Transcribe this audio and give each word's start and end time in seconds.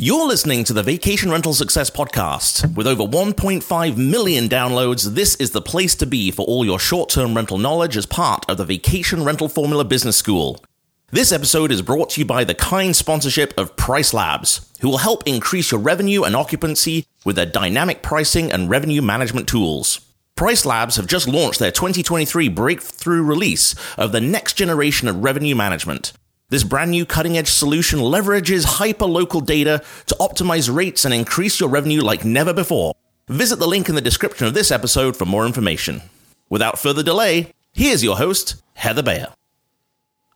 You're 0.00 0.28
listening 0.28 0.62
to 0.62 0.72
the 0.72 0.84
Vacation 0.84 1.32
Rental 1.32 1.52
Success 1.52 1.90
Podcast. 1.90 2.76
With 2.76 2.86
over 2.86 3.02
1.5 3.02 3.96
million 3.96 4.48
downloads, 4.48 5.14
this 5.14 5.34
is 5.34 5.50
the 5.50 5.60
place 5.60 5.96
to 5.96 6.06
be 6.06 6.30
for 6.30 6.46
all 6.46 6.64
your 6.64 6.78
short 6.78 7.10
term 7.10 7.34
rental 7.34 7.58
knowledge 7.58 7.96
as 7.96 8.06
part 8.06 8.48
of 8.48 8.58
the 8.58 8.64
Vacation 8.64 9.24
Rental 9.24 9.48
Formula 9.48 9.84
Business 9.84 10.16
School. 10.16 10.64
This 11.10 11.32
episode 11.32 11.72
is 11.72 11.82
brought 11.82 12.10
to 12.10 12.20
you 12.20 12.24
by 12.24 12.44
the 12.44 12.54
kind 12.54 12.94
sponsorship 12.94 13.52
of 13.58 13.74
PriceLabs, 13.74 14.68
who 14.82 14.88
will 14.88 14.98
help 14.98 15.24
increase 15.26 15.72
your 15.72 15.80
revenue 15.80 16.22
and 16.22 16.36
occupancy 16.36 17.04
with 17.24 17.34
their 17.34 17.44
dynamic 17.44 18.00
pricing 18.00 18.52
and 18.52 18.70
revenue 18.70 19.02
management 19.02 19.48
tools. 19.48 19.98
PriceLabs 20.36 20.96
have 20.96 21.08
just 21.08 21.26
launched 21.26 21.58
their 21.58 21.72
2023 21.72 22.48
breakthrough 22.50 23.24
release 23.24 23.74
of 23.96 24.12
the 24.12 24.20
next 24.20 24.52
generation 24.52 25.08
of 25.08 25.24
revenue 25.24 25.56
management. 25.56 26.12
This 26.50 26.64
brand 26.64 26.92
new 26.92 27.04
cutting 27.04 27.36
edge 27.36 27.50
solution 27.50 27.98
leverages 27.98 28.64
hyper-local 28.64 29.42
data 29.42 29.82
to 30.06 30.14
optimize 30.14 30.74
rates 30.74 31.04
and 31.04 31.12
increase 31.12 31.60
your 31.60 31.68
revenue 31.68 32.00
like 32.00 32.24
never 32.24 32.54
before. 32.54 32.94
Visit 33.28 33.58
the 33.58 33.68
link 33.68 33.90
in 33.90 33.94
the 33.94 34.00
description 34.00 34.46
of 34.46 34.54
this 34.54 34.70
episode 34.70 35.14
for 35.14 35.26
more 35.26 35.44
information. 35.44 36.00
Without 36.48 36.78
further 36.78 37.02
delay, 37.02 37.52
here's 37.74 38.02
your 38.02 38.16
host, 38.16 38.62
Heather 38.72 39.02
Bayer. 39.02 39.34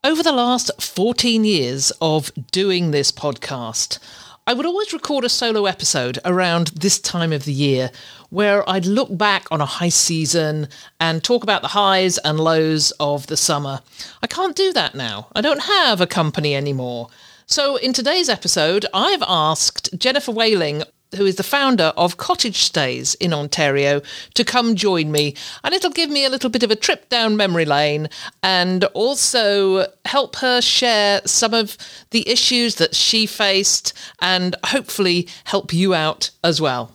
Over 0.04 0.22
the 0.22 0.32
last 0.32 0.82
14 0.82 1.44
years 1.46 1.92
of 2.02 2.30
doing 2.50 2.90
this 2.90 3.10
podcast, 3.10 3.98
I 4.46 4.52
would 4.52 4.66
always 4.66 4.92
record 4.92 5.24
a 5.24 5.30
solo 5.30 5.64
episode 5.64 6.18
around 6.26 6.72
this 6.74 6.98
time 6.98 7.32
of 7.32 7.46
the 7.46 7.54
year 7.54 7.90
where 8.32 8.68
I'd 8.68 8.86
look 8.86 9.16
back 9.18 9.46
on 9.50 9.60
a 9.60 9.66
high 9.66 9.90
season 9.90 10.68
and 10.98 11.22
talk 11.22 11.42
about 11.42 11.60
the 11.60 11.68
highs 11.68 12.16
and 12.18 12.40
lows 12.40 12.90
of 12.92 13.26
the 13.26 13.36
summer. 13.36 13.80
I 14.22 14.26
can't 14.26 14.56
do 14.56 14.72
that 14.72 14.94
now. 14.94 15.28
I 15.36 15.42
don't 15.42 15.64
have 15.64 16.00
a 16.00 16.06
company 16.06 16.56
anymore. 16.56 17.10
So, 17.44 17.76
in 17.76 17.92
today's 17.92 18.30
episode, 18.30 18.86
I've 18.94 19.22
asked 19.28 19.98
Jennifer 19.98 20.32
Whaling 20.32 20.82
who 21.16 21.26
is 21.26 21.36
the 21.36 21.42
founder 21.42 21.92
of 21.94 22.16
CottageStays 22.16 23.14
in 23.20 23.34
Ontario, 23.34 24.00
to 24.32 24.44
come 24.44 24.74
join 24.74 25.12
me. 25.12 25.34
And 25.62 25.74
it'll 25.74 25.90
give 25.90 26.08
me 26.08 26.24
a 26.24 26.30
little 26.30 26.48
bit 26.48 26.62
of 26.62 26.70
a 26.70 26.74
trip 26.74 27.10
down 27.10 27.36
memory 27.36 27.66
lane 27.66 28.08
and 28.42 28.84
also 28.94 29.92
help 30.06 30.36
her 30.36 30.62
share 30.62 31.20
some 31.26 31.52
of 31.52 31.76
the 32.12 32.26
issues 32.26 32.76
that 32.76 32.94
she 32.94 33.26
faced 33.26 33.92
and 34.20 34.56
hopefully 34.64 35.28
help 35.44 35.74
you 35.74 35.92
out 35.92 36.30
as 36.42 36.62
well. 36.62 36.94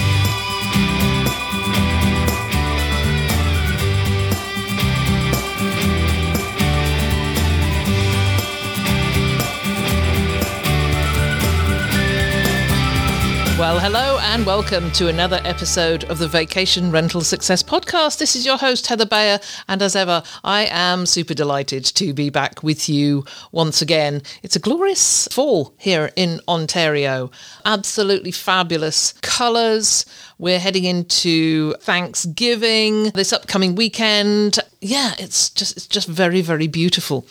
Well, 13.61 13.77
hello 13.77 14.17
and 14.23 14.43
welcome 14.43 14.89
to 14.93 15.07
another 15.07 15.39
episode 15.45 16.05
of 16.05 16.17
the 16.17 16.27
Vacation 16.27 16.89
Rental 16.89 17.21
Success 17.21 17.61
Podcast. 17.61 18.17
This 18.17 18.35
is 18.35 18.43
your 18.43 18.57
host, 18.57 18.87
Heather 18.87 19.05
Bayer, 19.05 19.39
and 19.67 19.83
as 19.83 19.95
ever, 19.95 20.23
I 20.43 20.65
am 20.71 21.05
super 21.05 21.35
delighted 21.35 21.85
to 21.85 22.11
be 22.11 22.31
back 22.31 22.63
with 22.63 22.89
you 22.89 23.23
once 23.51 23.79
again. 23.79 24.23
It's 24.41 24.55
a 24.55 24.59
glorious 24.59 25.27
fall 25.27 25.75
here 25.77 26.09
in 26.15 26.41
Ontario. 26.47 27.29
Absolutely 27.63 28.31
fabulous 28.31 29.13
colours. 29.21 30.07
We're 30.39 30.57
heading 30.57 30.85
into 30.85 31.75
Thanksgiving 31.81 33.11
this 33.11 33.31
upcoming 33.31 33.75
weekend. 33.75 34.57
Yeah, 34.79 35.13
it's 35.19 35.51
just 35.51 35.77
it's 35.77 35.85
just 35.85 36.07
very, 36.07 36.41
very 36.41 36.65
beautiful. 36.65 37.27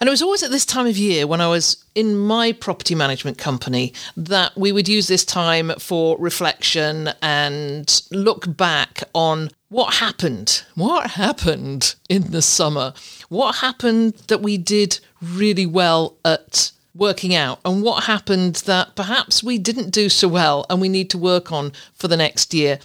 And 0.00 0.06
it 0.06 0.10
was 0.10 0.22
always 0.22 0.44
at 0.44 0.52
this 0.52 0.64
time 0.64 0.86
of 0.86 0.96
year 0.96 1.26
when 1.26 1.40
I 1.40 1.48
was 1.48 1.84
in 1.94 2.16
my 2.16 2.52
property 2.52 2.94
management 2.94 3.36
company 3.36 3.92
that 4.16 4.56
we 4.56 4.70
would 4.70 4.88
use 4.88 5.08
this 5.08 5.24
time 5.24 5.72
for 5.78 6.16
reflection 6.18 7.10
and 7.20 8.02
look 8.12 8.56
back 8.56 9.02
on 9.12 9.50
what 9.70 9.94
happened. 9.94 10.62
What 10.76 11.10
happened 11.12 11.96
in 12.08 12.30
the 12.30 12.42
summer? 12.42 12.94
What 13.28 13.56
happened 13.56 14.14
that 14.28 14.40
we 14.40 14.56
did 14.56 15.00
really 15.20 15.66
well 15.66 16.16
at 16.24 16.70
working 16.94 17.34
out? 17.34 17.58
And 17.64 17.82
what 17.82 18.04
happened 18.04 18.56
that 18.66 18.94
perhaps 18.94 19.42
we 19.42 19.58
didn't 19.58 19.90
do 19.90 20.08
so 20.08 20.28
well 20.28 20.64
and 20.70 20.80
we 20.80 20.88
need 20.88 21.10
to 21.10 21.18
work 21.18 21.50
on 21.50 21.72
for 21.94 22.06
the 22.06 22.16
next 22.16 22.54
year? 22.54 22.78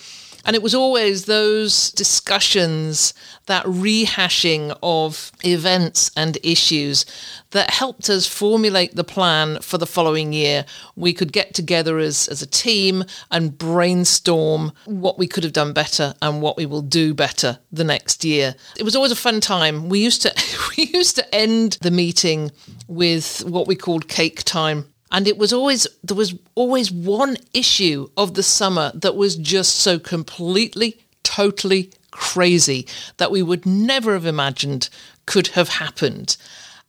And 0.46 0.56
it 0.56 0.62
was 0.62 0.76
always 0.76 1.26
those 1.26 1.92
discussions, 1.92 3.14
that 3.46 3.66
rehashing 3.66 4.78
of 4.82 5.32
events 5.44 6.12
and 6.16 6.38
issues 6.44 7.06
that 7.52 7.70
helped 7.70 8.10
us 8.10 8.28
formulate 8.28 8.96
the 8.96 9.04
plan 9.04 9.60
for 9.62 9.78
the 9.78 9.86
following 9.86 10.34
year. 10.34 10.66
We 10.96 11.14
could 11.14 11.32
get 11.32 11.54
together 11.54 11.98
as, 12.00 12.28
as 12.28 12.42
a 12.42 12.48
team 12.48 13.04
and 13.32 13.58
brainstorm 13.58 14.74
what 14.86 15.18
we 15.18 15.28
could 15.28 15.44
have 15.44 15.54
done 15.54 15.74
better 15.74 16.14
and 16.22 16.42
what 16.42 16.58
we 16.58 16.66
will 16.66 16.82
do 16.82 17.14
better 17.14 17.60
the 17.72 17.84
next 17.84 18.24
year. 18.26 18.56
It 18.78 18.84
was 18.84 18.96
always 18.96 19.12
a 19.12 19.18
fun 19.18 19.40
time. 19.40 19.90
We 19.90 20.00
used 20.00 20.22
to 20.24 20.34
we 20.78 20.86
used 20.86 21.16
to 21.18 21.36
end 21.36 21.78
the 21.82 21.92
meeting 21.92 22.52
with 22.88 23.44
what 23.46 23.68
we 23.68 23.76
called 23.76 24.08
cake 24.08 24.44
time 24.44 24.93
and 25.14 25.28
it 25.28 25.38
was 25.38 25.54
always 25.54 25.88
there 26.04 26.18
was 26.18 26.34
always 26.56 26.92
one 26.92 27.38
issue 27.54 28.10
of 28.18 28.34
the 28.34 28.44
summer 28.44 28.92
that 28.96 29.16
was 29.16 29.38
just 29.38 29.76
so 29.76 30.00
completely 30.00 30.98
totally 31.24 31.92
crazy 32.12 32.86
that 33.18 33.32
we 33.32 33.42
would 33.42 33.66
never 33.66 34.14
have 34.14 34.26
imagined 34.26 34.90
could 35.26 35.48
have 35.50 35.70
happened. 35.70 36.36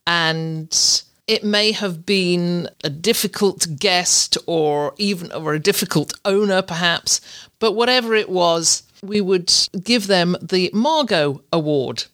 And 0.06 1.02
it 1.26 1.44
may 1.44 1.72
have 1.72 2.04
been 2.04 2.68
a 2.82 2.90
difficult 2.90 3.66
guest 3.78 4.36
or 4.46 4.94
even 4.98 5.32
or 5.32 5.54
a 5.54 5.60
difficult 5.60 6.12
owner 6.26 6.60
perhaps 6.60 7.20
but 7.58 7.72
whatever 7.72 8.14
it 8.14 8.28
was 8.28 8.82
we 9.02 9.22
would 9.22 9.50
give 9.82 10.06
them 10.06 10.36
the 10.42 10.70
margot 10.74 11.40
award 11.50 12.04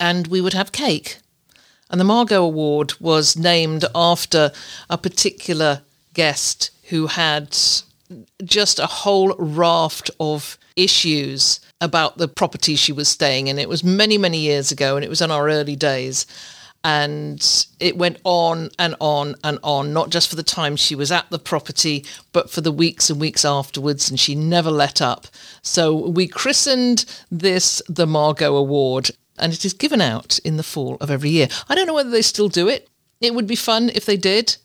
and 0.00 0.26
we 0.26 0.40
would 0.40 0.54
have 0.54 0.72
cake 0.72 1.18
and 1.90 2.00
the 2.00 2.04
Margot 2.04 2.44
Award 2.44 2.94
was 3.00 3.36
named 3.36 3.84
after 3.94 4.50
a 4.90 4.98
particular 4.98 5.82
guest 6.14 6.70
who 6.88 7.06
had 7.06 7.56
just 8.44 8.78
a 8.78 8.86
whole 8.86 9.34
raft 9.38 10.10
of 10.20 10.58
issues 10.76 11.60
about 11.80 12.18
the 12.18 12.28
property 12.28 12.76
she 12.76 12.92
was 12.92 13.08
staying 13.08 13.48
in. 13.48 13.58
It 13.58 13.68
was 13.68 13.84
many, 13.84 14.18
many 14.18 14.38
years 14.38 14.72
ago, 14.72 14.96
and 14.96 15.04
it 15.04 15.08
was 15.08 15.20
in 15.20 15.30
our 15.30 15.48
early 15.48 15.76
days. 15.76 16.26
And 16.84 17.66
it 17.80 17.96
went 17.96 18.18
on 18.22 18.70
and 18.78 18.94
on 19.00 19.34
and 19.42 19.58
on, 19.64 19.92
not 19.92 20.10
just 20.10 20.28
for 20.28 20.36
the 20.36 20.44
time 20.44 20.76
she 20.76 20.94
was 20.94 21.10
at 21.10 21.28
the 21.30 21.38
property, 21.38 22.04
but 22.32 22.48
for 22.48 22.60
the 22.60 22.70
weeks 22.70 23.10
and 23.10 23.20
weeks 23.20 23.44
afterwards. 23.44 24.08
And 24.08 24.20
she 24.20 24.36
never 24.36 24.70
let 24.70 25.02
up. 25.02 25.26
So 25.62 25.94
we 25.94 26.28
christened 26.28 27.04
this 27.28 27.82
the 27.88 28.06
Margot 28.06 28.54
Award 28.54 29.10
and 29.38 29.52
it 29.52 29.64
is 29.64 29.72
given 29.72 30.00
out 30.00 30.38
in 30.40 30.56
the 30.56 30.62
fall 30.62 30.96
of 31.00 31.10
every 31.10 31.30
year. 31.30 31.48
I 31.68 31.74
don't 31.74 31.86
know 31.86 31.94
whether 31.94 32.10
they 32.10 32.22
still 32.22 32.48
do 32.48 32.68
it. 32.68 32.88
It 33.20 33.34
would 33.34 33.46
be 33.46 33.56
fun 33.56 33.90
if 33.94 34.06
they 34.06 34.16
did. 34.16 34.56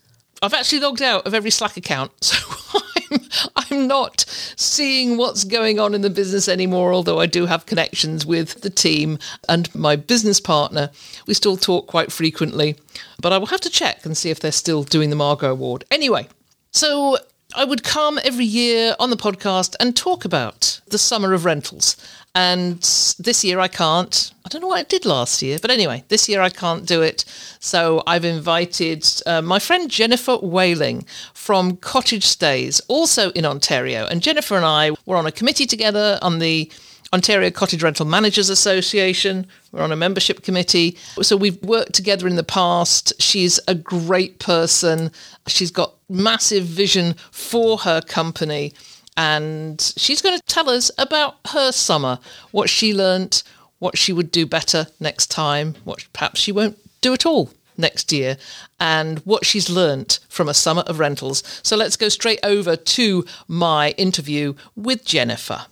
I've 0.42 0.54
actually 0.54 0.80
logged 0.80 1.02
out 1.02 1.26
of 1.26 1.34
every 1.34 1.50
Slack 1.50 1.76
account, 1.76 2.12
so 2.24 2.80
I'm, 3.10 3.20
I'm 3.54 3.86
not 3.86 4.24
seeing 4.56 5.16
what's 5.16 5.44
going 5.44 5.78
on 5.78 5.94
in 5.94 6.00
the 6.00 6.10
business 6.10 6.48
anymore, 6.48 6.92
although 6.92 7.20
I 7.20 7.26
do 7.26 7.46
have 7.46 7.66
connections 7.66 8.26
with 8.26 8.62
the 8.62 8.70
team 8.70 9.18
and 9.48 9.72
my 9.74 9.94
business 9.94 10.40
partner. 10.40 10.90
We 11.26 11.34
still 11.34 11.56
talk 11.56 11.86
quite 11.86 12.10
frequently, 12.10 12.76
but 13.20 13.32
I 13.32 13.38
will 13.38 13.46
have 13.46 13.60
to 13.62 13.70
check 13.70 14.04
and 14.04 14.16
see 14.16 14.30
if 14.30 14.40
they're 14.40 14.50
still 14.50 14.82
doing 14.82 15.10
the 15.10 15.16
Margot 15.16 15.52
Award. 15.52 15.84
Anyway, 15.90 16.26
so 16.72 17.18
I 17.54 17.64
would 17.64 17.84
come 17.84 18.18
every 18.24 18.44
year 18.44 18.94
on 18.98 19.10
the 19.10 19.16
podcast 19.16 19.76
and 19.78 19.94
talk 19.94 20.24
about 20.24 20.80
the 20.88 20.98
summer 20.98 21.34
of 21.34 21.44
rentals 21.44 21.96
and 22.34 22.80
this 23.18 23.44
year 23.44 23.60
I 23.60 23.68
can't. 23.68 24.32
I 24.44 24.48
don't 24.48 24.62
know 24.62 24.68
what 24.68 24.78
I 24.78 24.84
did 24.84 25.04
last 25.04 25.42
year, 25.42 25.58
but 25.60 25.70
anyway, 25.70 26.04
this 26.08 26.28
year 26.28 26.40
I 26.40 26.48
can't 26.48 26.86
do 26.86 27.02
it. 27.02 27.24
So 27.60 28.02
I've 28.06 28.24
invited 28.24 29.06
uh, 29.26 29.42
my 29.42 29.58
friend 29.58 29.90
Jennifer 29.90 30.36
Whaling 30.36 31.04
from 31.34 31.76
CottageStays, 31.76 32.80
also 32.88 33.30
in 33.32 33.44
Ontario. 33.44 34.06
And 34.06 34.22
Jennifer 34.22 34.56
and 34.56 34.64
I 34.64 34.92
were 35.04 35.16
on 35.16 35.26
a 35.26 35.32
committee 35.32 35.66
together 35.66 36.18
on 36.22 36.38
the 36.38 36.70
Ontario 37.12 37.50
Cottage 37.50 37.82
Rental 37.82 38.06
Managers 38.06 38.48
Association. 38.48 39.46
We're 39.70 39.82
on 39.82 39.92
a 39.92 39.96
membership 39.96 40.42
committee. 40.42 40.96
So 41.20 41.36
we've 41.36 41.62
worked 41.62 41.94
together 41.94 42.26
in 42.26 42.36
the 42.36 42.42
past. 42.42 43.12
She's 43.20 43.60
a 43.68 43.74
great 43.74 44.38
person. 44.38 45.10
She's 45.46 45.70
got 45.70 45.94
massive 46.08 46.64
vision 46.64 47.14
for 47.30 47.78
her 47.78 48.00
company 48.00 48.72
and 49.16 49.92
she's 49.96 50.22
going 50.22 50.38
to 50.38 50.44
tell 50.46 50.70
us 50.70 50.90
about 50.98 51.36
her 51.48 51.72
summer, 51.72 52.18
what 52.50 52.70
she 52.70 52.94
learnt, 52.94 53.42
what 53.78 53.98
she 53.98 54.12
would 54.12 54.30
do 54.30 54.46
better 54.46 54.86
next 55.00 55.30
time, 55.30 55.74
what 55.84 56.06
perhaps 56.12 56.40
she 56.40 56.52
won't 56.52 56.78
do 57.00 57.12
at 57.12 57.26
all 57.26 57.50
next 57.76 58.12
year, 58.12 58.36
and 58.78 59.18
what 59.20 59.44
she's 59.44 59.68
learnt 59.68 60.20
from 60.28 60.48
a 60.48 60.54
summer 60.54 60.82
of 60.82 60.98
rentals. 60.98 61.42
So 61.62 61.76
let's 61.76 61.96
go 61.96 62.08
straight 62.08 62.40
over 62.42 62.76
to 62.76 63.24
my 63.48 63.90
interview 63.92 64.54
with 64.76 65.04
Jennifer. 65.04 65.66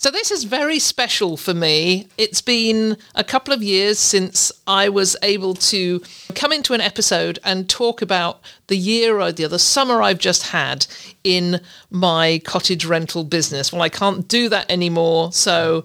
So 0.00 0.10
this 0.10 0.30
is 0.30 0.44
very 0.44 0.78
special 0.78 1.36
for 1.36 1.52
me. 1.52 2.08
It's 2.16 2.40
been 2.40 2.96
a 3.14 3.22
couple 3.22 3.52
of 3.52 3.62
years 3.62 3.98
since 3.98 4.50
I 4.66 4.88
was 4.88 5.14
able 5.22 5.52
to 5.56 6.00
come 6.34 6.52
into 6.52 6.72
an 6.72 6.80
episode 6.80 7.38
and 7.44 7.68
talk 7.68 8.00
about 8.00 8.40
the 8.68 8.78
year 8.78 9.20
or 9.20 9.30
the 9.30 9.44
other 9.44 9.58
summer 9.58 10.00
I've 10.00 10.18
just 10.18 10.44
had 10.44 10.86
in 11.22 11.60
my 11.90 12.40
cottage 12.46 12.86
rental 12.86 13.24
business. 13.24 13.74
Well, 13.74 13.82
I 13.82 13.90
can't 13.90 14.26
do 14.26 14.48
that 14.48 14.70
anymore. 14.70 15.34
So 15.34 15.84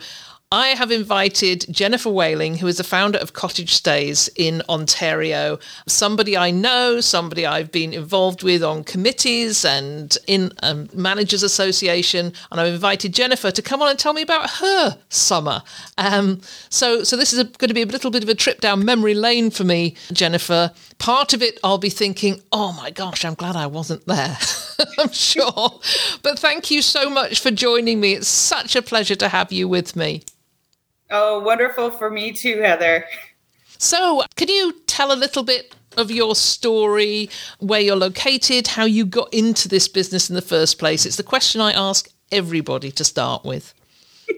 I 0.52 0.70
have 0.70 0.92
invited 0.92 1.66
Jennifer 1.72 2.12
Whaling, 2.12 2.58
who 2.58 2.68
is 2.68 2.78
the 2.78 2.84
founder 2.84 3.18
of 3.18 3.34
CottageStays 3.34 4.30
in 4.36 4.62
Ontario, 4.70 5.58
somebody 5.88 6.38
I 6.38 6.52
know, 6.52 7.02
somebody 7.02 7.48
I've 7.48 7.72
been 7.72 7.94
involved 7.94 8.44
with 8.44 8.64
on 8.64 8.84
committees 8.84 9.66
and 9.66 10.16
in 10.28 10.52
a 10.60 10.76
managers 10.94 11.42
association, 11.42 12.32
and 12.52 12.62
I've 12.62 12.74
invited 12.74 13.12
Jennifer 13.12 13.50
to 13.50 13.62
come 13.64 13.82
on 13.82 13.90
and 13.90 13.98
tell 13.98 14.14
me 14.14 14.22
about 14.22 14.50
her 14.62 15.00
summer. 15.10 15.64
Um, 15.98 16.42
so, 16.70 17.04
so 17.04 17.18
this 17.18 17.34
is 17.34 17.40
a, 17.40 17.46
going 17.46 17.70
to 17.70 17.74
be 17.74 17.82
a 17.82 17.88
little 17.88 18.12
bit 18.12 18.22
of 18.22 18.30
a 18.30 18.36
trip 18.36 18.62
down 18.62 18.86
memory 18.86 19.16
lane 19.16 19.50
for 19.50 19.64
me, 19.64 19.96
Jennifer. 20.14 20.72
Part 21.00 21.34
of 21.34 21.42
it, 21.42 21.60
I'll 21.64 21.80
be 21.80 21.90
thinking, 21.90 22.42
"Oh 22.52 22.72
my 22.72 22.92
gosh, 22.92 23.26
I'm 23.26 23.34
glad 23.34 23.56
I 23.56 23.66
wasn't 23.66 24.06
there." 24.06 24.38
I'm 24.98 25.12
sure, 25.12 25.80
but 26.22 26.39
thank 26.39 26.72
you 26.72 26.81
so 26.81 27.10
much 27.10 27.39
for 27.39 27.51
joining 27.51 28.00
me. 28.00 28.13
It's 28.13 28.27
such 28.27 28.75
a 28.75 28.81
pleasure 28.81 29.16
to 29.16 29.30
have 29.30 29.51
you 29.51 29.68
with 29.68 29.95
me. 29.95 30.24
Oh, 31.10 31.39
wonderful 31.39 31.92
for 31.92 32.10
me 32.10 32.31
too, 32.31 32.60
Heather. 32.62 33.06
So, 33.77 34.24
can 34.36 34.48
you 34.48 34.74
tell 34.88 35.12
a 35.12 35.16
little 35.16 35.44
bit 35.44 35.75
of 35.98 36.12
your 36.12 36.36
story, 36.36 37.30
where 37.60 37.80
you're 37.80 37.95
located, 37.95 38.68
how 38.68 38.86
you 38.86 39.06
got 39.06 39.33
into 39.33 39.68
this 39.68 39.88
business 39.88 40.30
in 40.30 40.36
the 40.36 40.42
first 40.42 40.80
place? 40.80 41.06
It's 41.06 41.18
the 41.18 41.24
question 41.24 41.62
I 41.62 41.72
ask 41.72 42.10
everybody 42.31 42.92
to 42.92 43.04
start 43.04 43.44
with. 43.45 43.74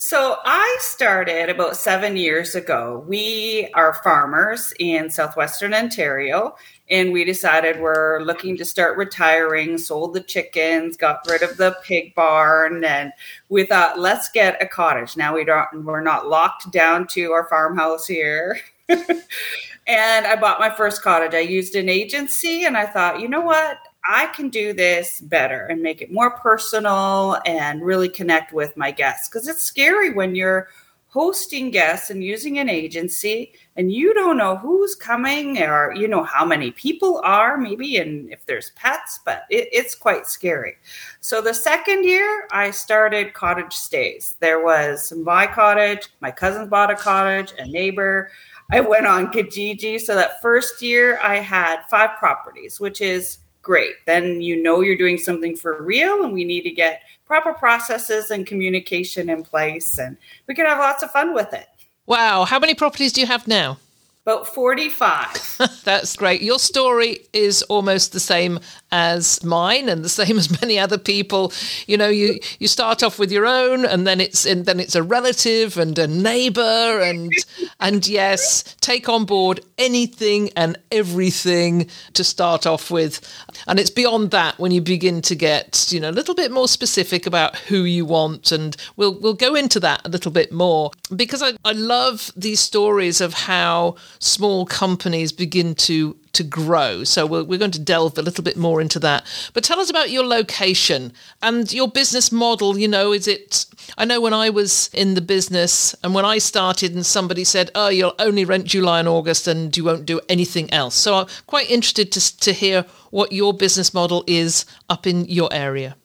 So 0.00 0.36
I 0.44 0.78
started 0.80 1.50
about 1.50 1.76
seven 1.76 2.16
years 2.16 2.54
ago. 2.54 3.04
We 3.08 3.68
are 3.74 3.94
farmers 4.04 4.72
in 4.78 5.10
southwestern 5.10 5.74
Ontario, 5.74 6.54
and 6.90 7.12
we 7.12 7.24
decided 7.24 7.80
we're 7.80 8.20
looking 8.20 8.56
to 8.56 8.64
start 8.64 8.96
retiring, 8.96 9.76
sold 9.78 10.14
the 10.14 10.22
chickens, 10.22 10.96
got 10.96 11.26
rid 11.28 11.42
of 11.42 11.56
the 11.56 11.76
pig 11.84 12.14
barn, 12.14 12.84
and 12.84 13.12
we 13.48 13.64
thought, 13.64 13.98
let's 13.98 14.30
get 14.30 14.62
a 14.62 14.66
cottage. 14.66 15.16
Now 15.16 15.34
we 15.34 15.44
don't 15.44 15.84
we're 15.84 16.00
not 16.00 16.28
locked 16.28 16.70
down 16.70 17.06
to 17.08 17.32
our 17.32 17.44
farmhouse 17.48 18.06
here. 18.06 18.58
and 18.88 20.26
I 20.26 20.36
bought 20.36 20.60
my 20.60 20.70
first 20.70 21.02
cottage. 21.02 21.34
I 21.34 21.40
used 21.40 21.74
an 21.76 21.88
agency 21.88 22.64
and 22.64 22.76
I 22.76 22.86
thought, 22.86 23.20
you 23.20 23.28
know 23.28 23.42
what? 23.42 23.78
I 24.08 24.26
can 24.28 24.48
do 24.48 24.72
this 24.72 25.20
better 25.20 25.66
and 25.66 25.82
make 25.82 26.00
it 26.00 26.10
more 26.10 26.30
personal 26.30 27.38
and 27.44 27.84
really 27.84 28.08
connect 28.08 28.54
with 28.54 28.76
my 28.76 28.90
guests. 28.90 29.28
Because 29.28 29.46
it's 29.46 29.62
scary 29.62 30.12
when 30.12 30.34
you're 30.34 30.68
hosting 31.08 31.70
guests 31.70 32.10
and 32.10 32.24
using 32.24 32.58
an 32.58 32.70
agency 32.70 33.52
and 33.78 33.92
you 33.92 34.12
don't 34.12 34.36
know 34.36 34.56
who's 34.56 34.94
coming 34.94 35.62
or 35.62 35.94
you 35.94 36.08
know 36.08 36.22
how 36.22 36.44
many 36.44 36.72
people 36.72 37.22
are 37.24 37.56
maybe 37.56 37.96
and 37.96 38.30
if 38.30 38.44
there's 38.44 38.70
pets 38.70 39.20
but 39.24 39.44
it, 39.48 39.68
it's 39.72 39.94
quite 39.94 40.26
scary 40.26 40.74
so 41.20 41.40
the 41.40 41.54
second 41.54 42.04
year 42.04 42.46
i 42.52 42.70
started 42.70 43.32
CottageStays 43.32 44.36
there 44.40 44.62
was 44.62 45.12
my 45.12 45.46
cottage 45.46 46.08
my 46.20 46.30
cousins 46.30 46.68
bought 46.68 46.90
a 46.90 46.96
cottage 46.96 47.54
a 47.58 47.66
neighbor 47.66 48.30
i 48.70 48.80
went 48.80 49.06
on 49.06 49.32
kijiji 49.32 49.98
so 49.98 50.14
that 50.14 50.42
first 50.42 50.82
year 50.82 51.18
i 51.22 51.36
had 51.36 51.82
five 51.88 52.10
properties 52.18 52.78
which 52.80 53.00
is 53.00 53.38
great. 53.68 53.96
Then 54.06 54.40
you 54.40 54.62
know 54.62 54.80
you're 54.80 54.96
doing 54.96 55.18
something 55.18 55.54
for 55.54 55.82
real, 55.82 56.24
and 56.24 56.32
we 56.32 56.42
need 56.42 56.62
to 56.62 56.70
get 56.70 57.02
proper 57.26 57.52
processes 57.52 58.30
and 58.30 58.46
communication 58.46 59.28
in 59.28 59.42
place, 59.42 59.98
and 59.98 60.16
we 60.46 60.54
can 60.54 60.64
have 60.64 60.78
lots 60.78 61.02
of 61.02 61.10
fun 61.10 61.34
with 61.34 61.52
it. 61.52 61.66
Wow. 62.08 62.46
How 62.46 62.58
many 62.58 62.74
properties 62.74 63.12
do 63.12 63.20
you 63.20 63.26
have 63.26 63.46
now? 63.46 63.76
About 64.24 64.48
45. 64.48 65.82
That's 65.84 66.16
great. 66.16 66.40
Your 66.40 66.58
story 66.58 67.20
is 67.34 67.60
almost 67.64 68.12
the 68.12 68.20
same 68.20 68.60
as 68.90 69.42
mine 69.44 69.88
and 69.88 70.04
the 70.04 70.08
same 70.08 70.38
as 70.38 70.60
many 70.60 70.78
other 70.78 70.98
people. 70.98 71.52
You 71.86 71.96
know, 71.96 72.08
you, 72.08 72.38
you 72.58 72.68
start 72.68 73.02
off 73.02 73.18
with 73.18 73.30
your 73.30 73.46
own 73.46 73.84
and 73.84 74.06
then 74.06 74.20
it's 74.20 74.46
and 74.46 74.66
then 74.66 74.80
it's 74.80 74.94
a 74.94 75.02
relative 75.02 75.78
and 75.78 75.98
a 75.98 76.06
neighbor 76.06 77.00
and 77.00 77.32
and 77.80 78.06
yes, 78.06 78.76
take 78.80 79.08
on 79.08 79.24
board 79.24 79.60
anything 79.76 80.50
and 80.56 80.78
everything 80.90 81.88
to 82.14 82.24
start 82.24 82.66
off 82.66 82.90
with. 82.90 83.20
And 83.66 83.78
it's 83.78 83.90
beyond 83.90 84.30
that 84.32 84.58
when 84.58 84.72
you 84.72 84.80
begin 84.80 85.22
to 85.22 85.34
get, 85.34 85.88
you 85.90 86.00
know, 86.00 86.10
a 86.10 86.12
little 86.12 86.34
bit 86.34 86.50
more 86.50 86.68
specific 86.68 87.26
about 87.26 87.56
who 87.56 87.84
you 87.84 88.04
want 88.04 88.52
and 88.52 88.76
we'll 88.96 89.18
we'll 89.20 89.34
go 89.34 89.54
into 89.54 89.80
that 89.80 90.02
a 90.04 90.08
little 90.08 90.32
bit 90.32 90.52
more 90.52 90.90
because 91.14 91.42
I, 91.42 91.52
I 91.64 91.72
love 91.72 92.32
these 92.36 92.60
stories 92.60 93.20
of 93.20 93.34
how 93.34 93.96
small 94.18 94.66
companies 94.66 95.32
begin 95.32 95.74
to 95.74 96.16
to 96.38 96.44
grow. 96.44 97.04
So 97.04 97.26
we're, 97.26 97.44
we're 97.44 97.58
going 97.58 97.70
to 97.72 97.78
delve 97.78 98.16
a 98.18 98.22
little 98.22 98.42
bit 98.42 98.56
more 98.56 98.80
into 98.80 98.98
that. 99.00 99.26
But 99.52 99.64
tell 99.64 99.80
us 99.80 99.90
about 99.90 100.10
your 100.10 100.24
location 100.24 101.12
and 101.42 101.72
your 101.72 101.88
business 101.88 102.32
model. 102.32 102.78
You 102.78 102.88
know, 102.88 103.12
is 103.12 103.28
it? 103.28 103.66
I 103.96 104.04
know 104.04 104.20
when 104.20 104.34
I 104.34 104.50
was 104.50 104.90
in 104.92 105.14
the 105.14 105.20
business 105.20 105.94
and 106.02 106.14
when 106.14 106.24
I 106.24 106.38
started, 106.38 106.94
and 106.94 107.04
somebody 107.04 107.44
said, 107.44 107.70
"Oh, 107.74 107.88
you'll 107.88 108.14
only 108.18 108.44
rent 108.44 108.64
July 108.64 108.98
and 109.00 109.08
August, 109.08 109.46
and 109.46 109.76
you 109.76 109.84
won't 109.84 110.06
do 110.06 110.20
anything 110.28 110.72
else." 110.72 110.94
So 110.94 111.14
I'm 111.14 111.26
quite 111.46 111.70
interested 111.70 112.10
to 112.12 112.38
to 112.38 112.52
hear 112.52 112.86
what 113.10 113.32
your 113.32 113.52
business 113.52 113.92
model 113.92 114.24
is 114.26 114.64
up 114.88 115.06
in 115.06 115.24
your 115.26 115.48
area. 115.52 115.96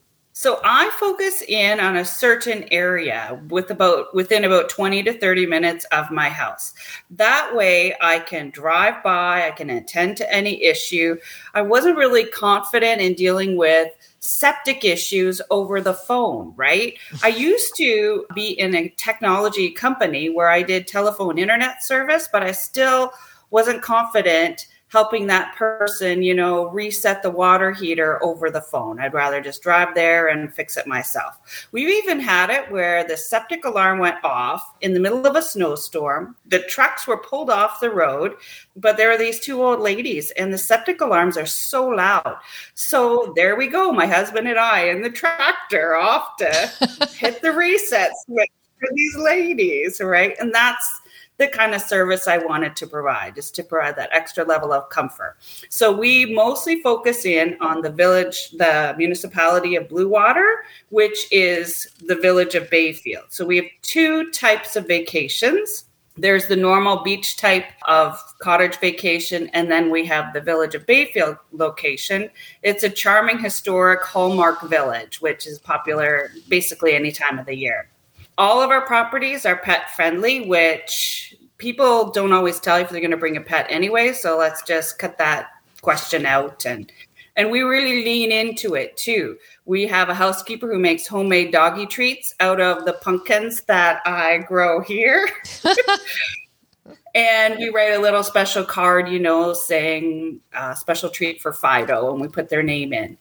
So 0.43 0.59
I 0.61 0.89
focus 0.99 1.41
in 1.41 1.79
on 1.79 1.95
a 1.95 2.03
certain 2.03 2.65
area 2.69 3.41
with 3.47 3.71
about 3.71 4.13
within 4.13 4.43
about 4.43 4.67
20 4.67 5.01
to 5.03 5.17
30 5.17 5.45
minutes 5.45 5.85
of 5.93 6.11
my 6.11 6.27
house. 6.27 6.73
That 7.11 7.55
way 7.55 7.95
I 8.01 8.19
can 8.19 8.49
drive 8.49 9.01
by, 9.03 9.47
I 9.47 9.51
can 9.51 9.69
attend 9.69 10.17
to 10.17 10.29
any 10.29 10.61
issue. 10.61 11.15
I 11.53 11.61
wasn't 11.61 11.95
really 11.95 12.25
confident 12.25 12.99
in 12.99 13.13
dealing 13.13 13.55
with 13.55 13.93
septic 14.19 14.83
issues 14.83 15.41
over 15.49 15.79
the 15.79 15.93
phone, 15.93 16.53
right? 16.57 16.97
I 17.23 17.29
used 17.29 17.77
to 17.77 18.25
be 18.35 18.50
in 18.50 18.75
a 18.75 18.89
technology 18.97 19.71
company 19.71 20.29
where 20.29 20.50
I 20.50 20.62
did 20.62 20.88
telephone 20.88 21.38
internet 21.38 21.85
service, 21.85 22.27
but 22.29 22.43
I 22.43 22.51
still 22.51 23.13
wasn't 23.50 23.81
confident 23.81 24.67
helping 24.93 25.25
that 25.25 25.55
person, 25.55 26.21
you 26.21 26.35
know, 26.35 26.69
reset 26.69 27.23
the 27.23 27.29
water 27.29 27.71
heater 27.71 28.23
over 28.23 28.51
the 28.51 28.62
phone. 28.62 29.00
I'd 29.00 29.15
rather 29.15 29.41
just 29.41 29.63
drive 29.63 29.95
there 29.95 30.27
and 30.27 30.53
fix 30.53 30.77
it 30.77 30.85
myself. 30.85 31.67
We've 31.71 31.89
even 31.89 32.19
had 32.19 32.51
it 32.51 32.71
where 32.71 33.03
the 33.03 33.17
septic 33.17 33.65
alarm 33.65 33.97
went 33.97 34.23
off 34.23 34.75
in 34.81 34.93
the 34.93 35.00
middle 35.00 35.25
of 35.25 35.35
a 35.35 35.41
snowstorm. 35.41 36.35
The 36.45 36.59
trucks 36.59 37.07
were 37.07 37.17
pulled 37.17 37.50
off 37.50 37.79
the 37.79 37.89
road, 37.89 38.35
but 38.75 38.95
there 38.95 39.09
are 39.09 39.17
these 39.17 39.39
two 39.39 39.63
old 39.63 39.79
ladies, 39.79 40.29
and 40.38 40.53
the 40.53 40.59
septic 40.59 41.01
alarms 41.01 41.38
are 41.38 41.47
so 41.47 41.88
loud. 41.88 42.38
So 42.75 43.33
there 43.35 43.55
we 43.55 43.65
go, 43.65 43.91
my 43.91 44.05
husband 44.05 44.47
and 44.47 44.59
I 44.59 44.89
in 44.89 45.01
the 45.01 45.09
tractor 45.09 45.95
off 45.95 46.38
to 46.38 47.07
hit 47.17 47.41
the 47.41 47.51
reset 47.51 48.12
switch 48.27 48.51
for 48.79 48.89
these 48.93 49.15
ladies, 49.15 50.00
right? 50.01 50.35
And 50.39 50.53
that's 50.53 51.01
the 51.37 51.47
kind 51.47 51.73
of 51.73 51.81
service 51.81 52.27
I 52.27 52.37
wanted 52.37 52.75
to 52.77 52.87
provide, 52.87 53.37
is 53.37 53.51
to 53.51 53.63
provide 53.63 53.95
that 53.95 54.09
extra 54.13 54.43
level 54.43 54.71
of 54.71 54.89
comfort. 54.89 55.37
So 55.69 55.91
we 55.91 56.33
mostly 56.33 56.81
focus 56.81 57.25
in 57.25 57.57
on 57.59 57.81
the 57.81 57.89
village, 57.89 58.51
the 58.51 58.93
municipality 58.97 59.75
of 59.75 59.87
Bluewater, 59.87 60.57
which 60.89 61.27
is 61.31 61.87
the 62.05 62.15
village 62.15 62.55
of 62.55 62.69
Bayfield. 62.69 63.25
So 63.29 63.45
we 63.45 63.57
have 63.57 63.65
two 63.81 64.29
types 64.31 64.75
of 64.75 64.87
vacations. 64.87 65.85
There's 66.15 66.45
the 66.45 66.55
normal 66.55 67.01
beach 67.01 67.37
type 67.37 67.65
of 67.87 68.21
cottage 68.37 68.77
vacation, 68.77 69.49
and 69.53 69.71
then 69.71 69.89
we 69.89 70.05
have 70.05 70.31
the 70.31 70.41
Village 70.41 70.75
of 70.75 70.85
Bayfield 70.85 71.37
location. 71.51 72.29
It's 72.61 72.83
a 72.83 72.89
charming 72.89 73.39
historic 73.39 74.03
hallmark 74.03 74.61
village, 74.61 75.21
which 75.21 75.47
is 75.47 75.57
popular 75.57 76.29
basically 76.47 76.93
any 76.93 77.11
time 77.11 77.39
of 77.39 77.47
the 77.47 77.57
year. 77.57 77.89
All 78.37 78.61
of 78.61 78.69
our 78.69 78.85
properties 78.85 79.45
are 79.45 79.57
pet 79.57 79.91
friendly, 79.95 80.47
which 80.47 81.35
people 81.57 82.11
don't 82.11 82.33
always 82.33 82.59
tell 82.59 82.77
you 82.77 82.85
if 82.85 82.89
they're 82.89 82.99
going 82.99 83.11
to 83.11 83.17
bring 83.17 83.37
a 83.37 83.41
pet 83.41 83.67
anyway. 83.69 84.13
So 84.13 84.37
let's 84.37 84.63
just 84.63 84.99
cut 84.99 85.17
that 85.17 85.49
question 85.81 86.25
out 86.25 86.65
and 86.65 86.91
and 87.35 87.49
we 87.49 87.61
really 87.61 88.03
lean 88.03 88.31
into 88.31 88.75
it 88.75 88.95
too. 88.95 89.37
We 89.65 89.87
have 89.87 90.09
a 90.09 90.13
housekeeper 90.13 90.71
who 90.71 90.77
makes 90.77 91.07
homemade 91.07 91.51
doggy 91.51 91.87
treats 91.87 92.35
out 92.39 92.61
of 92.61 92.85
the 92.85 92.93
pumpkins 92.93 93.61
that 93.61 94.01
I 94.05 94.39
grow 94.39 94.81
here. 94.81 95.27
and 97.15 97.57
we 97.57 97.69
write 97.69 97.93
a 97.93 97.99
little 97.99 98.23
special 98.23 98.63
card, 98.63 99.09
you 99.09 99.19
know, 99.19 99.53
saying 99.53 100.41
uh, 100.53 100.75
special 100.75 101.09
treat 101.09 101.41
for 101.41 101.51
Fido, 101.51 102.11
and 102.11 102.21
we 102.21 102.27
put 102.27 102.49
their 102.49 102.63
name 102.63 102.93
in. 102.93 103.17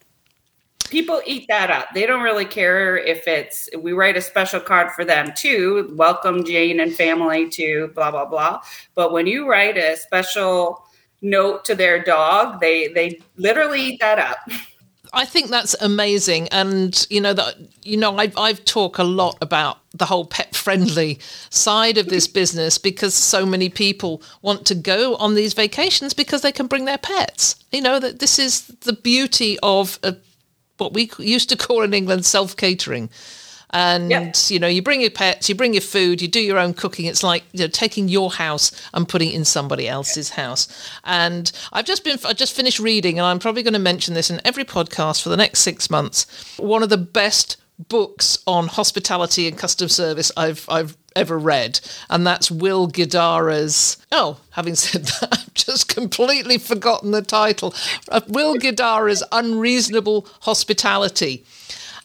People 0.92 1.22
eat 1.26 1.48
that 1.48 1.70
up. 1.70 1.88
They 1.94 2.04
don't 2.04 2.22
really 2.22 2.44
care 2.44 2.98
if 2.98 3.26
it's 3.26 3.70
we 3.76 3.94
write 3.94 4.18
a 4.18 4.20
special 4.20 4.60
card 4.60 4.92
for 4.92 5.06
them 5.06 5.32
too. 5.34 5.90
Welcome 5.96 6.44
Jane 6.44 6.78
and 6.80 6.94
family 6.94 7.48
to 7.48 7.88
blah 7.94 8.10
blah 8.10 8.26
blah. 8.26 8.60
But 8.94 9.10
when 9.10 9.26
you 9.26 9.48
write 9.48 9.78
a 9.78 9.96
special 9.96 10.86
note 11.22 11.64
to 11.64 11.74
their 11.74 12.04
dog, 12.04 12.60
they 12.60 12.88
they 12.88 13.18
literally 13.36 13.80
eat 13.80 14.00
that 14.00 14.18
up. 14.18 14.36
I 15.14 15.24
think 15.24 15.48
that's 15.50 15.74
amazing, 15.80 16.48
and 16.48 17.06
you 17.08 17.20
know 17.22 17.32
that 17.32 17.56
you 17.82 17.96
know 17.96 18.18
I've 18.18 18.36
I've 18.36 18.62
talked 18.66 18.98
a 18.98 19.04
lot 19.04 19.36
about 19.40 19.78
the 19.94 20.06
whole 20.06 20.26
pet 20.26 20.54
friendly 20.54 21.18
side 21.50 21.96
of 21.96 22.08
this 22.08 22.26
business 22.26 22.76
because 22.76 23.14
so 23.14 23.46
many 23.46 23.70
people 23.70 24.22
want 24.42 24.66
to 24.66 24.74
go 24.74 25.16
on 25.16 25.34
these 25.34 25.54
vacations 25.54 26.12
because 26.12 26.42
they 26.42 26.52
can 26.52 26.66
bring 26.66 26.84
their 26.84 26.98
pets. 26.98 27.56
You 27.72 27.80
know 27.80 27.98
that 27.98 28.18
this 28.18 28.38
is 28.38 28.66
the 28.66 28.94
beauty 28.94 29.58
of 29.62 29.98
a, 30.02 30.16
what 30.82 30.92
we 30.92 31.10
used 31.18 31.48
to 31.48 31.56
call 31.56 31.82
in 31.82 31.94
England 31.94 32.24
self 32.26 32.56
catering 32.56 33.08
and 33.72 34.10
yep. 34.10 34.34
you 34.48 34.58
know 34.58 34.66
you 34.66 34.82
bring 34.82 35.00
your 35.00 35.10
pets 35.10 35.48
you 35.48 35.54
bring 35.54 35.72
your 35.72 35.82
food 35.82 36.20
you 36.20 36.28
do 36.28 36.40
your 36.40 36.58
own 36.58 36.74
cooking. 36.74 37.06
It's 37.06 37.22
like 37.22 37.44
you 37.52 37.60
know 37.60 37.68
taking 37.68 38.08
your 38.08 38.30
house 38.30 38.70
and 38.92 39.08
putting 39.08 39.30
it 39.30 39.34
in 39.34 39.44
somebody 39.44 39.88
else's 39.88 40.30
house. 40.30 40.68
And 41.04 41.50
i've 41.72 41.86
just 41.86 42.04
been 42.04 42.18
i 42.24 42.32
just 42.32 42.54
finished 42.54 42.78
reading 42.78 43.18
and 43.18 43.26
i'm 43.26 43.38
probably 43.38 43.62
going 43.62 43.72
to 43.72 43.78
mention 43.78 44.14
this 44.14 44.30
in 44.30 44.40
every 44.44 44.64
podcast 44.64 45.22
for 45.22 45.28
the 45.28 45.36
next 45.36 45.60
six 45.60 45.90
months. 45.90 46.26
One 46.58 46.82
of 46.82 46.90
the 46.90 46.98
best 46.98 47.56
books 47.88 48.38
on 48.46 48.68
hospitality 48.68 49.48
and 49.48 49.56
customer 49.56 49.88
service 49.88 50.30
I've 50.36 50.66
I've 50.68 50.96
ever 51.16 51.38
read, 51.38 51.80
and 52.10 52.26
that's 52.26 52.50
Will 52.50 52.86
Guidara's. 52.86 53.96
Oh, 54.10 54.38
having 54.50 54.74
said 54.74 55.04
that, 55.20 55.28
I've 55.32 55.54
just 55.54 55.88
completely 55.88 56.58
forgotten 56.58 57.10
the 57.10 57.22
title. 57.22 57.74
Uh, 58.08 58.20
Will 58.28 58.56
Guidara's 58.56 59.22
Unreasonable 59.32 60.26
Hospitality, 60.42 61.44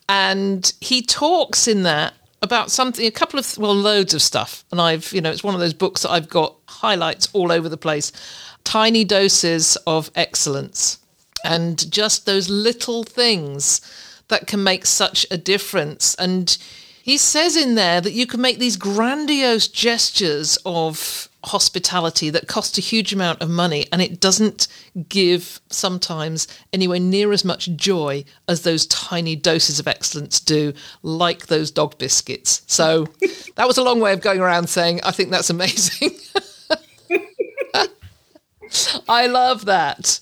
and 0.08 0.74
he 0.80 1.02
talks 1.02 1.68
in 1.68 1.84
that 1.84 2.14
about 2.42 2.70
something 2.70 3.06
a 3.06 3.12
couple 3.12 3.40
of 3.40 3.58
well 3.58 3.74
loads 3.74 4.14
of 4.14 4.22
stuff 4.22 4.64
and 4.72 4.80
i've 4.80 5.12
you 5.12 5.20
know 5.20 5.32
it's 5.32 5.44
one 5.44 5.56
of 5.56 5.60
those 5.60 5.74
books 5.74 6.04
that 6.04 6.12
i've 6.12 6.30
got 6.30 6.56
highlights 6.68 7.28
all 7.34 7.52
over 7.52 7.68
the 7.68 7.78
place 7.78 8.12
tiny 8.64 9.04
doses 9.04 9.76
of 9.88 10.12
excellence 10.14 11.00
and 11.44 11.92
just 11.92 12.26
those 12.26 12.48
little 12.50 13.04
things 13.04 13.82
that 14.28 14.46
can 14.48 14.64
make 14.64 14.86
such 14.86 15.26
a 15.32 15.38
difference 15.38 16.16
and 16.16 16.58
he 17.08 17.18
says 17.18 17.56
in 17.56 17.76
there 17.76 18.02
that 18.02 18.12
you 18.12 18.28
can 18.28 18.42
make 18.42 18.60
these 18.60 18.76
grandiose 18.76 19.70
gestures 19.70 20.58
of 20.66 21.30
hospitality 21.46 22.30
that 22.30 22.50
cost 22.50 22.78
a 22.78 22.82
huge 22.82 23.14
amount 23.14 23.42
of 23.42 23.50
money 23.50 23.86
and 23.94 24.02
it 24.02 24.20
doesn't 24.20 24.68
give 25.08 25.62
sometimes 25.70 26.50
anywhere 26.74 27.00
near 27.00 27.32
as 27.32 27.46
much 27.46 27.74
joy 27.78 28.26
as 28.50 28.64
those 28.64 28.86
tiny 28.88 29.38
doses 29.38 29.80
of 29.80 29.88
excellence 29.88 30.42
do 30.42 30.74
like 31.02 31.48
those 31.48 31.72
dog 31.72 31.98
biscuits. 31.98 32.62
So 32.68 33.08
that 33.56 33.68
was 33.68 33.78
a 33.78 33.84
long 33.84 34.02
way 34.02 34.12
of 34.12 34.20
going 34.20 34.42
around 34.42 34.68
saying 34.68 35.00
i 35.06 35.12
think 35.12 35.32
that's 35.32 35.50
amazing. 35.50 36.12
I 39.08 39.28
love 39.28 39.64
that 39.64 40.20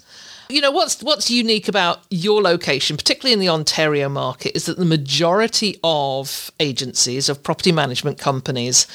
you 0.49 0.61
know 0.61 0.71
what's 0.71 1.01
what's 1.01 1.29
unique 1.29 1.67
about 1.67 2.01
your 2.09 2.41
location, 2.41 2.97
particularly 2.97 3.33
in 3.33 3.39
the 3.39 3.49
Ontario 3.49 4.09
market, 4.09 4.55
is 4.55 4.65
that 4.65 4.77
the 4.77 4.85
majority 4.85 5.79
of 5.83 6.51
agencies 6.59 7.29
of 7.29 7.43
property 7.43 7.71
management 7.71 8.17
companies 8.17 8.87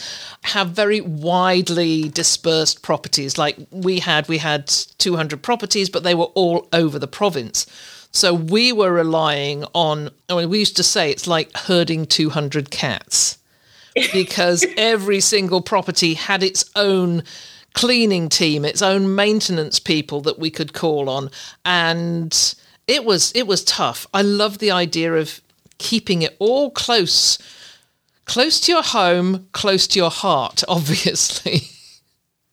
have 0.42 0.69
very 0.71 1.00
widely 1.00 2.09
dispersed 2.09 2.83
properties. 2.83 3.38
Like 3.38 3.57
we 3.71 4.00
had, 4.00 4.28
we 4.28 4.38
had 4.38 4.69
200 4.69 5.42
properties, 5.42 5.90
but 5.90 6.02
they 6.02 6.14
were 6.14 6.30
all 6.35 6.69
over 6.73 6.99
the 6.99 7.09
province. 7.09 7.66
So 8.12 8.35
we 8.35 8.73
were 8.73 8.92
relying 8.92 9.64
on. 9.75 10.11
I 10.28 10.37
mean, 10.37 10.50
we 10.50 10.59
used 10.61 10.76
to 10.76 10.83
say 10.83 11.11
it's 11.11 11.26
like 11.26 11.54
herding 11.57 12.07
200 12.07 12.71
cats 12.71 13.38
because 14.12 14.64
every 14.76 15.21
single 15.21 15.61
property 15.61 16.14
had 16.14 16.42
its 16.42 16.64
own 16.76 17.23
cleaning 17.75 18.29
team, 18.29 18.65
its 18.65 18.83
own 18.83 19.15
maintenance 19.15 19.79
people 19.79 20.21
that 20.23 20.39
we 20.39 20.50
could 20.50 20.73
call 20.73 21.09
on, 21.09 21.31
and 21.65 22.55
it 22.87 23.05
was 23.05 23.33
it 23.35 23.47
was 23.47 23.65
tough. 23.65 24.07
I 24.12 24.23
love 24.23 24.59
the 24.59 24.71
idea 24.71 25.15
of 25.15 25.41
keeping 25.79 26.23
it 26.23 26.37
all 26.39 26.71
close, 26.71 27.39
close 28.25 28.61
to 28.61 28.73
your 28.73 28.83
home, 28.83 29.49
close 29.53 29.87
to 29.89 29.99
your 29.99 30.11
heart. 30.11 30.62
Obviously. 30.69 31.62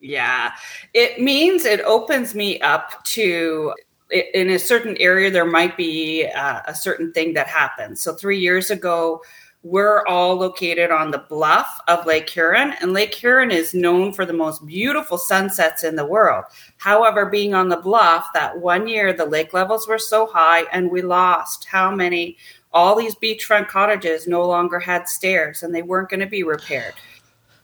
Yeah, 0.00 0.52
it 0.94 1.20
means 1.20 1.64
it 1.64 1.80
opens 1.80 2.34
me 2.34 2.60
up 2.60 3.04
to 3.04 3.74
in 4.10 4.48
a 4.50 4.58
certain 4.58 4.96
area 4.98 5.30
there 5.30 5.44
might 5.44 5.76
be 5.76 6.26
uh, 6.34 6.60
a 6.66 6.74
certain 6.74 7.12
thing 7.12 7.34
that 7.34 7.46
happens. 7.46 8.00
So 8.00 8.14
three 8.14 8.38
years 8.38 8.70
ago 8.70 9.22
we're 9.62 10.06
all 10.06 10.36
located 10.36 10.90
on 10.90 11.10
the 11.10 11.24
bluff 11.28 11.80
of 11.88 12.06
Lake 12.06 12.30
Huron, 12.30 12.74
and 12.80 12.92
Lake 12.92 13.14
Huron 13.14 13.50
is 13.50 13.74
known 13.74 14.12
for 14.12 14.24
the 14.24 14.32
most 14.32 14.64
beautiful 14.64 15.18
sunsets 15.18 15.82
in 15.82 15.96
the 15.96 16.06
world. 16.06 16.44
However, 16.76 17.26
being 17.26 17.54
on 17.54 17.68
the 17.68 17.76
bluff, 17.76 18.28
that 18.34 18.58
one 18.58 18.86
year 18.86 19.12
the 19.12 19.26
lake 19.26 19.52
levels 19.52 19.88
were 19.88 19.98
so 19.98 20.26
high, 20.26 20.62
and 20.72 20.90
we 20.90 21.02
lost 21.02 21.64
how 21.64 21.94
many? 21.94 22.36
All 22.72 22.94
these 22.94 23.16
beachfront 23.16 23.68
cottages 23.68 24.28
no 24.28 24.46
longer 24.46 24.78
had 24.78 25.08
stairs, 25.08 25.62
and 25.62 25.74
they 25.74 25.82
weren't 25.82 26.10
going 26.10 26.20
to 26.20 26.26
be 26.26 26.44
repaired. 26.44 26.94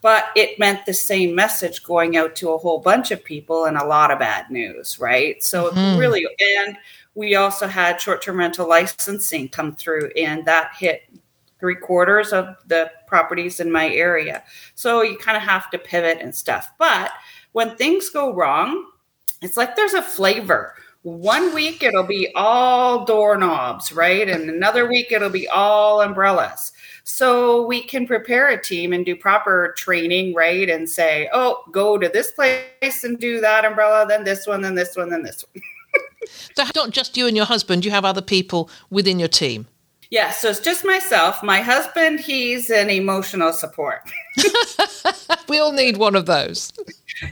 But 0.02 0.26
it 0.34 0.58
meant 0.58 0.84
the 0.84 0.94
same 0.94 1.34
message 1.34 1.84
going 1.84 2.16
out 2.16 2.34
to 2.36 2.50
a 2.50 2.58
whole 2.58 2.80
bunch 2.80 3.10
of 3.10 3.24
people 3.24 3.66
and 3.66 3.76
a 3.76 3.86
lot 3.86 4.10
of 4.10 4.18
bad 4.18 4.50
news, 4.50 4.98
right? 4.98 5.42
So 5.42 5.70
mm-hmm. 5.70 5.98
really, 5.98 6.26
and 6.58 6.76
we 7.14 7.36
also 7.36 7.68
had 7.68 8.00
short 8.00 8.22
term 8.22 8.38
rental 8.38 8.68
licensing 8.68 9.48
come 9.48 9.76
through, 9.76 10.10
and 10.16 10.44
that 10.46 10.72
hit 10.76 11.02
three 11.64 11.74
quarters 11.74 12.34
of 12.34 12.54
the 12.66 12.90
properties 13.06 13.58
in 13.58 13.72
my 13.72 13.88
area. 13.88 14.42
So 14.74 15.00
you 15.00 15.16
kind 15.16 15.34
of 15.34 15.42
have 15.42 15.70
to 15.70 15.78
pivot 15.78 16.18
and 16.20 16.34
stuff. 16.34 16.70
But 16.78 17.10
when 17.52 17.74
things 17.76 18.10
go 18.10 18.34
wrong, 18.34 18.84
it's 19.40 19.56
like 19.56 19.74
there's 19.74 19.94
a 19.94 20.02
flavor. 20.02 20.74
One 21.04 21.54
week 21.54 21.82
it'll 21.82 22.02
be 22.02 22.30
all 22.34 23.06
doorknobs, 23.06 23.92
right? 23.92 24.28
And 24.28 24.50
another 24.50 24.86
week 24.86 25.10
it'll 25.10 25.30
be 25.30 25.48
all 25.48 26.02
umbrellas. 26.02 26.72
So 27.04 27.64
we 27.64 27.82
can 27.82 28.06
prepare 28.06 28.50
a 28.50 28.62
team 28.62 28.92
and 28.92 29.06
do 29.06 29.16
proper 29.16 29.72
training, 29.78 30.34
right? 30.34 30.68
And 30.68 30.86
say, 30.86 31.30
oh, 31.32 31.64
go 31.72 31.96
to 31.96 32.10
this 32.10 32.32
place 32.32 33.04
and 33.04 33.18
do 33.18 33.40
that 33.40 33.64
umbrella, 33.64 34.04
then 34.06 34.22
this 34.22 34.46
one, 34.46 34.60
then 34.60 34.74
this 34.74 34.96
one, 34.96 35.08
then 35.08 35.22
this 35.22 35.46
one. 35.54 35.62
so 36.54 36.64
not 36.74 36.90
just 36.90 37.16
you 37.16 37.26
and 37.26 37.34
your 37.34 37.46
husband, 37.46 37.86
you 37.86 37.90
have 37.90 38.04
other 38.04 38.20
people 38.20 38.68
within 38.90 39.18
your 39.18 39.28
team. 39.28 39.66
Yeah, 40.14 40.30
so 40.30 40.50
it's 40.50 40.60
just 40.60 40.84
myself. 40.84 41.42
My 41.42 41.60
husband, 41.60 42.20
he's 42.20 42.70
an 42.70 42.88
emotional 42.88 43.52
support. 43.52 44.08
we 45.48 45.58
all 45.58 45.72
need 45.72 45.96
one 45.96 46.14
of 46.14 46.26
those. 46.26 46.72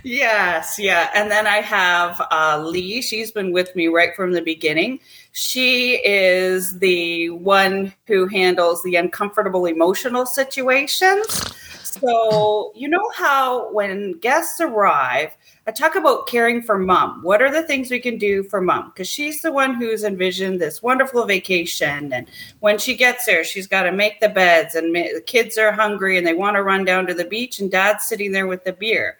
Yes, 0.02 0.80
yeah. 0.80 1.08
And 1.14 1.30
then 1.30 1.46
I 1.46 1.58
have 1.58 2.20
uh, 2.32 2.60
Lee. 2.60 3.00
She's 3.00 3.30
been 3.30 3.52
with 3.52 3.76
me 3.76 3.86
right 3.86 4.16
from 4.16 4.32
the 4.32 4.42
beginning. 4.42 4.98
She 5.30 6.04
is 6.04 6.80
the 6.80 7.30
one 7.30 7.94
who 8.08 8.26
handles 8.26 8.82
the 8.82 8.96
uncomfortable 8.96 9.66
emotional 9.66 10.26
situations. 10.26 11.54
So, 11.84 12.72
you 12.74 12.88
know 12.88 13.08
how 13.14 13.72
when 13.72 14.18
guests 14.18 14.60
arrive, 14.60 15.30
I 15.66 15.70
talk 15.70 15.94
about 15.94 16.26
caring 16.26 16.60
for 16.60 16.76
mom. 16.76 17.22
What 17.22 17.40
are 17.40 17.50
the 17.50 17.62
things 17.62 17.90
we 17.90 18.00
can 18.00 18.18
do 18.18 18.42
for 18.42 18.60
mom? 18.60 18.90
Because 18.90 19.06
she's 19.06 19.42
the 19.42 19.52
one 19.52 19.74
who's 19.74 20.02
envisioned 20.02 20.60
this 20.60 20.82
wonderful 20.82 21.24
vacation. 21.24 22.12
And 22.12 22.26
when 22.60 22.78
she 22.78 22.96
gets 22.96 23.26
there, 23.26 23.44
she's 23.44 23.68
got 23.68 23.84
to 23.84 23.92
make 23.92 24.18
the 24.18 24.28
beds, 24.28 24.74
and 24.74 24.94
the 24.94 25.22
kids 25.24 25.56
are 25.58 25.70
hungry 25.70 26.18
and 26.18 26.26
they 26.26 26.34
want 26.34 26.56
to 26.56 26.64
run 26.64 26.84
down 26.84 27.06
to 27.06 27.14
the 27.14 27.24
beach, 27.24 27.60
and 27.60 27.70
dad's 27.70 28.04
sitting 28.04 28.32
there 28.32 28.48
with 28.48 28.64
the 28.64 28.72
beer 28.72 29.18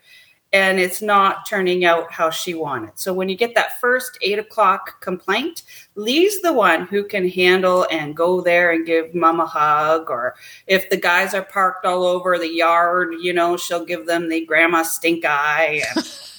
and 0.53 0.79
it's 0.79 1.01
not 1.01 1.47
turning 1.47 1.85
out 1.85 2.13
how 2.13 2.29
she 2.29 2.53
wanted. 2.55 2.91
So 2.95 3.15
when 3.15 3.29
you 3.29 3.37
get 3.37 3.55
that 3.55 3.81
first 3.81 4.19
eight 4.21 4.39
o'clock 4.39 5.01
complaint, 5.01 5.63
Lee's 5.95 6.43
the 6.43 6.53
one 6.53 6.87
who 6.87 7.05
can 7.05 7.27
handle 7.27 7.87
and 7.91 8.15
go 8.15 8.43
there 8.43 8.71
and 8.71 8.85
give 8.85 9.15
mom 9.15 9.41
a 9.41 9.47
hug. 9.47 10.11
Or 10.11 10.35
if 10.67 10.91
the 10.91 10.99
guys 10.99 11.33
are 11.33 11.43
parked 11.43 11.87
all 11.87 12.05
over 12.05 12.39
the 12.39 12.53
yard, 12.53 13.15
you 13.21 13.33
know, 13.33 13.57
she'll 13.57 13.85
give 13.85 14.07
them 14.07 14.29
the 14.29 14.45
grandma 14.45 14.83
stink 14.83 15.25
eye. 15.25 15.83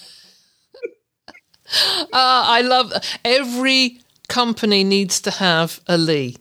uh, 1.73 2.07
I 2.13 2.61
love 2.61 2.93
every 3.23 3.99
company 4.27 4.83
needs 4.83 5.21
to 5.21 5.31
have 5.31 5.79
a 5.87 5.97
Lee. 5.97 6.37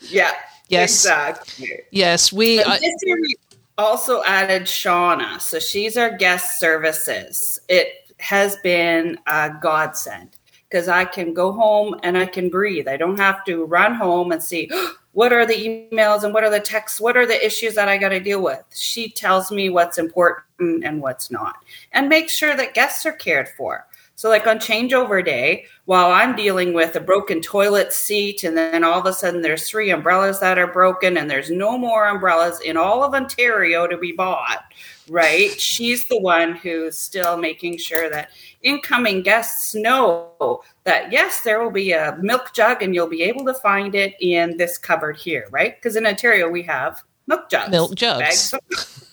Yeah. 0.00 0.32
Yes. 0.68 1.04
Exactly. 1.04 1.80
Yes, 1.90 2.32
we. 2.32 2.62
I, 2.62 2.78
this 2.78 2.94
year 3.02 3.16
we 3.20 3.36
also 3.78 4.22
added 4.24 4.62
Shauna. 4.64 5.40
So 5.40 5.58
she's 5.58 5.96
our 5.96 6.16
guest 6.16 6.60
services. 6.60 7.58
It 7.68 8.12
has 8.18 8.56
been 8.56 9.18
a 9.26 9.50
godsend 9.62 10.36
because 10.68 10.88
I 10.88 11.04
can 11.04 11.32
go 11.32 11.52
home 11.52 11.98
and 12.02 12.18
I 12.18 12.26
can 12.26 12.50
breathe. 12.50 12.88
I 12.88 12.96
don't 12.96 13.18
have 13.18 13.44
to 13.46 13.64
run 13.64 13.94
home 13.94 14.32
and 14.32 14.42
see 14.42 14.70
what 15.12 15.32
are 15.32 15.46
the 15.46 15.88
emails 15.90 16.24
and 16.24 16.34
what 16.34 16.44
are 16.44 16.50
the 16.50 16.60
texts, 16.60 17.00
what 17.00 17.16
are 17.16 17.26
the 17.26 17.44
issues 17.44 17.74
that 17.74 17.88
I 17.88 17.96
got 17.96 18.10
to 18.10 18.20
deal 18.20 18.42
with. 18.42 18.62
She 18.74 19.08
tells 19.08 19.50
me 19.50 19.70
what's 19.70 19.98
important 19.98 20.44
and 20.84 21.00
what's 21.00 21.30
not 21.30 21.56
and 21.92 22.08
make 22.08 22.28
sure 22.28 22.56
that 22.56 22.74
guests 22.74 23.06
are 23.06 23.12
cared 23.12 23.48
for. 23.48 23.86
So, 24.18 24.28
like 24.28 24.48
on 24.48 24.58
changeover 24.58 25.24
day, 25.24 25.66
while 25.84 26.10
I'm 26.10 26.34
dealing 26.34 26.72
with 26.72 26.96
a 26.96 27.00
broken 27.00 27.40
toilet 27.40 27.92
seat, 27.92 28.42
and 28.42 28.56
then 28.56 28.82
all 28.82 28.98
of 28.98 29.06
a 29.06 29.12
sudden 29.12 29.42
there's 29.42 29.70
three 29.70 29.90
umbrellas 29.90 30.40
that 30.40 30.58
are 30.58 30.66
broken, 30.66 31.16
and 31.16 31.30
there's 31.30 31.52
no 31.52 31.78
more 31.78 32.08
umbrellas 32.08 32.58
in 32.58 32.76
all 32.76 33.04
of 33.04 33.14
Ontario 33.14 33.86
to 33.86 33.96
be 33.96 34.10
bought, 34.10 34.64
right? 35.08 35.52
She's 35.60 36.08
the 36.08 36.18
one 36.18 36.56
who's 36.56 36.98
still 36.98 37.36
making 37.36 37.78
sure 37.78 38.10
that 38.10 38.30
incoming 38.64 39.22
guests 39.22 39.72
know 39.76 40.64
that 40.82 41.12
yes, 41.12 41.42
there 41.42 41.62
will 41.62 41.70
be 41.70 41.92
a 41.92 42.18
milk 42.20 42.52
jug, 42.52 42.82
and 42.82 42.96
you'll 42.96 43.06
be 43.06 43.22
able 43.22 43.44
to 43.44 43.54
find 43.54 43.94
it 43.94 44.16
in 44.20 44.56
this 44.56 44.78
cupboard 44.78 45.16
here, 45.16 45.46
right? 45.52 45.76
Because 45.76 45.94
in 45.94 46.04
Ontario, 46.04 46.48
we 46.50 46.64
have 46.64 47.04
milk 47.28 47.48
jugs. 47.48 47.70
Milk 47.70 47.94
jugs. 47.94 48.52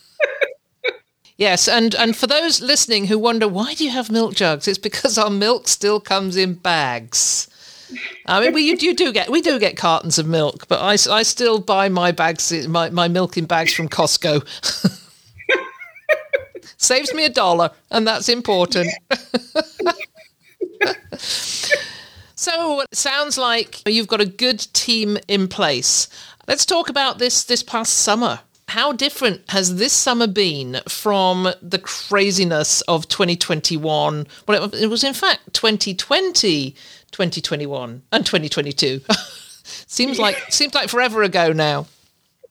Yes, 1.38 1.68
and, 1.68 1.94
and 1.96 2.16
for 2.16 2.28
those 2.28 2.62
listening 2.62 3.08
who 3.08 3.20
wonder 3.20 3.48
why 3.48 3.74
do 3.74 3.84
you 3.84 3.92
have 3.92 4.10
milk 4.10 4.36
jugs, 4.36 4.68
it's 4.68 4.78
because 4.78 5.18
our 5.18 5.30
milk 5.30 5.68
still 5.68 6.00
comes 6.00 6.38
in 6.38 6.54
bags. 6.54 7.50
I 8.26 8.42
mean, 8.42 8.54
we 8.54 8.64
you, 8.64 8.78
you 8.80 8.96
do 8.96 9.12
get 9.12 9.30
we 9.30 9.42
do 9.42 9.60
get 9.60 9.78
cartons 9.78 10.18
of 10.18 10.28
milk, 10.28 10.68
but 10.68 10.82
I, 10.82 10.94
I 11.14 11.24
still 11.24 11.60
buy 11.60 11.90
my 11.90 12.12
bags 12.12 12.68
my, 12.68 12.90
my 12.90 13.08
milk 13.08 13.38
in 13.38 13.46
bags 13.46 13.74
from 13.74 13.90
Costco. 13.90 14.44
Saves 16.78 17.14
me 17.14 17.26
a 17.26 17.30
dollar, 17.30 17.72
and 17.92 18.08
that's 18.08 18.30
important. 18.30 18.90
so 22.36 22.82
it 22.82 22.96
sounds 22.96 23.38
like 23.38 23.88
you've 23.88 24.08
got 24.08 24.22
a 24.22 24.26
good 24.26 24.60
team 24.74 25.18
in 25.28 25.48
place. 25.48 26.08
Let's 26.48 26.66
talk 26.66 26.90
about 26.90 27.20
this 27.20 27.44
this 27.44 27.62
past 27.62 27.94
summer 27.94 28.40
how 28.68 28.92
different 28.92 29.50
has 29.50 29.76
this 29.76 29.94
summer 29.94 30.28
been 30.28 30.82
from 30.88 31.50
the 31.62 31.80
craziness 31.80 32.82
of 32.82 33.08
2021? 33.08 34.28
Well, 34.48 34.74
it, 34.74 34.88
was 34.88 35.04
in 35.04 35.14
fact 35.14 35.54
2020, 35.54 36.72
2021, 37.12 38.02
and 38.12 38.26
2022. 38.26 39.02
seems 39.64 40.20
like 40.20 40.38
seems 40.50 40.74
like 40.74 40.90
forever 40.90 41.24
ago 41.24 41.52
now. 41.54 41.88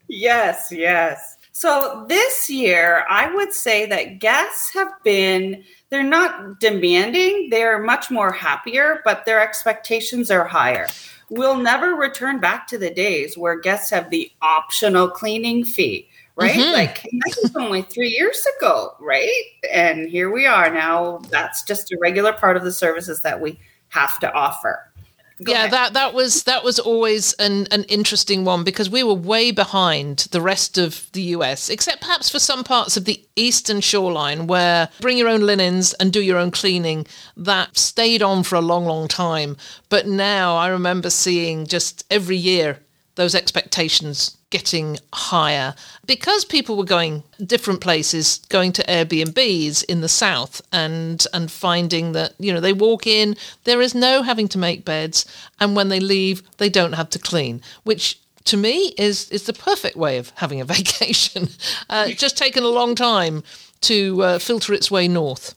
Yes, 0.08 0.68
yes. 0.70 1.36
So 1.52 2.04
this 2.08 2.50
year, 2.50 3.04
I 3.08 3.32
would 3.34 3.52
say 3.52 3.86
that 3.86 4.18
guests 4.18 4.72
have 4.74 4.90
been 5.02 5.64
they're 5.90 6.02
not 6.02 6.58
demanding, 6.58 7.48
they're 7.50 7.80
much 7.80 8.10
more 8.10 8.32
happier, 8.32 9.00
but 9.04 9.24
their 9.24 9.40
expectations 9.40 10.30
are 10.30 10.44
higher. 10.44 10.88
We'll 11.30 11.58
never 11.58 11.94
return 11.94 12.40
back 12.40 12.66
to 12.68 12.78
the 12.78 12.90
days 12.90 13.36
where 13.36 13.58
guests 13.58 13.90
have 13.90 14.10
the 14.10 14.30
optional 14.42 15.08
cleaning 15.08 15.64
fee, 15.64 16.08
right? 16.36 16.54
Mm-hmm. 16.54 16.72
Like 16.72 17.02
that 17.02 17.38
was 17.42 17.56
only 17.56 17.82
three 17.82 18.10
years 18.10 18.46
ago, 18.58 18.94
right? 19.00 19.42
And 19.72 20.08
here 20.08 20.30
we 20.30 20.46
are 20.46 20.72
now. 20.72 21.18
That's 21.30 21.62
just 21.62 21.92
a 21.92 21.98
regular 22.00 22.32
part 22.32 22.56
of 22.56 22.64
the 22.64 22.72
services 22.72 23.22
that 23.22 23.40
we 23.40 23.58
have 23.88 24.18
to 24.20 24.32
offer. 24.32 24.92
Go 25.42 25.50
yeah, 25.50 25.58
ahead. 25.58 25.72
that 25.72 25.92
that 25.94 26.14
was 26.14 26.44
that 26.44 26.62
was 26.62 26.78
always 26.78 27.32
an 27.34 27.66
an 27.72 27.82
interesting 27.84 28.44
one 28.44 28.62
because 28.62 28.88
we 28.88 29.02
were 29.02 29.14
way 29.14 29.50
behind 29.50 30.18
the 30.30 30.40
rest 30.40 30.78
of 30.78 31.10
the 31.12 31.22
US, 31.22 31.68
except 31.68 32.02
perhaps 32.02 32.28
for 32.30 32.38
some 32.38 32.62
parts 32.62 32.96
of 32.96 33.04
the 33.04 33.20
eastern 33.34 33.80
shoreline 33.80 34.46
where 34.46 34.88
bring 35.00 35.18
your 35.18 35.28
own 35.28 35.40
linens 35.40 35.92
and 35.94 36.12
do 36.12 36.22
your 36.22 36.38
own 36.38 36.52
cleaning 36.52 37.04
that 37.36 37.76
stayed 37.76 38.22
on 38.22 38.44
for 38.44 38.54
a 38.54 38.60
long 38.60 38.84
long 38.84 39.08
time. 39.08 39.56
But 39.88 40.06
now 40.06 40.56
I 40.56 40.68
remember 40.68 41.10
seeing 41.10 41.66
just 41.66 42.04
every 42.12 42.36
year 42.36 42.78
those 43.16 43.34
expectations 43.34 44.36
getting 44.50 44.98
higher. 45.12 45.74
Because 46.06 46.44
people 46.44 46.76
were 46.76 46.84
going 46.84 47.22
different 47.44 47.80
places 47.80 48.40
going 48.48 48.72
to 48.72 48.84
airbnbs 48.84 49.84
in 49.84 50.00
the 50.00 50.08
south 50.08 50.62
and 50.72 51.26
and 51.32 51.50
finding 51.50 52.12
that 52.12 52.34
you 52.38 52.52
know 52.52 52.60
they 52.60 52.72
walk 52.72 53.06
in 53.06 53.36
there 53.64 53.80
is 53.80 53.94
no 53.94 54.22
having 54.22 54.46
to 54.48 54.58
make 54.58 54.84
beds 54.84 55.26
and 55.58 55.74
when 55.74 55.88
they 55.88 55.98
leave 55.98 56.42
they 56.58 56.68
don't 56.68 56.92
have 56.92 57.10
to 57.10 57.18
clean 57.18 57.60
which 57.82 58.20
to 58.44 58.56
me 58.56 58.94
is 58.98 59.28
is 59.30 59.44
the 59.44 59.52
perfect 59.52 59.96
way 59.96 60.18
of 60.18 60.30
having 60.36 60.60
a 60.60 60.64
vacation. 60.76 61.48
Uh, 61.88 62.06
it's 62.08 62.20
just 62.20 62.36
taken 62.36 62.62
a 62.62 62.68
long 62.68 62.94
time 62.94 63.42
to 63.82 64.22
uh, 64.22 64.38
filter 64.38 64.72
its 64.72 64.90
way 64.90 65.08
north. 65.08 65.54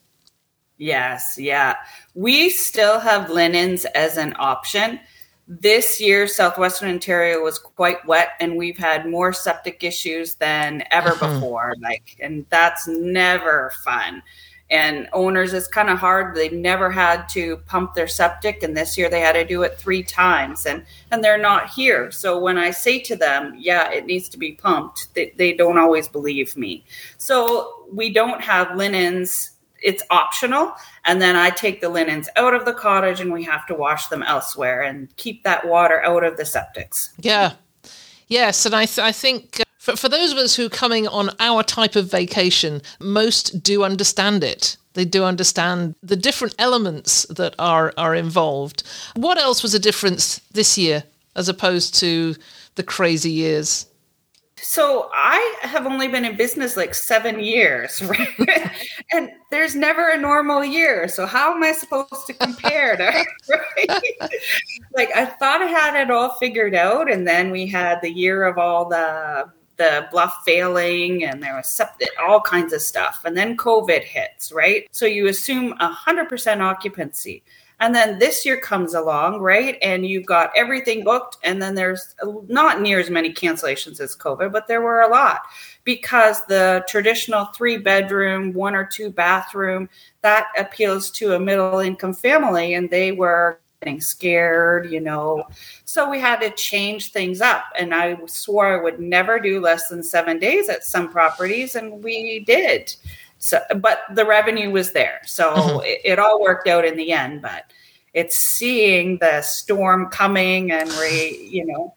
Yes 0.77 1.37
yeah. 1.37 1.75
We 2.13 2.49
still 2.49 2.99
have 2.99 3.29
linens 3.29 3.85
as 3.85 4.17
an 4.17 4.35
option 4.39 4.99
this 5.47 6.01
year, 6.01 6.27
southwestern 6.27 6.89
Ontario 6.89 7.41
was 7.41 7.57
quite 7.57 8.05
wet, 8.05 8.31
and 8.39 8.57
we've 8.57 8.77
had 8.77 9.09
more 9.09 9.31
septic 9.31 9.83
issues 9.83 10.35
than 10.35 10.83
ever 10.91 11.11
uh-huh. 11.11 11.33
before. 11.35 11.73
Like, 11.81 12.17
and 12.21 12.45
that's 12.49 12.87
never 12.87 13.71
fun. 13.83 14.21
And 14.69 15.07
owners, 15.13 15.53
it's 15.53 15.69
kind 15.69 15.89
of 15.89 15.97
hard. 15.97 16.35
They've 16.35 16.51
never 16.51 16.91
had 16.91 17.29
to 17.29 17.55
pump 17.67 17.93
their 17.95 18.09
septic, 18.09 18.63
and 18.63 18.75
this 18.75 18.97
year 18.97 19.09
they 19.09 19.21
had 19.21 19.33
to 19.33 19.45
do 19.45 19.63
it 19.63 19.79
three 19.79 20.03
times, 20.03 20.65
and 20.65 20.85
and 21.09 21.23
they're 21.23 21.37
not 21.37 21.69
here. 21.69 22.11
So 22.11 22.37
when 22.37 22.57
I 22.57 22.71
say 22.71 22.99
to 23.03 23.15
them, 23.15 23.55
"Yeah, 23.57 23.89
it 23.89 24.05
needs 24.05 24.27
to 24.27 24.37
be 24.37 24.51
pumped," 24.51 25.13
they, 25.15 25.33
they 25.37 25.53
don't 25.53 25.77
always 25.77 26.09
believe 26.09 26.57
me. 26.57 26.83
So 27.17 27.85
we 27.93 28.11
don't 28.11 28.41
have 28.41 28.75
linens 28.75 29.51
it's 29.81 30.03
optional 30.09 30.73
and 31.07 31.21
then 31.21 31.35
i 31.35 31.49
take 31.49 31.81
the 31.81 31.89
linens 31.89 32.29
out 32.35 32.53
of 32.53 32.65
the 32.65 32.73
cottage 32.73 33.19
and 33.19 33.31
we 33.31 33.43
have 33.43 33.65
to 33.65 33.73
wash 33.73 34.07
them 34.07 34.21
elsewhere 34.23 34.81
and 34.81 35.15
keep 35.17 35.43
that 35.43 35.67
water 35.67 36.01
out 36.03 36.23
of 36.23 36.37
the 36.37 36.43
septics. 36.43 37.09
Yeah. 37.19 37.53
Yes 38.27 38.65
and 38.65 38.75
i, 38.75 38.85
th- 38.85 38.99
I 38.99 39.11
think 39.11 39.61
uh, 39.61 39.63
for, 39.79 39.95
for 39.95 40.09
those 40.09 40.31
of 40.31 40.37
us 40.37 40.55
who 40.55 40.65
are 40.65 40.69
coming 40.69 41.07
on 41.07 41.31
our 41.39 41.63
type 41.63 41.95
of 41.95 42.11
vacation 42.11 42.81
most 42.99 43.63
do 43.63 43.83
understand 43.83 44.43
it. 44.43 44.77
They 44.93 45.05
do 45.05 45.23
understand 45.23 45.95
the 46.01 46.15
different 46.15 46.55
elements 46.57 47.25
that 47.29 47.53
are 47.59 47.93
are 47.97 48.15
involved. 48.15 48.83
What 49.15 49.37
else 49.37 49.63
was 49.63 49.73
a 49.73 49.79
difference 49.79 50.39
this 50.51 50.77
year 50.77 51.03
as 51.35 51.47
opposed 51.47 51.93
to 51.99 52.35
the 52.75 52.83
crazy 52.83 53.31
years 53.31 53.85
so 54.61 55.09
I 55.13 55.55
have 55.61 55.85
only 55.85 56.07
been 56.07 56.25
in 56.25 56.35
business 56.35 56.75
like 56.75 56.93
seven 56.93 57.39
years, 57.39 58.01
right? 58.03 58.71
and 59.11 59.31
there's 59.51 59.75
never 59.75 60.09
a 60.09 60.17
normal 60.17 60.63
year. 60.65 61.07
So 61.07 61.25
how 61.25 61.53
am 61.55 61.63
I 61.63 61.71
supposed 61.71 62.25
to 62.27 62.33
compare 62.33 62.95
to, 62.97 63.03
right? 63.49 64.01
like 64.95 65.09
I 65.15 65.25
thought 65.25 65.61
I 65.61 65.67
had 65.67 65.95
it 66.01 66.11
all 66.11 66.31
figured 66.31 66.75
out. 66.75 67.11
And 67.11 67.27
then 67.27 67.51
we 67.51 67.67
had 67.67 68.01
the 68.01 68.11
year 68.11 68.45
of 68.45 68.57
all 68.57 68.87
the 68.89 69.51
the 69.77 70.07
bluff 70.11 70.41
failing 70.43 71.23
and 71.23 71.41
there 71.41 71.55
was 71.55 71.79
all 72.19 72.41
kinds 72.41 72.73
of 72.73 72.81
stuff. 72.81 73.21
And 73.25 73.37
then 73.37 73.55
COVID 73.55 74.03
hits, 74.03 74.51
right? 74.51 74.87
So 74.91 75.05
you 75.05 75.27
assume 75.27 75.77
100% 75.77 76.61
occupancy. 76.61 77.43
And 77.79 77.93
then 77.93 78.17
this 78.17 78.45
year 78.45 78.59
comes 78.59 78.95
along, 78.95 79.39
right? 79.39 79.77
And 79.81 80.05
you've 80.05 80.25
got 80.25 80.51
everything 80.55 81.03
booked. 81.03 81.37
And 81.43 81.61
then 81.61 81.75
there's 81.75 82.15
not 82.47 82.81
near 82.81 82.99
as 82.99 83.09
many 83.09 83.31
cancellations 83.31 83.99
as 83.99 84.15
COVID, 84.15 84.51
but 84.51 84.67
there 84.67 84.81
were 84.81 85.01
a 85.01 85.09
lot 85.09 85.41
because 85.83 86.43
the 86.45 86.83
traditional 86.87 87.45
three 87.45 87.77
bedroom, 87.77 88.53
one 88.53 88.75
or 88.75 88.85
two 88.85 89.11
bathroom, 89.11 89.89
that 90.21 90.47
appeals 90.57 91.11
to 91.11 91.33
a 91.33 91.39
middle 91.39 91.79
income 91.79 92.13
family. 92.13 92.73
And 92.73 92.89
they 92.89 93.11
were 93.11 93.59
getting 93.81 94.01
scared, 94.01 94.91
you 94.91 94.99
know. 94.99 95.47
So 95.85 96.09
we 96.09 96.19
had 96.19 96.39
to 96.41 96.49
change 96.51 97.11
things 97.11 97.41
up. 97.41 97.65
And 97.77 97.93
I 97.93 98.17
swore 98.25 98.79
I 98.79 98.81
would 98.81 98.99
never 98.99 99.39
do 99.39 99.61
less 99.61 99.87
than 99.87 100.01
seven 100.01 100.39
days 100.39 100.67
at 100.67 100.83
some 100.83 101.11
properties. 101.11 101.75
And 101.75 102.03
we 102.03 102.39
did. 102.39 102.95
So, 103.47 103.61
but 103.77 104.01
the 104.13 104.25
revenue 104.25 104.71
was 104.71 104.91
there, 104.91 105.21
so 105.25 105.53
mm-hmm. 105.53 105.85
it, 105.85 106.01
it, 106.03 106.19
all 106.19 106.41
worked 106.41 106.67
out 106.67 106.83
in 106.83 106.97
the 106.97 107.13
end. 107.13 107.41
But 107.41 107.71
it's 108.13 108.35
seeing 108.35 109.19
the 109.19 109.41
storm 109.41 110.09
coming 110.09 110.69
and 110.69 110.91
re, 110.95 111.47
you 111.49 111.65
know, 111.65 111.95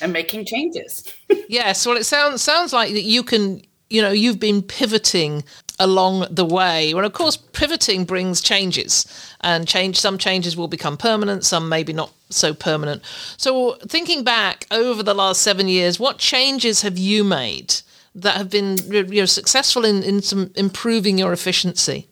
and 0.00 0.10
making 0.10 0.46
changes. 0.46 1.04
yes, 1.50 1.84
well, 1.84 1.98
it 1.98 2.04
sounds 2.04 2.40
sounds 2.40 2.72
like 2.72 2.94
that 2.94 3.02
you 3.02 3.22
can, 3.22 3.60
you 3.90 4.00
know, 4.00 4.10
you've 4.10 4.40
been 4.40 4.62
pivoting 4.62 5.44
along 5.78 6.26
the 6.30 6.46
way. 6.46 6.94
Well, 6.94 7.04
of 7.04 7.12
course, 7.12 7.36
pivoting 7.36 8.06
brings 8.06 8.40
changes, 8.40 9.04
and 9.42 9.68
change. 9.68 10.00
Some 10.00 10.16
changes 10.16 10.56
will 10.56 10.66
become 10.66 10.96
permanent, 10.96 11.44
some 11.44 11.68
maybe 11.68 11.92
not 11.92 12.10
so 12.30 12.54
permanent. 12.54 13.02
So, 13.36 13.74
thinking 13.86 14.24
back 14.24 14.66
over 14.70 15.02
the 15.02 15.12
last 15.12 15.42
seven 15.42 15.68
years, 15.68 16.00
what 16.00 16.16
changes 16.16 16.80
have 16.80 16.96
you 16.96 17.22
made? 17.22 17.82
That 18.22 18.36
have 18.36 18.50
been 18.50 18.78
you 18.90 19.04
know, 19.04 19.26
successful 19.26 19.84
in, 19.84 20.02
in 20.02 20.22
some 20.22 20.50
improving 20.56 21.18
your 21.18 21.32
efficiency? 21.32 22.08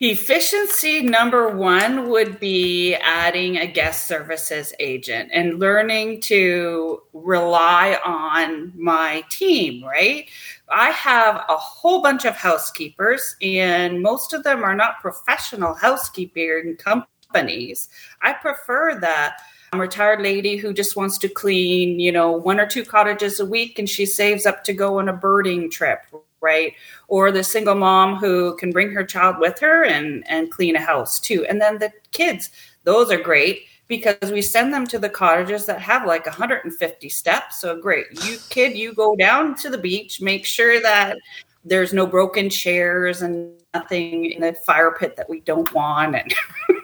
Efficiency 0.00 1.02
number 1.02 1.56
one 1.56 2.10
would 2.10 2.40
be 2.40 2.94
adding 2.96 3.56
a 3.56 3.66
guest 3.66 4.08
services 4.08 4.72
agent 4.80 5.30
and 5.32 5.60
learning 5.60 6.20
to 6.20 7.00
rely 7.12 7.98
on 8.04 8.72
my 8.76 9.24
team, 9.30 9.84
right? 9.84 10.28
I 10.68 10.90
have 10.90 11.36
a 11.48 11.56
whole 11.56 12.02
bunch 12.02 12.24
of 12.24 12.34
housekeepers, 12.34 13.36
and 13.40 14.02
most 14.02 14.32
of 14.32 14.42
them 14.42 14.64
are 14.64 14.74
not 14.74 15.00
professional 15.00 15.74
housekeeping 15.74 16.76
companies. 16.76 17.88
I 18.20 18.32
prefer 18.32 18.98
that 19.00 19.38
retired 19.80 20.20
lady 20.20 20.56
who 20.56 20.72
just 20.72 20.96
wants 20.96 21.18
to 21.18 21.28
clean, 21.28 22.00
you 22.00 22.12
know, 22.12 22.32
one 22.32 22.60
or 22.60 22.66
two 22.66 22.84
cottages 22.84 23.40
a 23.40 23.46
week 23.46 23.78
and 23.78 23.88
she 23.88 24.06
saves 24.06 24.46
up 24.46 24.64
to 24.64 24.72
go 24.72 24.98
on 24.98 25.08
a 25.08 25.12
birding 25.12 25.70
trip, 25.70 26.00
right? 26.40 26.74
Or 27.08 27.30
the 27.30 27.44
single 27.44 27.74
mom 27.74 28.16
who 28.16 28.56
can 28.56 28.70
bring 28.70 28.90
her 28.92 29.04
child 29.04 29.36
with 29.38 29.58
her 29.60 29.84
and 29.84 30.24
and 30.28 30.50
clean 30.50 30.76
a 30.76 30.80
house 30.80 31.18
too. 31.20 31.46
And 31.46 31.60
then 31.60 31.78
the 31.78 31.92
kids, 32.12 32.50
those 32.84 33.10
are 33.10 33.20
great 33.20 33.62
because 33.86 34.30
we 34.30 34.42
send 34.42 34.72
them 34.72 34.86
to 34.86 34.98
the 34.98 35.08
cottages 35.08 35.66
that 35.66 35.80
have 35.80 36.06
like 36.06 36.26
150 36.26 37.08
steps. 37.08 37.60
So 37.60 37.80
great, 37.80 38.06
you 38.24 38.38
kid, 38.48 38.76
you 38.76 38.94
go 38.94 39.14
down 39.16 39.54
to 39.56 39.70
the 39.70 39.78
beach, 39.78 40.20
make 40.20 40.46
sure 40.46 40.80
that 40.80 41.18
there's 41.64 41.92
no 41.92 42.06
broken 42.06 42.50
chairs 42.50 43.22
and 43.22 43.52
nothing 43.72 44.30
in 44.30 44.40
the 44.42 44.52
fire 44.52 44.94
pit 44.98 45.16
that 45.16 45.28
we 45.28 45.40
don't 45.40 45.72
want, 45.72 46.14
and 46.14 46.34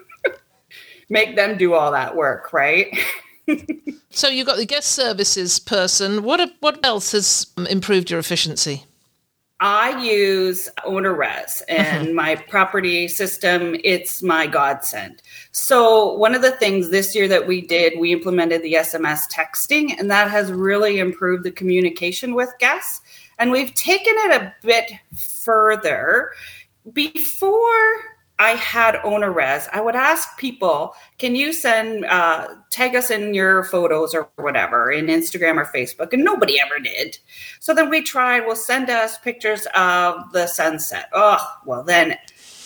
make 1.11 1.35
them 1.35 1.57
do 1.57 1.73
all 1.73 1.91
that 1.91 2.15
work, 2.15 2.53
right? 2.53 2.87
so 4.09 4.27
you've 4.29 4.47
got 4.47 4.57
the 4.57 4.65
guest 4.65 4.93
services 4.93 5.59
person. 5.59 6.23
What 6.23 6.53
what 6.61 6.83
else 6.83 7.11
has 7.11 7.47
improved 7.69 8.09
your 8.09 8.19
efficiency? 8.19 8.85
I 9.63 10.01
use 10.01 10.69
OwnerRez 10.87 11.61
and 11.69 12.07
mm-hmm. 12.07 12.15
my 12.15 12.35
property 12.35 13.07
system, 13.07 13.75
it's 13.83 14.23
my 14.23 14.47
godsend. 14.47 15.21
So, 15.51 16.13
one 16.13 16.33
of 16.33 16.41
the 16.41 16.53
things 16.53 16.89
this 16.89 17.13
year 17.13 17.27
that 17.27 17.45
we 17.45 17.61
did, 17.61 17.99
we 17.99 18.11
implemented 18.11 18.63
the 18.63 18.73
SMS 18.73 19.31
texting, 19.31 19.99
and 19.99 20.09
that 20.09 20.31
has 20.31 20.51
really 20.51 20.97
improved 20.97 21.43
the 21.43 21.51
communication 21.51 22.33
with 22.33 22.49
guests. 22.57 23.01
And 23.37 23.51
we've 23.51 23.73
taken 23.75 24.13
it 24.17 24.41
a 24.41 24.53
bit 24.63 24.93
further. 25.15 26.31
Before 26.91 28.01
I 28.41 28.55
had 28.55 28.95
OwnerRez, 28.95 29.69
I 29.71 29.81
would 29.81 29.95
ask 29.95 30.35
people, 30.39 30.95
can 31.19 31.35
you 31.35 31.53
send, 31.53 32.05
uh, 32.05 32.47
tag 32.71 32.95
us 32.95 33.11
in 33.11 33.35
your 33.35 33.65
photos 33.65 34.15
or 34.15 34.29
whatever 34.37 34.89
in 34.89 35.05
Instagram 35.05 35.57
or 35.57 35.65
Facebook? 35.65 36.11
And 36.11 36.23
nobody 36.23 36.59
ever 36.59 36.79
did. 36.79 37.19
So 37.59 37.75
then 37.75 37.91
we 37.91 38.01
tried, 38.01 38.47
well, 38.47 38.55
send 38.55 38.89
us 38.89 39.19
pictures 39.19 39.67
of 39.75 40.31
the 40.31 40.47
sunset. 40.47 41.07
Oh, 41.13 41.37
well, 41.67 41.83
then 41.83 42.17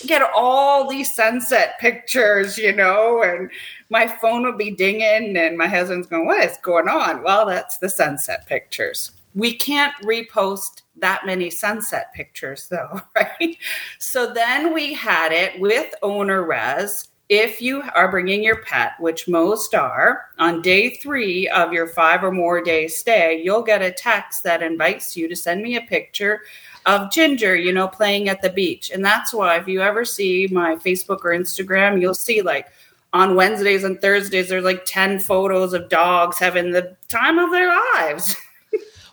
get 0.08 0.22
all 0.34 0.88
these 0.88 1.14
sunset 1.14 1.78
pictures, 1.82 2.58
you 2.58 2.74
know, 2.74 3.22
and 3.22 3.52
my 3.90 4.08
phone 4.08 4.44
would 4.44 4.58
be 4.58 4.72
dinging 4.72 5.36
and 5.36 5.58
my 5.58 5.68
husband's 5.68 6.08
going, 6.08 6.26
what 6.26 6.42
is 6.50 6.58
going 6.64 6.88
on? 6.88 7.22
Well, 7.22 7.46
that's 7.46 7.80
the 7.80 7.90
sunset 7.90 8.48
pictures. 8.48 9.12
We 9.36 9.54
can't 9.54 9.94
repost 10.04 10.82
that 10.98 11.26
many 11.26 11.50
sunset 11.50 12.14
pictures 12.14 12.68
though, 12.70 13.02
right? 13.16 13.58
So 14.00 14.34
then 14.34 14.74
we 14.74 14.94
had 14.94 15.32
it 15.32 15.60
with 15.60 15.94
OwnerRez. 16.02 17.10
If 17.28 17.60
you 17.60 17.84
are 17.96 18.12
bringing 18.12 18.44
your 18.44 18.62
pet, 18.62 18.94
which 19.00 19.28
most 19.28 19.74
are, 19.74 20.28
on 20.38 20.62
day 20.62 20.92
three 20.92 21.50
of 21.50 21.74
your 21.74 21.88
five 21.88 22.24
or 22.24 22.32
more 22.32 22.62
day 22.62 22.88
stay, 22.88 23.42
you'll 23.44 23.64
get 23.64 23.82
a 23.82 23.92
text 23.92 24.44
that 24.44 24.62
invites 24.62 25.18
you 25.18 25.28
to 25.28 25.36
send 25.36 25.64
me 25.64 25.76
a 25.76 25.82
picture 25.82 26.42
of 26.86 27.12
Ginger, 27.12 27.56
you 27.56 27.74
know, 27.74 27.88
playing 27.88 28.30
at 28.30 28.44
the 28.44 28.52
beach. 28.52 28.92
And 28.92 29.04
that's 29.04 29.34
why 29.34 29.58
if 29.58 29.68
you 29.68 29.82
ever 29.82 30.06
see 30.06 30.48
my 30.52 30.76
Facebook 30.76 31.26
or 31.26 31.32
Instagram, 31.32 32.00
you'll 32.00 32.14
see 32.14 32.44
like 32.44 32.68
on 33.12 33.36
Wednesdays 33.36 33.84
and 33.84 34.00
Thursdays, 34.00 34.50
there's 34.50 34.64
like 34.64 34.86
10 34.86 35.20
photos 35.20 35.74
of 35.74 35.90
dogs 35.90 36.38
having 36.38 36.72
the 36.72 36.96
time 37.08 37.40
of 37.40 37.50
their 37.50 37.74
lives. 37.96 38.36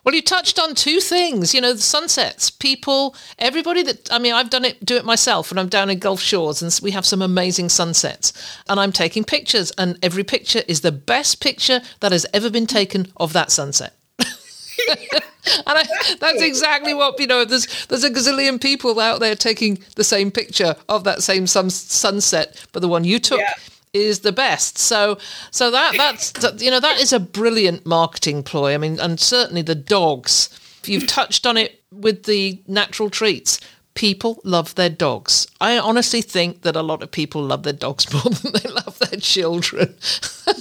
Well, 0.04 0.14
you 0.16 0.22
touched 0.22 0.58
on 0.58 0.74
two 0.74 1.00
things. 1.00 1.54
You 1.54 1.60
know, 1.60 1.72
the 1.72 1.80
sunsets. 1.80 2.50
People, 2.50 3.14
everybody 3.38 3.82
that 3.84 4.12
I 4.12 4.18
mean, 4.18 4.34
I've 4.34 4.50
done 4.50 4.64
it, 4.64 4.84
do 4.84 4.96
it 4.96 5.04
myself, 5.04 5.50
and 5.50 5.60
I'm 5.60 5.68
down 5.68 5.90
in 5.90 5.98
Gulf 5.98 6.20
Shores, 6.20 6.60
and 6.60 6.76
we 6.82 6.90
have 6.90 7.06
some 7.06 7.22
amazing 7.22 7.68
sunsets. 7.68 8.32
And 8.68 8.80
I'm 8.80 8.92
taking 8.92 9.22
pictures, 9.24 9.72
and 9.78 9.98
every 10.02 10.24
picture 10.24 10.62
is 10.66 10.80
the 10.80 10.92
best 10.92 11.40
picture 11.40 11.80
that 12.00 12.12
has 12.12 12.26
ever 12.34 12.50
been 12.50 12.66
taken 12.66 13.12
of 13.16 13.32
that 13.34 13.52
sunset. 13.52 13.94
and 14.18 14.28
I, 15.66 15.84
that's 16.18 16.42
exactly 16.42 16.94
what 16.94 17.18
you 17.20 17.28
know. 17.28 17.44
There's 17.44 17.86
there's 17.86 18.04
a 18.04 18.10
gazillion 18.10 18.60
people 18.60 18.98
out 18.98 19.20
there 19.20 19.36
taking 19.36 19.78
the 19.94 20.04
same 20.04 20.32
picture 20.32 20.74
of 20.88 21.04
that 21.04 21.22
same 21.22 21.46
sun, 21.46 21.70
sunset, 21.70 22.66
but 22.72 22.80
the 22.80 22.88
one 22.88 23.04
you 23.04 23.20
took 23.20 23.38
yeah 23.38 23.54
is 23.92 24.20
the 24.20 24.32
best. 24.32 24.78
So 24.78 25.18
so 25.50 25.70
that 25.70 25.94
that's 25.96 26.62
you 26.62 26.70
know 26.70 26.80
that 26.80 27.00
is 27.00 27.12
a 27.12 27.20
brilliant 27.20 27.86
marketing 27.86 28.42
ploy. 28.42 28.74
I 28.74 28.78
mean, 28.78 28.98
and 29.00 29.18
certainly 29.18 29.62
the 29.62 29.74
dogs. 29.74 30.58
You've 30.84 31.06
touched 31.06 31.46
on 31.46 31.56
it 31.56 31.80
with 31.92 32.24
the 32.24 32.60
natural 32.66 33.08
treats. 33.08 33.60
People 33.94 34.40
love 34.42 34.74
their 34.74 34.90
dogs. 34.90 35.46
I 35.60 35.78
honestly 35.78 36.22
think 36.22 36.62
that 36.62 36.74
a 36.74 36.82
lot 36.82 37.02
of 37.02 37.10
people 37.10 37.42
love 37.42 37.62
their 37.62 37.72
dogs 37.72 38.12
more 38.12 38.22
than 38.22 38.52
they 38.52 38.68
love 38.68 38.98
their 38.98 39.20
children. 39.20 39.94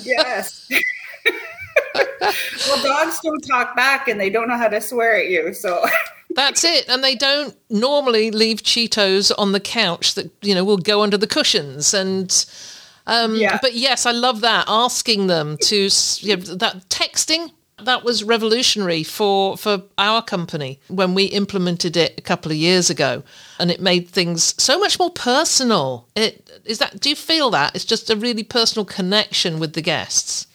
yes. 0.04 0.70
well, 1.96 2.84
dogs 2.84 3.20
don't 3.24 3.42
talk 3.48 3.76
back 3.76 4.08
and 4.08 4.20
they 4.20 4.30
don't 4.30 4.48
know 4.48 4.58
how 4.58 4.68
to 4.68 4.82
swear 4.82 5.16
at 5.16 5.28
you. 5.28 5.54
So 5.54 5.84
that's 6.36 6.64
it. 6.64 6.88
And 6.88 7.04
they 7.04 7.16
don't 7.16 7.56
normally 7.70 8.32
leave 8.32 8.62
Cheetos 8.62 9.32
on 9.38 9.54
the 9.54 9.60
couch 9.60 10.14
that, 10.16 10.30
you 10.42 10.54
know, 10.54 10.64
will 10.64 10.78
go 10.78 11.02
under 11.02 11.18
the 11.18 11.28
cushions. 11.28 11.94
And 11.94 12.46
um, 13.08 13.36
yeah. 13.36 13.60
But 13.62 13.74
yes, 13.74 14.06
I 14.06 14.12
love 14.12 14.42
that. 14.42 14.66
Asking 14.68 15.28
them 15.28 15.58
to, 15.64 15.90
you 16.20 16.38
know, 16.38 16.44
that 16.56 16.88
texting, 16.90 17.52
that 17.80 18.04
was 18.04 18.24
revolutionary 18.24 19.04
for, 19.04 19.58
for 19.58 19.84
our 19.98 20.22
company 20.22 20.80
when 20.88 21.14
we 21.14 21.26
implemented 21.26 21.98
it 21.98 22.14
a 22.18 22.22
couple 22.22 22.52
of 22.52 22.58
years 22.58 22.90
ago. 22.90 23.24
And 23.60 23.72
it 23.72 23.82
made 23.82 24.08
things 24.08 24.54
so 24.62 24.80
much 24.80 25.00
more 25.00 25.12
personal. 25.12 26.08
It, 26.16 26.62
is 26.66 26.78
that, 26.80 27.00
do 27.00 27.10
you 27.10 27.16
feel 27.16 27.50
that? 27.52 27.76
It's 27.76 27.86
just 27.86 28.10
a 28.10 28.16
really 28.16 28.44
personal 28.44 28.86
connection 28.86 29.60
with 29.60 29.74
the 29.74 29.82
guests. 29.82 30.48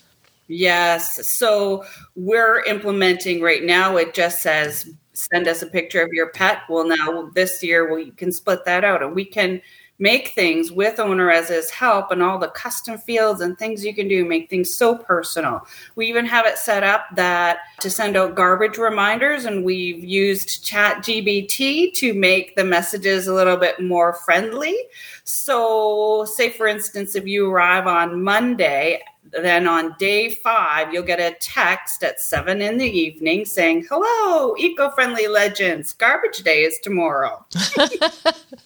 Yes. 0.48 1.26
So 1.26 1.84
we're 2.14 2.62
implementing 2.64 3.40
right 3.40 3.64
now, 3.64 3.96
it 3.96 4.14
just 4.14 4.40
says 4.40 4.88
send 5.16 5.48
us 5.48 5.62
a 5.62 5.66
picture 5.66 6.02
of 6.02 6.12
your 6.12 6.28
pet. 6.28 6.62
Well, 6.68 6.86
now 6.86 7.30
this 7.34 7.62
year 7.62 7.92
we 7.92 8.10
can 8.12 8.30
split 8.30 8.64
that 8.66 8.84
out 8.84 9.02
and 9.02 9.14
we 9.14 9.24
can 9.24 9.62
make 9.98 10.28
things 10.28 10.70
with 10.70 10.96
OwnerRez's 10.96 11.70
help 11.70 12.10
and 12.10 12.22
all 12.22 12.38
the 12.38 12.48
custom 12.48 12.98
fields 12.98 13.40
and 13.40 13.58
things 13.58 13.84
you 13.84 13.94
can 13.94 14.08
do 14.08 14.24
make 14.24 14.50
things 14.50 14.70
so 14.70 14.96
personal 14.96 15.66
we 15.94 16.06
even 16.06 16.26
have 16.26 16.46
it 16.46 16.58
set 16.58 16.82
up 16.82 17.06
that 17.14 17.58
to 17.80 17.88
send 17.88 18.16
out 18.16 18.34
garbage 18.34 18.76
reminders 18.76 19.44
and 19.44 19.64
we've 19.64 20.02
used 20.04 20.64
ChatGPT 20.64 21.94
to 21.94 22.14
make 22.14 22.56
the 22.56 22.64
messages 22.64 23.26
a 23.26 23.34
little 23.34 23.56
bit 23.56 23.80
more 23.80 24.14
friendly 24.14 24.76
so 25.24 26.24
say 26.24 26.50
for 26.50 26.66
instance 26.66 27.14
if 27.14 27.26
you 27.26 27.50
arrive 27.50 27.86
on 27.86 28.22
monday 28.22 29.00
then 29.42 29.66
on 29.66 29.94
day 29.98 30.30
five, 30.30 30.92
you'll 30.92 31.02
get 31.02 31.18
a 31.18 31.36
text 31.40 32.02
at 32.02 32.20
seven 32.20 32.62
in 32.62 32.78
the 32.78 32.88
evening 32.88 33.44
saying, 33.44 33.86
Hello, 33.90 34.54
eco 34.56 34.90
friendly 34.90 35.26
legends. 35.26 35.92
Garbage 35.92 36.38
day 36.38 36.62
is 36.62 36.78
tomorrow. 36.82 37.44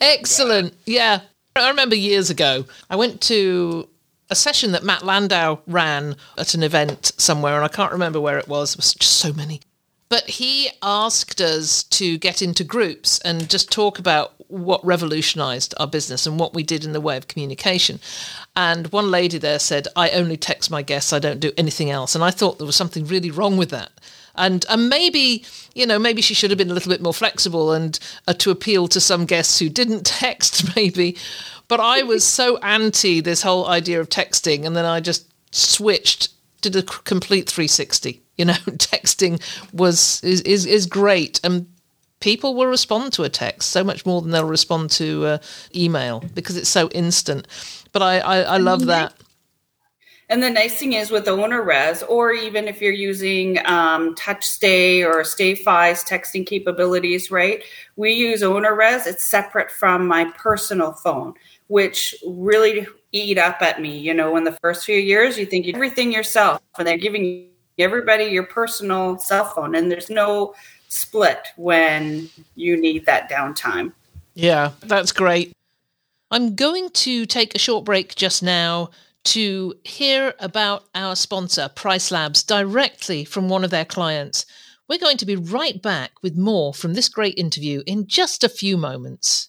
Excellent. 0.00 0.74
Yeah. 0.86 1.20
I 1.56 1.68
remember 1.68 1.94
years 1.94 2.30
ago, 2.30 2.64
I 2.90 2.96
went 2.96 3.20
to 3.22 3.88
a 4.30 4.34
session 4.34 4.72
that 4.72 4.82
Matt 4.82 5.04
Landau 5.04 5.60
ran 5.66 6.16
at 6.36 6.54
an 6.54 6.62
event 6.62 7.12
somewhere, 7.18 7.54
and 7.54 7.64
I 7.64 7.68
can't 7.68 7.92
remember 7.92 8.20
where 8.20 8.38
it 8.38 8.48
was. 8.48 8.72
There 8.72 8.78
was 8.78 8.94
just 8.94 9.18
so 9.18 9.32
many. 9.32 9.60
But 10.08 10.28
he 10.28 10.70
asked 10.82 11.40
us 11.40 11.82
to 11.84 12.18
get 12.18 12.42
into 12.42 12.64
groups 12.64 13.18
and 13.20 13.48
just 13.48 13.70
talk 13.70 13.98
about 13.98 14.34
what 14.48 14.84
revolutionized 14.84 15.74
our 15.78 15.86
business 15.86 16.26
and 16.26 16.38
what 16.38 16.54
we 16.54 16.62
did 16.62 16.84
in 16.84 16.92
the 16.92 17.00
way 17.00 17.16
of 17.16 17.28
communication. 17.28 18.00
And 18.54 18.92
one 18.92 19.10
lady 19.10 19.38
there 19.38 19.58
said, 19.58 19.88
I 19.96 20.10
only 20.10 20.36
text 20.36 20.70
my 20.70 20.82
guests, 20.82 21.12
I 21.12 21.18
don't 21.18 21.40
do 21.40 21.52
anything 21.56 21.90
else. 21.90 22.14
And 22.14 22.22
I 22.22 22.30
thought 22.30 22.58
there 22.58 22.66
was 22.66 22.76
something 22.76 23.06
really 23.06 23.30
wrong 23.30 23.56
with 23.56 23.70
that 23.70 23.92
and 24.36 24.64
and 24.68 24.88
maybe 24.88 25.44
you 25.74 25.86
know 25.86 25.98
maybe 25.98 26.22
she 26.22 26.34
should 26.34 26.50
have 26.50 26.58
been 26.58 26.70
a 26.70 26.74
little 26.74 26.90
bit 26.90 27.02
more 27.02 27.14
flexible 27.14 27.72
and 27.72 27.98
uh, 28.26 28.34
to 28.34 28.50
appeal 28.50 28.88
to 28.88 29.00
some 29.00 29.24
guests 29.24 29.58
who 29.58 29.68
didn't 29.68 30.04
text 30.06 30.74
maybe. 30.76 31.16
But 31.68 31.80
i 31.80 32.02
was 32.02 32.24
so 32.40 32.58
anti 32.58 33.20
this 33.20 33.42
whole 33.42 33.66
idea 33.66 34.00
of 34.00 34.08
texting 34.08 34.64
and 34.64 34.76
then 34.76 34.84
i 34.84 35.00
just 35.00 35.26
switched 35.54 36.28
did 36.60 36.76
a 36.76 36.82
complete 36.82 37.48
360 37.48 38.22
you 38.36 38.44
know 38.44 38.52
texting 38.92 39.40
was 39.72 40.22
is, 40.24 40.40
is 40.42 40.66
is 40.66 40.86
great 40.86 41.40
and 41.44 41.66
people 42.20 42.54
will 42.54 42.66
respond 42.66 43.12
to 43.12 43.22
a 43.22 43.28
text 43.28 43.70
so 43.70 43.84
much 43.84 44.06
more 44.06 44.22
than 44.22 44.30
they'll 44.30 44.46
respond 44.46 44.90
to 44.90 45.26
uh, 45.26 45.38
email 45.76 46.24
because 46.32 46.56
it's 46.56 46.70
so 46.70 46.88
instant. 46.88 47.46
But 47.92 48.00
i 48.02 48.18
i, 48.18 48.36
I 48.40 48.56
love 48.56 48.86
that 48.86 49.14
and 50.34 50.42
the 50.42 50.50
nice 50.50 50.74
thing 50.74 50.94
is 50.94 51.12
with 51.12 51.26
OwnerRez, 51.26 52.02
or 52.08 52.32
even 52.32 52.66
if 52.66 52.82
you're 52.82 52.92
using 52.92 53.58
um, 53.66 54.16
TouchStay 54.16 55.06
or 55.06 55.22
stay 55.22 55.54
StayFi's 55.54 56.02
texting 56.02 56.44
capabilities, 56.44 57.30
right? 57.30 57.62
We 57.94 58.14
use 58.14 58.42
OwnerRez. 58.42 59.06
It's 59.06 59.24
separate 59.24 59.70
from 59.70 60.08
my 60.08 60.24
personal 60.36 60.90
phone, 60.90 61.34
which 61.68 62.16
really 62.26 62.84
eat 63.12 63.38
up 63.38 63.62
at 63.62 63.80
me. 63.80 63.96
You 63.96 64.12
know, 64.12 64.36
in 64.36 64.42
the 64.42 64.58
first 64.60 64.84
few 64.84 64.96
years, 64.98 65.38
you 65.38 65.46
think 65.46 65.68
everything 65.68 66.10
yourself, 66.10 66.60
and 66.80 66.88
they're 66.88 66.96
giving 66.96 67.46
everybody 67.78 68.24
your 68.24 68.46
personal 68.46 69.18
cell 69.18 69.44
phone, 69.44 69.76
and 69.76 69.88
there's 69.88 70.10
no 70.10 70.56
split 70.88 71.46
when 71.54 72.28
you 72.56 72.76
need 72.76 73.06
that 73.06 73.30
downtime. 73.30 73.92
Yeah, 74.34 74.72
that's 74.80 75.12
great. 75.12 75.52
I'm 76.32 76.56
going 76.56 76.90
to 76.90 77.24
take 77.24 77.54
a 77.54 77.60
short 77.60 77.84
break 77.84 78.16
just 78.16 78.42
now 78.42 78.90
to 79.24 79.74
hear 79.84 80.34
about 80.38 80.84
our 80.94 81.16
sponsor, 81.16 81.70
PriceLabs, 81.74 82.46
directly 82.46 83.24
from 83.24 83.48
one 83.48 83.64
of 83.64 83.70
their 83.70 83.84
clients. 83.84 84.46
We're 84.88 84.98
going 84.98 85.16
to 85.16 85.26
be 85.26 85.36
right 85.36 85.80
back 85.80 86.12
with 86.22 86.36
more 86.36 86.74
from 86.74 86.94
this 86.94 87.08
great 87.08 87.38
interview 87.38 87.82
in 87.86 88.06
just 88.06 88.44
a 88.44 88.48
few 88.48 88.76
moments. 88.76 89.48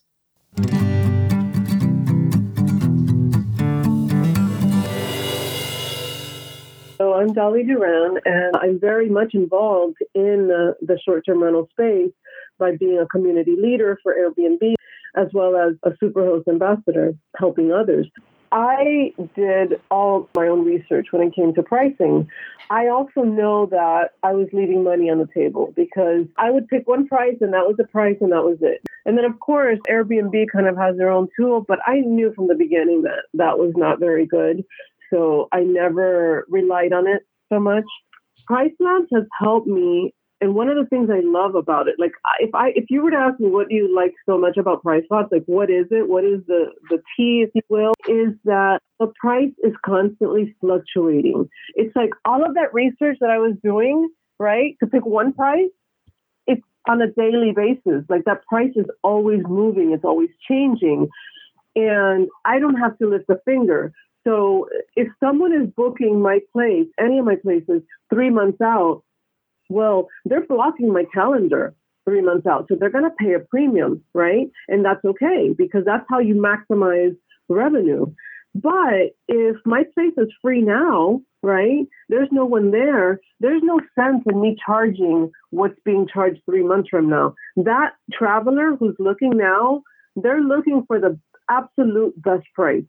So 6.97 7.13
I'm 7.13 7.33
Dolly 7.33 7.63
Duran, 7.63 8.19
and 8.23 8.55
I'm 8.55 8.79
very 8.79 9.09
much 9.09 9.33
involved 9.33 9.97
in 10.13 10.47
the, 10.47 10.75
the 10.81 10.97
short-term 11.03 11.43
rental 11.43 11.67
space 11.71 12.13
by 12.57 12.77
being 12.77 12.97
a 12.97 13.05
community 13.07 13.57
leader 13.61 13.99
for 14.01 14.15
Airbnb, 14.15 14.75
as 15.17 15.27
well 15.33 15.57
as 15.57 15.73
a 15.83 15.91
Superhost 16.01 16.47
ambassador, 16.47 17.13
helping 17.37 17.73
others. 17.73 18.07
I 18.55 19.13
did 19.35 19.81
all 19.91 20.29
my 20.33 20.47
own 20.47 20.63
research 20.63 21.07
when 21.11 21.27
it 21.27 21.35
came 21.35 21.53
to 21.55 21.61
pricing. 21.61 22.29
I 22.69 22.87
also 22.87 23.23
know 23.23 23.65
that 23.65 24.11
I 24.23 24.31
was 24.31 24.47
leaving 24.53 24.81
money 24.81 25.09
on 25.09 25.19
the 25.19 25.27
table 25.27 25.73
because 25.75 26.25
I 26.37 26.51
would 26.51 26.69
pick 26.69 26.87
one 26.87 27.05
price 27.05 27.35
and 27.41 27.53
that 27.53 27.67
was 27.67 27.75
the 27.77 27.83
price 27.83 28.15
and 28.21 28.31
that 28.31 28.45
was 28.45 28.57
it. 28.61 28.81
And 29.05 29.17
then, 29.17 29.25
of 29.25 29.41
course, 29.41 29.77
Airbnb 29.89 30.45
kind 30.53 30.67
of 30.67 30.77
has 30.77 30.95
their 30.95 31.11
own 31.11 31.27
tool, 31.37 31.65
but 31.67 31.79
I 31.85 31.99
knew 31.99 32.31
from 32.33 32.47
the 32.47 32.55
beginning 32.55 33.01
that 33.01 33.25
that 33.33 33.59
was 33.59 33.73
not 33.75 33.99
very 33.99 34.25
good. 34.25 34.63
So 35.09 35.49
I 35.51 35.59
never 35.59 36.45
relied 36.49 36.93
on 36.93 37.07
it 37.07 37.23
so 37.51 37.59
much. 37.59 37.83
Price 38.47 38.71
has 38.79 39.23
helped 39.37 39.67
me 39.67 40.13
and 40.41 40.53
one 40.53 40.67
of 40.67 40.75
the 40.75 40.85
things 40.85 41.09
I 41.09 41.21
love 41.23 41.55
about 41.55 41.87
it, 41.87 41.95
like 41.97 42.11
if 42.39 42.53
I 42.53 42.69
if 42.75 42.85
you 42.89 43.01
were 43.01 43.11
to 43.11 43.17
ask 43.17 43.39
me 43.39 43.49
what 43.49 43.69
do 43.69 43.75
you 43.75 43.93
like 43.95 44.13
so 44.25 44.37
much 44.37 44.57
about 44.57 44.83
PriceLabs, 44.83 45.31
like 45.31 45.45
what 45.45 45.69
is 45.69 45.85
it? 45.91 46.09
What 46.09 46.25
is 46.25 46.41
the 46.47 46.71
the 46.89 46.97
T, 47.15 47.45
if 47.47 47.51
you 47.53 47.61
will, 47.69 47.93
is 48.07 48.33
that 48.43 48.79
the 48.99 49.11
price 49.19 49.53
is 49.63 49.73
constantly 49.85 50.55
fluctuating. 50.59 51.49
It's 51.75 51.95
like 51.95 52.11
all 52.25 52.45
of 52.45 52.55
that 52.55 52.73
research 52.73 53.17
that 53.21 53.29
I 53.29 53.37
was 53.37 53.53
doing, 53.63 54.09
right, 54.37 54.75
to 54.81 54.87
pick 54.87 55.05
one 55.05 55.33
price, 55.33 55.69
it's 56.47 56.61
on 56.87 57.01
a 57.01 57.11
daily 57.11 57.53
basis. 57.55 58.03
Like 58.09 58.25
that 58.25 58.45
price 58.45 58.71
is 58.75 58.85
always 59.03 59.41
moving, 59.47 59.93
it's 59.93 60.05
always 60.05 60.29
changing. 60.49 61.07
And 61.77 62.27
I 62.45 62.59
don't 62.59 62.77
have 62.77 62.97
to 62.99 63.09
lift 63.09 63.29
a 63.29 63.39
finger. 63.45 63.93
So 64.25 64.67
if 64.95 65.07
someone 65.19 65.53
is 65.53 65.69
booking 65.75 66.21
my 66.21 66.39
place, 66.51 66.87
any 66.99 67.19
of 67.19 67.25
my 67.25 67.35
places, 67.35 67.83
three 68.11 68.29
months 68.29 68.59
out, 68.61 69.03
well, 69.69 70.07
they're 70.25 70.45
blocking 70.45 70.91
my 70.91 71.05
calendar 71.13 71.73
three 72.05 72.21
months 72.21 72.45
out. 72.45 72.67
So 72.69 72.75
they're 72.79 72.89
going 72.89 73.03
to 73.03 73.23
pay 73.25 73.33
a 73.33 73.39
premium, 73.39 74.03
right? 74.13 74.49
And 74.67 74.85
that's 74.85 75.03
okay 75.03 75.53
because 75.57 75.83
that's 75.85 76.05
how 76.09 76.19
you 76.19 76.35
maximize 76.35 77.15
revenue. 77.49 78.05
But 78.53 79.15
if 79.27 79.57
my 79.65 79.83
place 79.95 80.13
is 80.17 80.31
free 80.41 80.61
now, 80.61 81.21
right? 81.43 81.85
There's 82.09 82.29
no 82.31 82.45
one 82.45 82.71
there. 82.71 83.19
There's 83.39 83.61
no 83.63 83.79
sense 83.99 84.23
in 84.25 84.41
me 84.41 84.55
charging 84.65 85.31
what's 85.51 85.79
being 85.83 86.07
charged 86.11 86.41
three 86.45 86.63
months 86.63 86.89
from 86.89 87.09
now. 87.09 87.35
That 87.57 87.91
traveler 88.13 88.75
who's 88.77 88.95
looking 88.97 89.31
now, 89.35 89.83
they're 90.15 90.41
looking 90.41 90.83
for 90.87 90.99
the 90.99 91.19
absolute 91.49 92.19
best 92.21 92.45
price. 92.55 92.83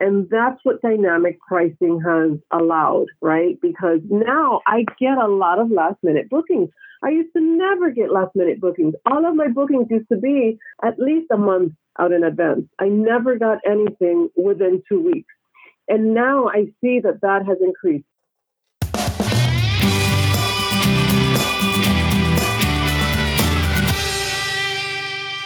And 0.00 0.28
that's 0.30 0.60
what 0.62 0.80
dynamic 0.80 1.40
pricing 1.40 2.00
has 2.06 2.38
allowed, 2.52 3.06
right? 3.20 3.60
Because 3.60 4.00
now 4.08 4.60
I 4.66 4.84
get 4.98 5.18
a 5.18 5.26
lot 5.26 5.58
of 5.58 5.70
last 5.70 5.96
minute 6.02 6.30
bookings. 6.30 6.70
I 7.02 7.10
used 7.10 7.32
to 7.34 7.40
never 7.40 7.90
get 7.90 8.12
last 8.12 8.34
minute 8.36 8.60
bookings. 8.60 8.94
All 9.06 9.26
of 9.26 9.34
my 9.34 9.48
bookings 9.48 9.88
used 9.90 10.08
to 10.10 10.16
be 10.16 10.58
at 10.84 10.98
least 11.00 11.26
a 11.32 11.36
month 11.36 11.72
out 11.98 12.12
in 12.12 12.22
advance. 12.22 12.66
I 12.78 12.88
never 12.88 13.36
got 13.38 13.58
anything 13.66 14.30
within 14.36 14.82
two 14.88 15.02
weeks. 15.02 15.34
And 15.88 16.14
now 16.14 16.48
I 16.48 16.66
see 16.80 17.00
that 17.00 17.20
that 17.22 17.46
has 17.46 17.58
increased. 17.60 18.04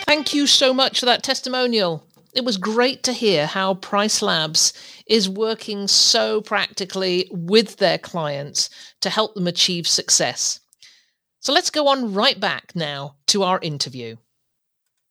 Thank 0.06 0.34
you 0.34 0.46
so 0.46 0.74
much 0.74 1.00
for 1.00 1.06
that 1.06 1.22
testimonial 1.22 2.04
it 2.32 2.44
was 2.44 2.56
great 2.56 3.02
to 3.02 3.12
hear 3.12 3.46
how 3.46 3.74
PriceLabs 3.74 4.72
is 5.06 5.28
working 5.28 5.86
so 5.86 6.40
practically 6.40 7.28
with 7.30 7.76
their 7.76 7.98
clients 7.98 8.70
to 9.00 9.10
help 9.10 9.34
them 9.34 9.46
achieve 9.46 9.86
success. 9.86 10.60
So 11.40 11.52
let's 11.52 11.70
go 11.70 11.88
on 11.88 12.14
right 12.14 12.38
back 12.38 12.72
now 12.74 13.16
to 13.28 13.42
our 13.42 13.58
interview. 13.60 14.16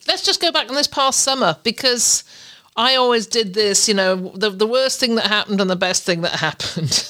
Let's 0.07 0.23
just 0.23 0.41
go 0.41 0.51
back 0.51 0.69
on 0.69 0.75
this 0.75 0.88
past 0.88 1.19
summer 1.19 1.57
because 1.63 2.23
I 2.75 2.95
always 2.95 3.27
did 3.27 3.53
this, 3.53 3.88
you 3.88 3.93
know, 3.93 4.31
the, 4.36 4.49
the 4.49 4.65
worst 4.65 4.99
thing 4.99 5.15
that 5.15 5.27
happened 5.27 5.62
and 5.62 5.69
the 5.69 5.75
best 5.75 6.03
thing 6.03 6.21
that 6.21 6.31
happened. 6.39 7.07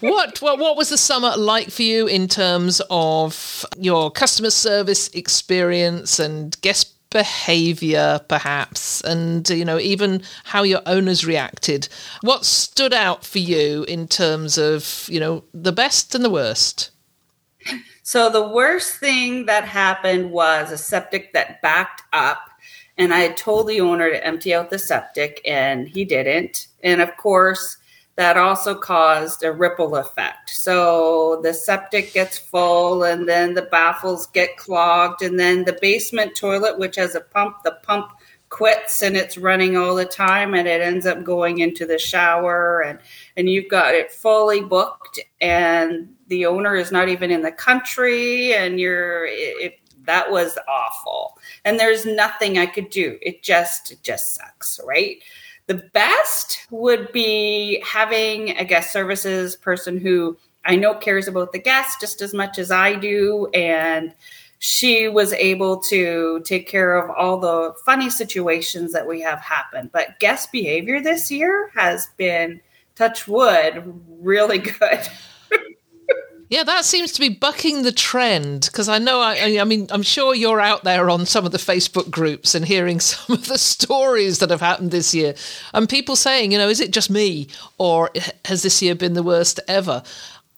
what, 0.00 0.40
what 0.40 0.58
what 0.58 0.76
was 0.76 0.90
the 0.90 0.98
summer 0.98 1.34
like 1.36 1.70
for 1.70 1.82
you 1.82 2.06
in 2.06 2.28
terms 2.28 2.80
of 2.90 3.66
your 3.76 4.10
customer 4.10 4.50
service 4.50 5.08
experience 5.08 6.18
and 6.18 6.58
guest 6.60 6.97
behavior 7.10 8.20
perhaps 8.28 9.00
and 9.00 9.48
you 9.48 9.64
know 9.64 9.78
even 9.78 10.22
how 10.44 10.62
your 10.62 10.82
owners 10.86 11.24
reacted. 11.24 11.88
What 12.20 12.44
stood 12.44 12.92
out 12.92 13.24
for 13.24 13.38
you 13.38 13.84
in 13.84 14.08
terms 14.08 14.58
of 14.58 15.08
you 15.10 15.20
know 15.20 15.44
the 15.54 15.72
best 15.72 16.14
and 16.14 16.24
the 16.24 16.30
worst? 16.30 16.90
So 18.02 18.30
the 18.30 18.48
worst 18.48 18.96
thing 18.96 19.46
that 19.46 19.64
happened 19.64 20.30
was 20.30 20.70
a 20.70 20.78
septic 20.78 21.32
that 21.32 21.60
backed 21.60 22.02
up 22.12 22.48
and 22.96 23.14
i 23.14 23.20
had 23.20 23.36
told 23.36 23.68
the 23.68 23.80
owner 23.80 24.10
to 24.10 24.26
empty 24.26 24.52
out 24.52 24.70
the 24.70 24.78
septic 24.78 25.40
and 25.46 25.88
he 25.88 26.04
didn't. 26.04 26.66
And 26.82 27.00
of 27.00 27.16
course 27.16 27.77
that 28.18 28.36
also 28.36 28.74
caused 28.74 29.44
a 29.44 29.52
ripple 29.52 29.94
effect. 29.94 30.50
So 30.50 31.40
the 31.44 31.54
septic 31.54 32.12
gets 32.12 32.36
full, 32.36 33.04
and 33.04 33.28
then 33.28 33.54
the 33.54 33.62
baffles 33.62 34.26
get 34.26 34.56
clogged, 34.56 35.22
and 35.22 35.38
then 35.38 35.64
the 35.64 35.78
basement 35.80 36.34
toilet, 36.34 36.80
which 36.80 36.96
has 36.96 37.14
a 37.14 37.20
pump, 37.20 37.62
the 37.62 37.78
pump 37.84 38.10
quits 38.48 39.02
and 39.02 39.14
it's 39.14 39.36
running 39.36 39.76
all 39.76 39.94
the 39.94 40.06
time 40.06 40.54
and 40.54 40.66
it 40.66 40.80
ends 40.80 41.04
up 41.04 41.22
going 41.22 41.58
into 41.58 41.84
the 41.84 41.98
shower 41.98 42.80
and 42.80 42.98
and 43.36 43.46
you've 43.46 43.68
got 43.68 43.94
it 43.94 44.10
fully 44.10 44.62
booked 44.62 45.20
and 45.42 46.08
the 46.28 46.46
owner 46.46 46.74
is 46.74 46.90
not 46.90 47.10
even 47.10 47.30
in 47.30 47.42
the 47.42 47.52
country 47.52 48.54
and 48.54 48.80
you're 48.80 49.26
it, 49.26 49.78
that 50.04 50.30
was 50.30 50.58
awful. 50.66 51.38
And 51.66 51.78
there's 51.78 52.06
nothing 52.06 52.56
i 52.56 52.64
could 52.64 52.88
do. 52.88 53.18
It 53.20 53.42
just 53.42 53.92
it 53.92 54.02
just 54.02 54.34
sucks 54.34 54.80
right 54.86 55.22
the 55.68 55.88
best 55.92 56.66
would 56.70 57.12
be 57.12 57.82
having 57.86 58.56
a 58.56 58.64
guest 58.64 58.90
services 58.90 59.54
person 59.54 59.98
who 59.98 60.36
I 60.64 60.76
know 60.76 60.94
cares 60.94 61.28
about 61.28 61.52
the 61.52 61.58
guest 61.60 62.00
just 62.00 62.20
as 62.22 62.34
much 62.34 62.58
as 62.58 62.70
I 62.70 62.94
do. 62.94 63.48
And 63.54 64.14
she 64.58 65.08
was 65.08 65.32
able 65.34 65.78
to 65.82 66.40
take 66.44 66.68
care 66.68 66.96
of 66.96 67.10
all 67.10 67.38
the 67.38 67.74
funny 67.84 68.10
situations 68.10 68.92
that 68.92 69.06
we 69.06 69.20
have 69.20 69.40
happen. 69.40 69.90
But 69.92 70.18
guest 70.18 70.50
behavior 70.50 71.00
this 71.00 71.30
year 71.30 71.70
has 71.74 72.08
been, 72.16 72.60
touch 72.96 73.28
wood, 73.28 73.94
really 74.20 74.58
good. 74.80 75.08
Yeah, 76.50 76.64
that 76.64 76.86
seems 76.86 77.12
to 77.12 77.20
be 77.20 77.28
bucking 77.28 77.82
the 77.82 77.92
trend 77.92 78.62
because 78.72 78.88
I 78.88 78.96
know, 78.98 79.20
I, 79.20 79.58
I, 79.60 79.64
mean, 79.64 79.86
I'm 79.90 80.02
sure 80.02 80.34
you're 80.34 80.60
out 80.60 80.82
there 80.82 81.10
on 81.10 81.26
some 81.26 81.44
of 81.44 81.52
the 81.52 81.58
Facebook 81.58 82.10
groups 82.10 82.54
and 82.54 82.64
hearing 82.64 83.00
some 83.00 83.36
of 83.36 83.46
the 83.46 83.58
stories 83.58 84.38
that 84.38 84.50
have 84.50 84.60
happened 84.60 84.90
this 84.90 85.14
year. 85.14 85.34
And 85.74 85.88
people 85.88 86.16
saying, 86.16 86.52
you 86.52 86.58
know, 86.58 86.68
is 86.68 86.80
it 86.80 86.90
just 86.90 87.10
me 87.10 87.48
or 87.76 88.10
has 88.46 88.62
this 88.62 88.80
year 88.80 88.94
been 88.94 89.12
the 89.12 89.22
worst 89.22 89.60
ever? 89.68 90.02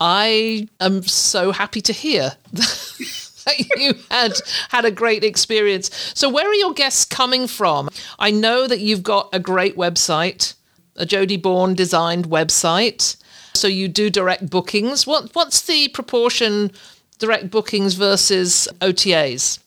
I 0.01 0.69
am 0.81 1.03
so 1.03 1.53
happy 1.53 1.81
to 1.83 1.93
hear 1.93 2.33
that 2.53 3.59
you 3.77 3.95
had 4.11 4.33
had 4.71 4.85
a 4.85 4.91
great 4.91 5.25
experience. 5.25 5.91
So, 6.15 6.31
where 6.31 6.49
are 6.49 6.55
your 6.55 6.73
guests 6.73 7.05
coming 7.05 7.47
from? 7.47 7.91
I 8.19 8.31
know 8.31 8.67
that 8.67 8.81
you've 8.81 9.03
got 9.03 9.29
a 9.33 9.39
great 9.39 9.77
website, 9.77 10.55
a 10.97 11.05
Jody 11.05 11.37
Bourne 11.37 11.75
designed 11.75 12.27
website. 12.27 13.17
So 13.55 13.69
you 13.69 13.89
do 13.89 14.11
direct 14.11 14.49
bookings. 14.49 15.07
What 15.07 15.35
what's 15.35 15.63
the 15.63 15.89
proportion 15.89 16.73
direct 17.19 17.51
bookings 17.51 17.95
versus 17.95 18.69
OTAs? 18.81 19.59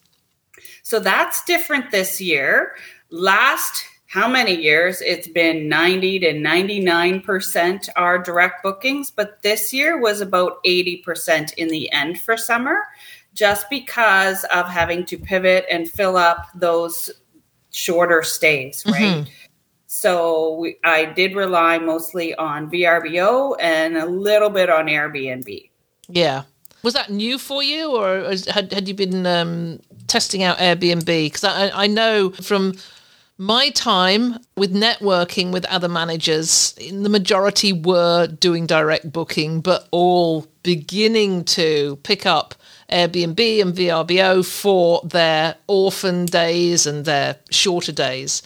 So 0.82 1.00
that's 1.00 1.44
different 1.44 1.90
this 1.90 2.20
year. 2.20 2.76
Last 3.10 3.84
how 4.14 4.28
many 4.28 4.54
years 4.54 5.00
it's 5.00 5.26
been 5.26 5.68
90 5.68 6.20
to 6.20 6.34
99% 6.34 7.88
are 7.96 8.16
direct 8.16 8.62
bookings, 8.62 9.10
but 9.10 9.42
this 9.42 9.72
year 9.72 10.00
was 10.00 10.20
about 10.20 10.62
80% 10.62 11.52
in 11.54 11.66
the 11.66 11.90
end 11.90 12.20
for 12.20 12.36
summer 12.36 12.84
just 13.34 13.68
because 13.70 14.44
of 14.52 14.68
having 14.68 15.04
to 15.06 15.18
pivot 15.18 15.66
and 15.68 15.90
fill 15.90 16.16
up 16.16 16.46
those 16.54 17.10
shorter 17.72 18.22
stays, 18.22 18.84
right? 18.86 19.02
Mm-hmm. 19.02 19.30
So 19.94 20.56
we, 20.56 20.76
I 20.82 21.04
did 21.04 21.36
rely 21.36 21.78
mostly 21.78 22.34
on 22.34 22.68
VRBO 22.68 23.56
and 23.60 23.96
a 23.96 24.04
little 24.04 24.50
bit 24.50 24.68
on 24.68 24.86
Airbnb. 24.86 25.70
Yeah. 26.08 26.42
Was 26.82 26.94
that 26.94 27.10
new 27.10 27.38
for 27.38 27.62
you, 27.62 27.96
or 27.96 28.34
had, 28.50 28.72
had 28.72 28.88
you 28.88 28.94
been 28.94 29.24
um, 29.24 29.78
testing 30.08 30.42
out 30.42 30.58
Airbnb? 30.58 31.06
Because 31.06 31.44
I, 31.44 31.84
I 31.84 31.86
know 31.86 32.30
from 32.30 32.74
my 33.38 33.70
time 33.70 34.40
with 34.56 34.74
networking 34.74 35.52
with 35.52 35.64
other 35.66 35.88
managers, 35.88 36.72
the 36.72 37.08
majority 37.08 37.72
were 37.72 38.26
doing 38.26 38.66
direct 38.66 39.12
booking, 39.12 39.60
but 39.60 39.86
all 39.92 40.48
beginning 40.64 41.44
to 41.44 42.00
pick 42.02 42.26
up 42.26 42.56
Airbnb 42.90 43.62
and 43.62 43.74
VRBO 43.74 44.44
for 44.44 45.02
their 45.04 45.54
orphan 45.68 46.26
days 46.26 46.84
and 46.84 47.04
their 47.04 47.36
shorter 47.50 47.92
days. 47.92 48.42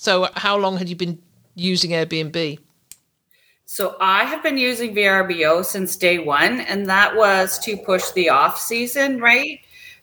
So, 0.00 0.30
how 0.34 0.56
long 0.56 0.78
had 0.78 0.88
you 0.88 0.96
been 0.96 1.20
using 1.54 1.90
Airbnb? 1.90 2.58
So 3.66 3.96
I 4.00 4.24
have 4.24 4.42
been 4.42 4.56
using 4.56 4.94
VRBO 4.94 5.62
since 5.62 5.94
day 5.94 6.18
one, 6.18 6.60
and 6.60 6.88
that 6.88 7.14
was 7.14 7.58
to 7.58 7.76
push 7.76 8.10
the 8.12 8.30
off 8.30 8.58
season, 8.58 9.20
right? 9.20 9.60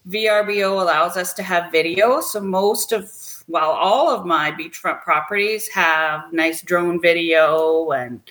VRBO 0.08 0.80
allows 0.80 1.18
us 1.18 1.34
to 1.34 1.42
have 1.42 1.72
video. 1.72 2.22
So 2.22 2.40
most 2.40 2.92
of, 2.92 3.12
well, 3.48 3.72
all 3.72 4.12
of 4.12 4.24
my 4.24 4.52
beachfront 4.52 5.02
properties 5.02 5.68
have 5.70 6.32
nice 6.32 6.62
drone 6.62 7.02
video. 7.02 7.90
And 7.90 8.22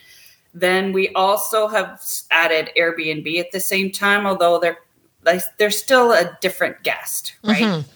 then 0.55 0.93
we 0.93 1.09
also 1.15 1.67
have 1.67 2.01
added 2.31 2.71
Airbnb 2.79 3.41
at 3.41 3.51
the 3.51 3.59
same 3.59 3.91
time, 3.91 4.25
although 4.25 4.61
they're, 4.61 4.79
they're 5.59 5.73
still 5.73 6.13
a 6.13 6.39
different 6.41 6.85
guest, 6.85 7.35
right? 7.43 7.65
Mm-hmm. 7.65 7.91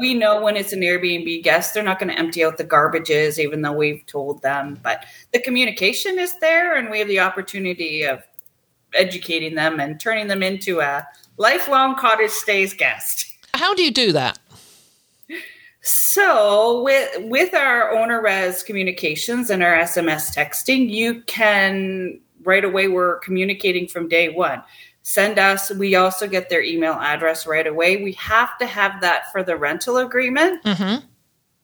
We 0.00 0.14
know 0.14 0.40
when 0.42 0.56
it's 0.56 0.72
an 0.72 0.80
Airbnb 0.80 1.42
guest, 1.42 1.74
they're 1.74 1.82
not 1.82 1.98
going 1.98 2.10
to 2.10 2.18
empty 2.18 2.44
out 2.44 2.56
the 2.56 2.64
garbages, 2.64 3.38
even 3.38 3.62
though 3.62 3.72
we've 3.72 4.04
told 4.06 4.42
them. 4.42 4.78
But 4.82 5.04
the 5.32 5.40
communication 5.40 6.18
is 6.18 6.38
there, 6.40 6.76
and 6.76 6.90
we 6.90 6.98
have 6.98 7.08
the 7.08 7.20
opportunity 7.20 8.02
of 8.02 8.22
educating 8.94 9.54
them 9.54 9.80
and 9.80 10.00
turning 10.00 10.28
them 10.28 10.42
into 10.42 10.80
a 10.80 11.06
lifelong 11.36 11.96
CottageStays 11.96 12.76
guest. 12.76 13.26
How 13.54 13.74
do 13.74 13.82
you 13.82 13.90
do 13.90 14.12
that? 14.12 14.38
So 15.82 16.82
with 16.82 17.10
with 17.18 17.54
our 17.54 17.92
OwnerRez 17.94 18.64
communications 18.64 19.50
and 19.50 19.62
our 19.62 19.76
SMS 19.76 20.34
texting, 20.34 20.90
you 20.90 21.22
can 21.22 22.20
right 22.42 22.64
away 22.64 22.88
we're 22.88 23.20
communicating 23.20 23.86
from 23.86 24.08
day 24.08 24.30
one. 24.30 24.62
Send 25.08 25.38
us. 25.38 25.70
We 25.70 25.94
also 25.94 26.26
get 26.26 26.50
their 26.50 26.64
email 26.64 26.94
address 26.94 27.46
right 27.46 27.64
away. 27.64 28.02
We 28.02 28.10
have 28.14 28.58
to 28.58 28.66
have 28.66 29.00
that 29.02 29.30
for 29.30 29.44
the 29.44 29.56
rental 29.56 29.98
agreement, 29.98 30.64
mm-hmm. 30.64 31.06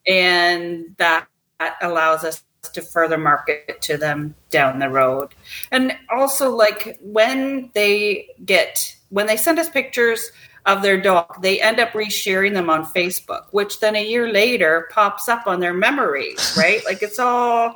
and 0.07 0.95
that, 0.95 1.27
that 1.59 1.75
allows 1.81 2.23
us 2.23 2.41
to 2.71 2.81
further 2.81 3.17
market 3.17 3.81
to 3.81 3.97
them 3.97 4.33
down 4.49 4.79
the 4.79 4.87
road. 4.87 5.35
And 5.71 5.93
also, 6.09 6.55
like 6.55 6.97
when 7.01 7.69
they 7.73 8.29
get 8.45 8.95
when 9.09 9.27
they 9.27 9.35
send 9.35 9.59
us 9.59 9.67
pictures 9.67 10.31
of 10.65 10.81
their 10.81 11.01
dog, 11.01 11.41
they 11.41 11.59
end 11.59 11.81
up 11.81 11.89
resharing 11.89 12.53
them 12.53 12.69
on 12.69 12.85
Facebook, 12.85 13.47
which 13.51 13.81
then 13.81 13.97
a 13.97 14.07
year 14.07 14.31
later 14.31 14.87
pops 14.89 15.27
up 15.27 15.47
on 15.47 15.59
their 15.59 15.73
memories, 15.73 16.55
right? 16.57 16.81
like 16.85 17.03
it's 17.03 17.19
all. 17.19 17.75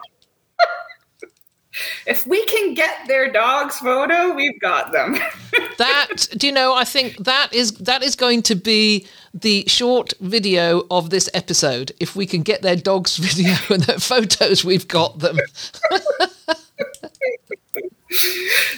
If 2.06 2.26
we 2.28 2.46
can 2.46 2.74
get 2.74 3.08
their 3.08 3.32
dog's 3.32 3.78
photo, 3.78 4.34
we've 4.34 4.60
got 4.60 4.92
them. 4.92 5.14
that 5.78 6.28
do 6.38 6.48
you 6.48 6.54
know? 6.54 6.74
I 6.74 6.84
think 6.84 7.18
that 7.18 7.54
is 7.54 7.74
that 7.74 8.04
is 8.04 8.16
going 8.16 8.42
to 8.44 8.56
be 8.56 9.08
the 9.34 9.64
short 9.68 10.14
video 10.20 10.86
of 10.90 11.10
this 11.10 11.30
episode. 11.34 11.92
If 12.00 12.16
we 12.16 12.26
can 12.26 12.42
get 12.44 12.62
their 12.62 12.76
dog's 12.76 13.18
video 13.28 13.56
and 13.70 13.84
their 13.84 14.00
photos, 14.00 14.64
we've 14.64 14.88
got 14.88 15.20
them. 15.20 15.38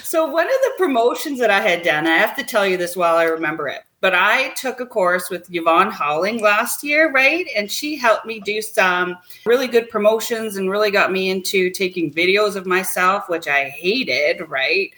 so 0.02 0.26
one 0.26 0.46
of 0.46 0.52
the 0.52 0.72
promotions 0.76 1.38
that 1.38 1.50
I 1.50 1.60
had 1.60 1.82
done, 1.82 2.06
I 2.06 2.16
have 2.18 2.36
to 2.36 2.44
tell 2.44 2.66
you 2.66 2.76
this 2.76 2.96
while 2.96 3.16
I 3.16 3.24
remember 3.24 3.68
it. 3.68 3.82
But 4.00 4.14
I 4.14 4.50
took 4.54 4.80
a 4.80 4.86
course 4.86 5.28
with 5.28 5.48
Yvonne 5.50 5.90
Halling 5.90 6.40
last 6.40 6.82
year, 6.82 7.12
right? 7.12 7.46
And 7.54 7.70
she 7.70 7.96
helped 7.96 8.24
me 8.24 8.40
do 8.40 8.62
some 8.62 9.18
really 9.44 9.68
good 9.68 9.90
promotions 9.90 10.56
and 10.56 10.70
really 10.70 10.90
got 10.90 11.12
me 11.12 11.30
into 11.30 11.70
taking 11.70 12.12
videos 12.12 12.56
of 12.56 12.64
myself, 12.64 13.28
which 13.28 13.46
I 13.46 13.68
hated, 13.68 14.48
right? 14.48 14.90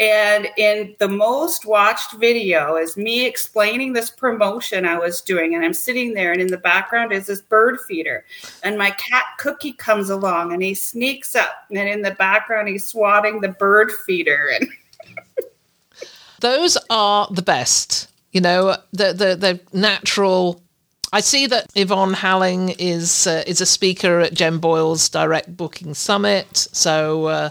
And 0.00 0.48
in 0.56 0.96
the 0.98 1.08
most 1.08 1.66
watched 1.66 2.14
video 2.14 2.76
is 2.76 2.96
me 2.96 3.26
explaining 3.26 3.92
this 3.92 4.08
promotion 4.08 4.86
I 4.86 4.98
was 4.98 5.20
doing. 5.20 5.54
And 5.54 5.62
I'm 5.62 5.74
sitting 5.74 6.14
there, 6.14 6.32
and 6.32 6.40
in 6.40 6.46
the 6.46 6.56
background 6.56 7.12
is 7.12 7.26
this 7.26 7.42
bird 7.42 7.78
feeder. 7.80 8.24
And 8.62 8.78
my 8.78 8.92
cat 8.92 9.24
Cookie 9.38 9.74
comes 9.74 10.08
along 10.08 10.54
and 10.54 10.62
he 10.62 10.72
sneaks 10.72 11.36
up. 11.36 11.66
And 11.68 11.86
in 11.86 12.00
the 12.00 12.12
background, 12.12 12.68
he's 12.68 12.86
swatting 12.86 13.40
the 13.40 13.48
bird 13.48 13.92
feeder. 14.06 14.50
And 14.54 14.68
those 16.40 16.78
are 16.88 17.28
the 17.30 17.42
best. 17.42 18.09
You 18.32 18.40
know, 18.40 18.76
the, 18.92 19.12
the, 19.12 19.36
the 19.36 19.60
natural 19.72 20.62
I 21.12 21.20
see 21.20 21.46
that 21.48 21.66
Yvonne 21.74 22.14
Halling 22.14 22.76
is 22.78 23.26
uh, 23.26 23.42
is 23.46 23.60
a 23.60 23.66
speaker 23.66 24.20
at 24.20 24.34
Jen 24.34 24.58
Boyle's 24.58 25.08
Direct 25.08 25.56
Booking 25.56 25.94
Summit. 25.94 26.56
So 26.72 27.26
uh, 27.26 27.50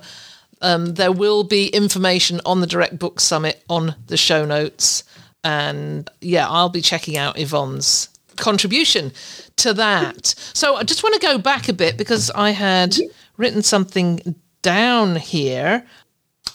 um, 0.61 0.93
there 0.93 1.11
will 1.11 1.43
be 1.43 1.67
information 1.67 2.39
on 2.45 2.61
the 2.61 2.67
Direct 2.67 2.97
Book 2.97 3.19
Summit 3.19 3.63
on 3.69 3.95
the 4.07 4.17
show 4.17 4.45
notes. 4.45 5.03
And 5.43 6.09
yeah, 6.21 6.47
I'll 6.47 6.69
be 6.69 6.81
checking 6.81 7.17
out 7.17 7.37
Yvonne's 7.37 8.09
contribution 8.37 9.11
to 9.57 9.73
that. 9.73 10.27
So 10.53 10.75
I 10.75 10.83
just 10.83 11.03
want 11.03 11.15
to 11.15 11.27
go 11.27 11.37
back 11.37 11.67
a 11.67 11.73
bit 11.73 11.97
because 11.97 12.31
I 12.31 12.51
had 12.51 12.95
written 13.37 13.61
something 13.61 14.35
down 14.61 15.17
here. 15.17 15.85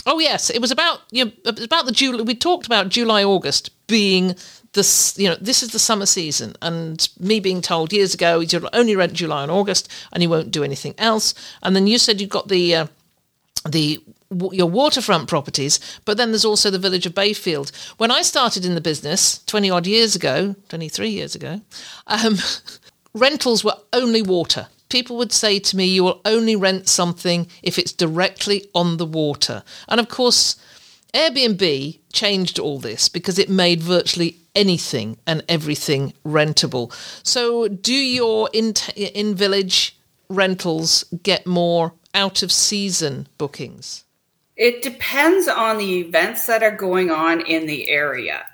Oh 0.06 0.18
yes, 0.18 0.50
it 0.50 0.60
was 0.60 0.70
about 0.70 1.00
you 1.10 1.26
know, 1.26 1.32
about 1.44 1.86
the 1.86 1.92
July. 1.92 2.22
We 2.22 2.34
talked 2.34 2.66
about 2.66 2.90
July 2.90 3.24
August 3.24 3.70
being 3.86 4.34
this. 4.74 5.18
You 5.18 5.30
know, 5.30 5.36
this 5.40 5.62
is 5.62 5.70
the 5.70 5.78
summer 5.78 6.06
season, 6.06 6.54
and 6.60 7.08
me 7.18 7.40
being 7.40 7.62
told 7.62 7.92
years 7.92 8.12
ago 8.12 8.40
you'll 8.40 8.68
only 8.72 8.96
rent 8.96 9.14
July 9.14 9.42
and 9.42 9.50
August, 9.50 9.90
and 10.12 10.22
you 10.22 10.28
won't 10.28 10.50
do 10.50 10.62
anything 10.62 10.94
else. 10.98 11.34
And 11.62 11.74
then 11.74 11.86
you 11.86 11.98
said 11.98 12.20
you've 12.20 12.30
got 12.30 12.48
the 12.48 12.74
uh, 12.74 12.86
the 13.66 14.02
your 14.52 14.68
waterfront 14.68 15.28
properties, 15.28 15.80
but 16.04 16.16
then 16.16 16.32
there's 16.32 16.44
also 16.44 16.70
the 16.70 16.78
village 16.78 17.06
of 17.06 17.14
Bayfield. 17.14 17.72
When 17.96 18.10
I 18.10 18.22
started 18.22 18.64
in 18.64 18.74
the 18.74 18.80
business 18.80 19.42
20 19.44 19.70
odd 19.70 19.86
years 19.86 20.16
ago, 20.16 20.54
23 20.68 21.08
years 21.08 21.34
ago, 21.34 21.60
um, 22.08 22.36
rentals 23.14 23.64
were 23.64 23.76
only 23.92 24.22
water. 24.22 24.68
People 24.88 25.16
would 25.16 25.32
say 25.32 25.58
to 25.58 25.76
me, 25.76 25.86
You 25.86 26.04
will 26.04 26.20
only 26.24 26.56
rent 26.56 26.88
something 26.88 27.48
if 27.62 27.78
it's 27.78 27.92
directly 27.92 28.68
on 28.74 28.96
the 28.96 29.06
water. 29.06 29.62
And 29.88 30.00
of 30.00 30.08
course, 30.08 30.56
Airbnb 31.12 31.98
changed 32.12 32.58
all 32.58 32.78
this 32.78 33.08
because 33.08 33.38
it 33.38 33.48
made 33.48 33.82
virtually 33.82 34.38
anything 34.54 35.16
and 35.26 35.44
everything 35.48 36.12
rentable. 36.24 36.92
So, 37.24 37.68
do 37.68 37.94
your 37.94 38.50
in, 38.52 38.74
in 38.96 39.34
village 39.34 39.96
rentals 40.28 41.04
get 41.22 41.46
more 41.46 41.94
out 42.14 42.42
of 42.42 42.50
season 42.50 43.28
bookings? 43.38 44.04
It 44.56 44.82
depends 44.82 45.48
on 45.48 45.78
the 45.78 46.00
events 46.00 46.46
that 46.46 46.62
are 46.62 46.76
going 46.76 47.10
on 47.10 47.40
in 47.40 47.66
the 47.66 47.88
area. 47.88 48.44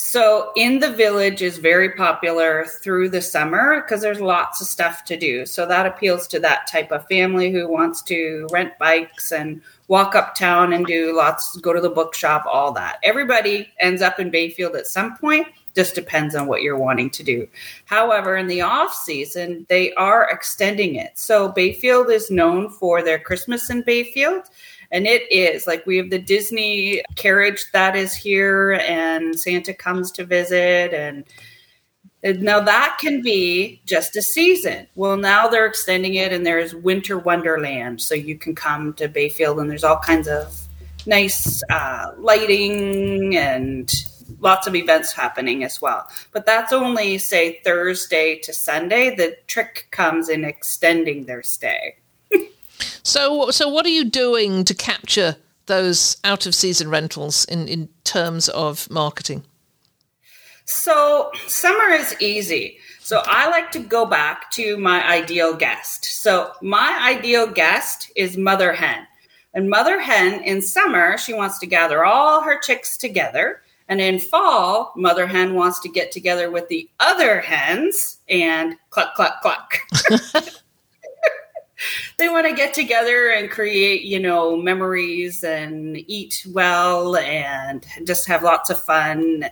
So, 0.00 0.52
in 0.54 0.78
the 0.78 0.92
village 0.92 1.42
is 1.42 1.58
very 1.58 1.90
popular 1.90 2.66
through 2.66 3.08
the 3.08 3.20
summer 3.20 3.82
because 3.82 4.00
there's 4.00 4.20
lots 4.20 4.60
of 4.60 4.68
stuff 4.68 5.02
to 5.06 5.16
do. 5.16 5.44
So, 5.44 5.66
that 5.66 5.86
appeals 5.86 6.28
to 6.28 6.38
that 6.38 6.68
type 6.68 6.92
of 6.92 7.08
family 7.08 7.50
who 7.50 7.66
wants 7.66 8.02
to 8.02 8.46
rent 8.52 8.78
bikes 8.78 9.32
and 9.32 9.60
walk 9.88 10.14
uptown 10.14 10.72
and 10.72 10.86
do 10.86 11.16
lots, 11.16 11.56
go 11.56 11.72
to 11.72 11.80
the 11.80 11.90
bookshop, 11.90 12.44
all 12.46 12.70
that. 12.74 13.00
Everybody 13.02 13.72
ends 13.80 14.00
up 14.00 14.20
in 14.20 14.30
Bayfield 14.30 14.76
at 14.76 14.86
some 14.86 15.16
point 15.16 15.48
just 15.78 15.94
depends 15.94 16.34
on 16.34 16.48
what 16.48 16.62
you're 16.62 16.76
wanting 16.76 17.08
to 17.08 17.22
do. 17.22 17.46
However, 17.84 18.36
in 18.36 18.48
the 18.48 18.62
off 18.62 18.92
season, 18.92 19.64
they 19.68 19.92
are 19.94 20.28
extending 20.28 20.96
it. 20.96 21.16
So 21.16 21.50
Bayfield 21.50 22.10
is 22.10 22.32
known 22.32 22.68
for 22.68 23.00
their 23.00 23.20
Christmas 23.20 23.70
in 23.70 23.82
Bayfield. 23.82 24.42
And 24.90 25.06
it 25.06 25.30
is 25.30 25.66
like 25.66 25.86
we 25.86 25.98
have 25.98 26.10
the 26.10 26.18
Disney 26.18 27.02
carriage 27.14 27.66
that 27.72 27.94
is 27.94 28.14
here, 28.14 28.72
and 28.86 29.38
Santa 29.38 29.74
comes 29.74 30.10
to 30.12 30.24
visit. 30.24 30.94
And 30.94 31.24
now 32.42 32.60
that 32.60 32.96
can 32.98 33.20
be 33.20 33.82
just 33.84 34.16
a 34.16 34.22
season. 34.22 34.86
Well, 34.94 35.16
now 35.16 35.46
they're 35.46 35.66
extending 35.66 36.14
it, 36.14 36.32
and 36.32 36.46
there's 36.46 36.74
Winter 36.74 37.18
Wonderland. 37.18 38.00
So 38.00 38.14
you 38.14 38.38
can 38.38 38.54
come 38.54 38.94
to 38.94 39.08
Bayfield, 39.08 39.60
and 39.60 39.70
there's 39.70 39.84
all 39.84 39.98
kinds 39.98 40.26
of 40.26 40.58
nice 41.06 41.62
uh, 41.70 42.12
lighting 42.16 43.36
and 43.36 43.92
lots 44.40 44.66
of 44.66 44.74
events 44.74 45.12
happening 45.12 45.64
as 45.64 45.80
well. 45.80 46.08
But 46.32 46.46
that's 46.46 46.72
only, 46.72 47.18
say, 47.18 47.60
Thursday 47.62 48.38
to 48.40 48.52
Sunday. 48.52 49.14
The 49.14 49.36
trick 49.46 49.88
comes 49.90 50.28
in 50.28 50.44
extending 50.44 51.26
their 51.26 51.42
stay. 51.42 51.96
So, 53.02 53.50
so 53.50 53.68
what 53.68 53.86
are 53.86 53.90
you 53.90 54.04
doing 54.04 54.64
to 54.64 54.74
capture 54.74 55.36
those 55.66 56.16
out 56.24 56.46
of 56.46 56.54
season 56.54 56.88
rentals 56.88 57.44
in, 57.44 57.68
in 57.68 57.88
terms 58.04 58.48
of 58.48 58.90
marketing? 58.90 59.44
So, 60.64 61.30
summer 61.46 61.90
is 61.94 62.14
easy. 62.20 62.78
So, 63.00 63.22
I 63.24 63.48
like 63.48 63.70
to 63.72 63.78
go 63.78 64.04
back 64.04 64.50
to 64.52 64.76
my 64.76 65.06
ideal 65.08 65.54
guest. 65.54 66.04
So, 66.04 66.52
my 66.60 66.98
ideal 67.02 67.46
guest 67.46 68.10
is 68.16 68.36
Mother 68.36 68.72
Hen. 68.72 69.06
And 69.54 69.70
Mother 69.70 69.98
Hen 69.98 70.42
in 70.42 70.60
summer, 70.60 71.16
she 71.16 71.32
wants 71.32 71.58
to 71.60 71.66
gather 71.66 72.04
all 72.04 72.42
her 72.42 72.58
chicks 72.60 72.98
together 72.98 73.62
and 73.88 74.00
in 74.02 74.18
fall, 74.18 74.92
mother 74.96 75.26
hen 75.26 75.54
wants 75.54 75.80
to 75.80 75.88
get 75.88 76.12
together 76.12 76.50
with 76.50 76.68
the 76.68 76.88
other 77.00 77.40
hens 77.40 78.18
and 78.28 78.76
cluck, 78.90 79.14
cluck, 79.14 79.40
cluck. 79.40 79.80
they 82.16 82.28
want 82.28 82.46
to 82.46 82.54
get 82.54 82.74
together 82.74 83.30
and 83.30 83.50
create, 83.50 84.02
you 84.02 84.20
know, 84.20 84.56
memories 84.56 85.44
and 85.44 85.96
eat 86.08 86.44
well 86.50 87.16
and 87.16 87.86
just 88.04 88.26
have 88.26 88.42
lots 88.42 88.70
of 88.70 88.82
fun. 88.82 89.44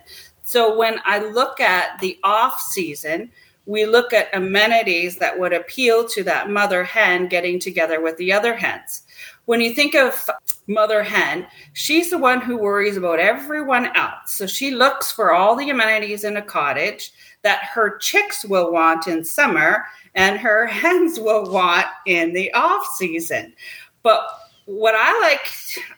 So 0.43 0.77
when 0.77 1.01
I 1.05 1.18
look 1.18 1.61
at 1.61 1.99
the 2.01 2.18
off 2.22 2.61
season, 2.61 3.31
we 3.66 3.85
look 3.85 4.12
at 4.12 4.35
amenities 4.35 5.16
that 5.16 5.39
would 5.39 5.53
appeal 5.53 6.09
to 6.09 6.22
that 6.22 6.51
mother 6.51 6.85
hen 6.85 7.27
getting 7.27 7.59
together 7.59 8.01
with 8.01 8.16
the 8.16 8.33
other 8.33 8.55
hens. 8.55 9.03
When 9.47 9.61
you 9.61 9.74
think 9.74 9.95
of 9.95 10.29
mother 10.68 11.03
hen, 11.03 11.47
she's 11.72 12.11
the 12.11 12.18
one 12.18 12.41
who 12.41 12.57
worries 12.57 12.97
about 12.97 13.18
everyone 13.18 13.95
else. 13.97 14.33
So 14.33 14.47
she 14.47 14.70
looks 14.70 15.11
for 15.11 15.33
all 15.33 15.57
the 15.57 15.70
amenities 15.70 16.24
in 16.24 16.37
a 16.37 16.43
cottage 16.43 17.12
that 17.47 17.62
her 17.62 17.97
chicks 17.99 18.44
will 18.44 18.72
want 18.72 19.07
in 19.07 19.22
summer 19.22 19.84
and 20.16 20.36
her 20.36 20.66
hens 20.82 21.20
will 21.20 21.49
want 21.49 21.86
in 22.05 22.32
the 22.32 22.53
off 22.55 22.84
season. 22.97 23.55
But 24.03 24.26
what 24.64 24.97
I 24.97 25.16
like, 25.20 25.49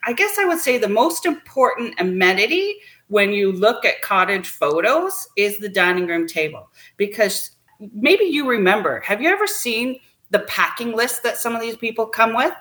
I 0.04 0.12
guess 0.12 0.36
I 0.38 0.44
would 0.44 0.58
say 0.58 0.76
the 0.76 0.90
most 0.90 1.24
important 1.24 1.98
amenity 1.98 2.76
when 3.06 3.32
you 3.32 3.50
look 3.50 3.86
at 3.86 4.02
cottage 4.02 4.46
photos 4.46 5.26
is 5.36 5.56
the 5.56 5.70
dining 5.70 6.06
room 6.06 6.26
table 6.26 6.68
because 6.98 7.52
maybe 7.94 8.24
you 8.24 8.46
remember 8.46 9.00
have 9.00 9.22
you 9.22 9.30
ever 9.30 9.46
seen 9.46 9.98
the 10.28 10.40
packing 10.40 10.94
list 10.94 11.22
that 11.22 11.38
some 11.38 11.54
of 11.54 11.62
these 11.62 11.76
people 11.76 12.04
come 12.04 12.34
with 12.34 12.52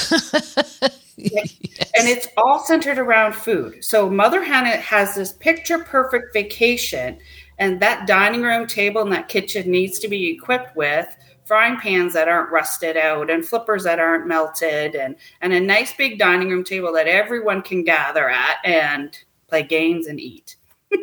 yes. 1.16 1.58
and 1.94 2.08
it's 2.08 2.28
all 2.38 2.60
centered 2.60 2.96
around 2.96 3.34
food 3.34 3.84
so 3.84 4.08
mother 4.08 4.42
hannah 4.42 4.76
has 4.76 5.14
this 5.14 5.32
picture 5.34 5.80
perfect 5.80 6.32
vacation 6.32 7.18
and 7.62 7.78
that 7.78 8.08
dining 8.08 8.42
room 8.42 8.66
table 8.66 9.02
and 9.02 9.12
that 9.12 9.28
kitchen 9.28 9.70
needs 9.70 10.00
to 10.00 10.08
be 10.08 10.28
equipped 10.30 10.74
with 10.74 11.16
frying 11.44 11.78
pans 11.78 12.12
that 12.12 12.26
aren't 12.26 12.50
rusted 12.50 12.96
out 12.96 13.30
and 13.30 13.46
flippers 13.46 13.84
that 13.84 14.00
aren't 14.00 14.26
melted 14.26 14.96
and 14.96 15.14
and 15.40 15.52
a 15.52 15.60
nice 15.60 15.94
big 15.94 16.18
dining 16.18 16.48
room 16.50 16.64
table 16.64 16.92
that 16.92 17.06
everyone 17.06 17.62
can 17.62 17.84
gather 17.84 18.28
at 18.28 18.56
and 18.64 19.16
play 19.46 19.62
games 19.62 20.06
and 20.06 20.20
eat. 20.20 20.56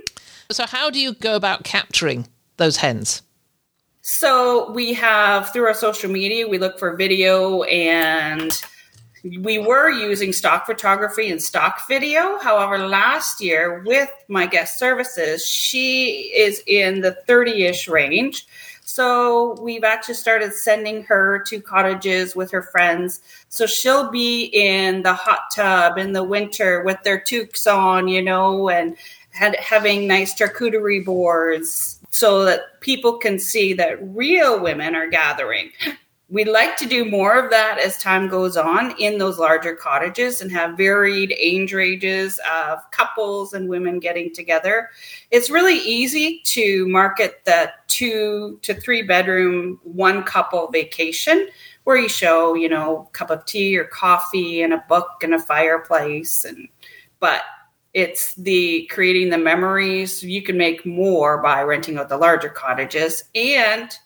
So 0.51 0.65
how 0.65 0.89
do 0.89 0.99
you 0.99 1.13
go 1.13 1.35
about 1.35 1.63
capturing 1.63 2.27
those 2.57 2.77
hens? 2.77 3.21
So 4.01 4.71
we 4.71 4.95
have 4.95 5.53
through 5.53 5.67
our 5.67 5.75
social 5.75 6.09
media, 6.09 6.47
we 6.47 6.57
look 6.57 6.79
for 6.79 6.95
video 6.95 7.61
and 7.65 8.51
we 9.23 9.59
were 9.59 9.89
using 9.89 10.33
stock 10.33 10.65
photography 10.65 11.29
and 11.29 11.41
stock 11.41 11.87
video. 11.87 12.37
However, 12.39 12.77
last 12.77 13.41
year 13.41 13.83
with 13.85 14.09
my 14.27 14.45
guest 14.45 14.79
services, 14.79 15.45
she 15.45 16.31
is 16.35 16.63
in 16.67 17.01
the 17.01 17.13
30 17.27 17.65
ish 17.65 17.87
range. 17.87 18.47
So 18.83 19.55
we've 19.61 19.83
actually 19.83 20.15
started 20.15 20.51
sending 20.53 21.03
her 21.03 21.43
to 21.47 21.61
cottages 21.61 22.35
with 22.35 22.49
her 22.51 22.63
friends. 22.63 23.21
So 23.49 23.65
she'll 23.67 24.09
be 24.09 24.45
in 24.45 25.03
the 25.03 25.13
hot 25.13 25.51
tub 25.53 25.97
in 25.97 26.13
the 26.13 26.23
winter 26.23 26.83
with 26.83 26.97
their 27.03 27.19
toques 27.19 27.67
on, 27.67 28.07
you 28.07 28.21
know, 28.21 28.69
and 28.69 28.97
had, 29.31 29.55
having 29.57 30.07
nice 30.07 30.33
charcuterie 30.33 31.05
boards 31.05 31.99
so 32.09 32.43
that 32.45 32.81
people 32.81 33.17
can 33.17 33.37
see 33.37 33.73
that 33.73 33.97
real 34.01 34.59
women 34.59 34.95
are 34.95 35.07
gathering. 35.07 35.71
We'd 36.31 36.47
like 36.47 36.77
to 36.77 36.85
do 36.85 37.05
more 37.05 37.39
of 37.39 37.49
that 37.49 37.79
as 37.79 37.97
time 37.97 38.27
goes 38.27 38.55
on 38.55 38.91
in 38.99 39.17
those 39.17 39.39
larger 39.39 39.73
cottages 39.75 40.41
and 40.41 40.51
have 40.51 40.77
varied 40.77 41.33
age 41.35 41.73
ranges 41.73 42.39
of 42.51 42.79
couples 42.91 43.53
and 43.53 43.67
women 43.67 43.99
getting 43.99 44.31
together. 44.31 44.89
It's 45.31 45.49
really 45.49 45.79
easy 45.79 46.41
to 46.45 46.87
market 46.87 47.43
the 47.45 47.71
two 47.87 48.59
to 48.61 48.75
three 48.75 49.01
bedroom, 49.01 49.79
one 49.83 50.21
couple 50.21 50.67
vacation 50.67 51.47
where 51.85 51.97
you 51.97 52.07
show, 52.07 52.53
you 52.53 52.69
know, 52.69 53.09
cup 53.13 53.31
of 53.31 53.45
tea 53.45 53.75
or 53.75 53.85
coffee 53.85 54.61
and 54.61 54.73
a 54.73 54.83
book 54.87 55.23
and 55.23 55.33
a 55.33 55.39
fireplace 55.39 56.45
and 56.45 56.67
but 57.19 57.41
it's 57.93 58.35
the 58.35 58.85
creating 58.91 59.29
the 59.29 59.37
memories 59.37 60.23
you 60.23 60.43
can 60.43 60.57
make 60.57 60.85
more 60.85 61.41
by 61.41 61.63
renting 61.63 61.97
out 61.97 62.07
the 62.07 62.17
larger 62.17 62.49
cottages 62.49 63.23
and 63.33 63.97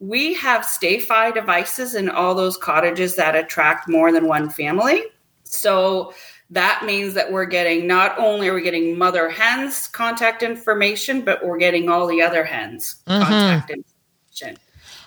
we 0.00 0.34
have 0.34 0.62
StayFi 0.62 1.32
devices 1.32 1.94
in 1.94 2.08
all 2.08 2.34
those 2.34 2.56
cottages 2.56 3.16
that 3.16 3.36
attract 3.36 3.88
more 3.88 4.12
than 4.12 4.26
one 4.26 4.50
family 4.50 5.04
so 5.44 6.12
that 6.50 6.84
means 6.84 7.14
that 7.14 7.30
we're 7.32 7.44
getting 7.44 7.86
not 7.86 8.18
only 8.18 8.48
are 8.48 8.54
we 8.54 8.62
getting 8.62 8.98
mother 8.98 9.28
hens 9.28 9.88
contact 9.88 10.42
information 10.42 11.22
but 11.22 11.44
we're 11.44 11.58
getting 11.58 11.88
all 11.88 12.06
the 12.06 12.20
other 12.20 12.44
hens 12.44 12.96
mm-hmm. 13.06 13.22
contact 13.22 13.70
information 13.70 14.56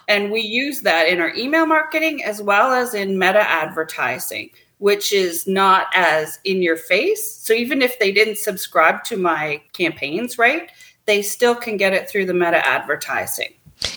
and 0.08 0.32
we 0.32 0.42
use 0.42 0.82
that 0.82 1.08
in 1.08 1.20
our 1.20 1.34
email 1.36 1.66
marketing 1.66 2.24
as 2.24 2.42
well 2.42 2.72
as 2.72 2.94
in 2.94 3.20
meta 3.20 3.42
advertising 3.42 4.50
which 4.80 5.12
is 5.12 5.48
not 5.48 5.88
as 5.94 6.40
in 6.44 6.62
your 6.62 6.78
face. 6.78 7.38
So 7.42 7.54
even 7.54 7.82
if 7.82 7.98
they 8.00 8.12
didn't 8.12 8.38
subscribe 8.38 9.04
to 9.06 9.18
my 9.18 9.62
campaigns, 9.74 10.38
right, 10.38 10.72
they 11.06 11.22
still 11.22 11.56
can 11.56 11.78
get 11.78 11.94
it 11.94 12.10
through 12.10 12.26
the 12.26 12.34
meta 12.34 12.66
advertising. 12.66 13.54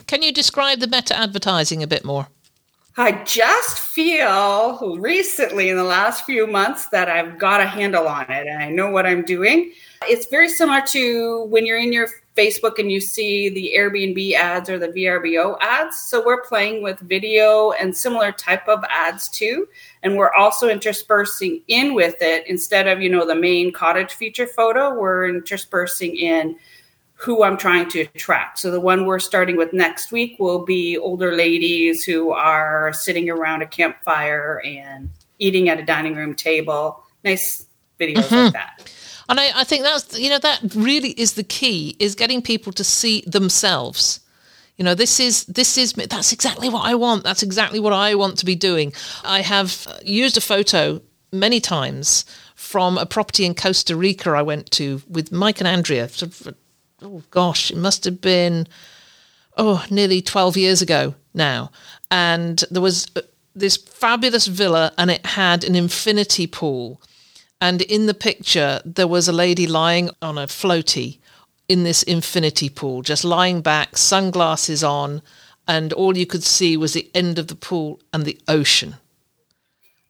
Can 0.07 0.23
you 0.23 0.33
describe 0.33 0.81
the 0.81 0.87
meta 0.87 1.17
advertising 1.17 1.83
a 1.83 1.87
bit 1.87 2.05
more? 2.05 2.29
I 2.97 3.13
just 3.25 3.79
feel 3.79 4.99
recently 4.99 5.71
in 5.71 5.77
the 5.77 5.85
last 5.85 6.25
few 6.25 6.47
months 6.47 6.89
that 6.89 7.09
I've 7.09 7.39
got 7.39 7.61
a 7.61 7.67
handle 7.67 8.09
on 8.09 8.31
it 8.31 8.47
and 8.47 8.63
I 8.63 8.69
know 8.69 8.91
what 8.91 9.07
I'm 9.07 9.23
doing. 9.23 9.73
It's 10.03 10.27
very 10.27 10.49
similar 10.49 10.83
to 10.89 11.45
when 11.45 11.67
you're 11.67 11.79
in 11.79 11.93
your 11.93 12.09
Facebook 12.37 12.79
and 12.79 12.91
you 12.91 13.01
see 13.01 13.49
the 13.49 13.73
Airbnb 13.77 14.33
ads 14.33 14.69
or 14.69 14.79
the 14.79 14.89
VRBO 14.89 15.57
ads. 15.61 15.99
So 15.99 16.25
we're 16.25 16.43
playing 16.43 16.83
with 16.83 16.99
video 17.01 17.73
and 17.73 17.97
similar 17.97 18.33
type 18.33 18.67
of 18.67 18.83
ads 18.89 19.29
too. 19.29 19.69
And 20.03 20.17
we're 20.17 20.33
also 20.33 20.69
interspersing 20.69 21.63
in 21.69 21.95
with 21.95 22.17
it 22.21 22.47
instead 22.49 22.89
of, 22.89 23.01
you 23.01 23.09
know, 23.09 23.27
the 23.27 23.35
main 23.35 23.73
cottage 23.73 24.13
feature 24.13 24.47
photo, 24.47 24.95
we're 24.95 25.29
interspersing 25.29 26.17
in 26.17 26.57
who 27.21 27.43
I'm 27.43 27.59
trying 27.59 27.87
to 27.91 28.01
attract. 28.01 28.59
So 28.61 28.71
the 28.71 28.81
one 28.81 29.05
we're 29.05 29.19
starting 29.19 29.59
with 29.59 29.75
next 29.75 30.11
week 30.11 30.37
will 30.39 30.65
be 30.65 30.97
older 30.97 31.33
ladies 31.33 32.03
who 32.03 32.31
are 32.31 32.95
sitting 32.95 33.29
around 33.29 33.61
a 33.61 33.67
campfire 33.67 34.63
and 34.65 35.11
eating 35.39 35.69
at 35.69 35.79
a 35.79 35.85
dining 35.85 36.15
room 36.15 36.35
table. 36.35 37.05
Nice 37.23 37.67
videos 38.01 38.25
mm-hmm. 38.25 38.37
like 38.37 38.53
that. 38.55 38.91
And 39.29 39.39
I, 39.39 39.61
I 39.61 39.65
think 39.65 39.83
that's 39.83 40.19
you 40.19 40.31
know 40.31 40.39
that 40.39 40.61
really 40.75 41.11
is 41.11 41.35
the 41.35 41.45
key 41.45 41.95
is 41.99 42.15
getting 42.15 42.41
people 42.41 42.73
to 42.73 42.83
see 42.83 43.23
themselves. 43.27 44.21
You 44.79 44.85
know, 44.85 44.95
this 44.95 45.21
is 45.21 45.45
this 45.45 45.77
is 45.77 45.93
that's 45.93 46.33
exactly 46.33 46.71
what 46.71 46.87
I 46.87 46.95
want. 46.95 47.23
That's 47.23 47.43
exactly 47.43 47.81
what 47.81 47.93
I 47.93 48.15
want 48.15 48.39
to 48.39 48.47
be 48.47 48.55
doing. 48.55 48.95
I 49.25 49.43
have 49.43 49.87
used 50.03 50.39
a 50.39 50.41
photo 50.41 51.03
many 51.33 51.61
times 51.61 52.25
from 52.55 52.97
a 52.97 53.05
property 53.05 53.45
in 53.45 53.55
Costa 53.55 53.95
Rica 53.95 54.31
I 54.31 54.43
went 54.43 54.71
to 54.73 55.03
with 55.07 55.31
Mike 55.31 55.61
and 55.61 55.69
Andrea 55.69 56.09
oh 57.03 57.23
gosh, 57.31 57.71
it 57.71 57.77
must 57.77 58.05
have 58.05 58.21
been 58.21 58.67
oh 59.57 59.85
nearly 59.91 60.21
12 60.21 60.57
years 60.57 60.83
ago 60.83 61.15
now. 61.35 61.71
And 62.11 62.63
there 62.71 62.83
was 62.83 63.07
uh, 63.17 63.23
this 63.55 63.77
fabulous 63.77 64.47
villa 64.47 64.93
and 64.99 65.11
it 65.11 65.25
had 65.27 65.65
an 65.65 65.75
infinity 65.75 66.47
pool. 66.47 67.01
And 67.61 67.83
in 67.83 68.07
the 68.07 68.15
picture, 68.15 68.81
there 68.85 69.09
was 69.09 69.29
a 69.29 69.33
lady 69.33 69.67
lying 69.67 70.11
on 70.23 70.39
a 70.39 70.47
floaty 70.47 71.19
in 71.69 71.85
this 71.85 72.03
infinity 72.03 72.69
pool, 72.69 73.03
just 73.03 73.23
lying 73.23 73.61
back, 73.61 73.97
sunglasses 73.97 74.83
on, 74.83 75.23
and 75.69 75.93
all 75.93 76.17
you 76.17 76.27
could 76.27 76.43
see 76.43 76.77
was 76.77 76.95
the 76.95 77.09
end 77.15 77.39
of 77.39 77.47
the 77.47 77.55
pool 77.55 78.01
and 78.13 78.25
the 78.25 78.41
ocean. 78.49 78.97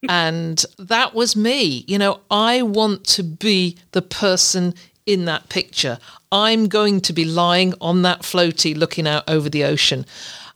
and 0.08 0.64
that 0.78 1.12
was 1.14 1.36
me. 1.36 1.84
You 1.86 1.98
know, 1.98 2.20
I 2.30 2.62
want 2.62 3.04
to 3.08 3.22
be 3.22 3.76
the 3.92 4.00
person 4.00 4.74
in 5.06 5.24
that 5.26 5.48
picture. 5.48 5.98
I'm 6.32 6.68
going 6.68 7.00
to 7.02 7.12
be 7.12 7.24
lying 7.24 7.74
on 7.80 8.02
that 8.02 8.20
floaty 8.22 8.76
looking 8.76 9.06
out 9.06 9.28
over 9.28 9.48
the 9.48 9.64
ocean. 9.64 10.06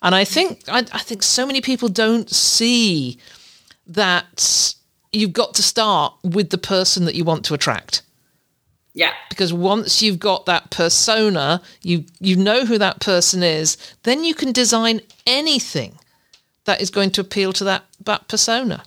And 0.03 0.15
I 0.15 0.25
think 0.25 0.63
I, 0.69 0.79
I 0.79 1.01
think 1.01 1.23
so 1.23 1.47
many 1.47 1.61
people 1.61 1.89
don't 1.89 2.31
see 2.31 3.19
that 3.87 4.75
you've 5.13 5.33
got 5.33 5.55
to 5.55 5.63
start 5.63 6.15
with 6.23 6.51
the 6.51 6.59
person 6.59 7.05
that 7.07 7.15
you 7.15 7.25
want 7.25 7.45
to 7.47 7.55
attract. 7.55 8.03
Yeah. 8.93 9.13
Because 9.29 9.53
once 9.53 10.03
you've 10.03 10.21
got 10.21 10.47
that 10.47 10.71
persona, 10.71 11.61
you 11.83 12.05
you 12.21 12.37
know 12.37 12.65
who 12.65 12.79
that 12.79 13.01
person 13.01 13.43
is, 13.43 13.77
then 14.05 14.25
you 14.25 14.35
can 14.35 14.53
design 14.53 15.01
anything 15.27 15.99
that 16.65 16.81
is 16.81 16.91
going 16.91 17.11
to 17.11 17.21
appeal 17.21 17.53
to 17.55 17.65
that 17.65 17.85
that 18.05 18.29
persona. 18.29 18.85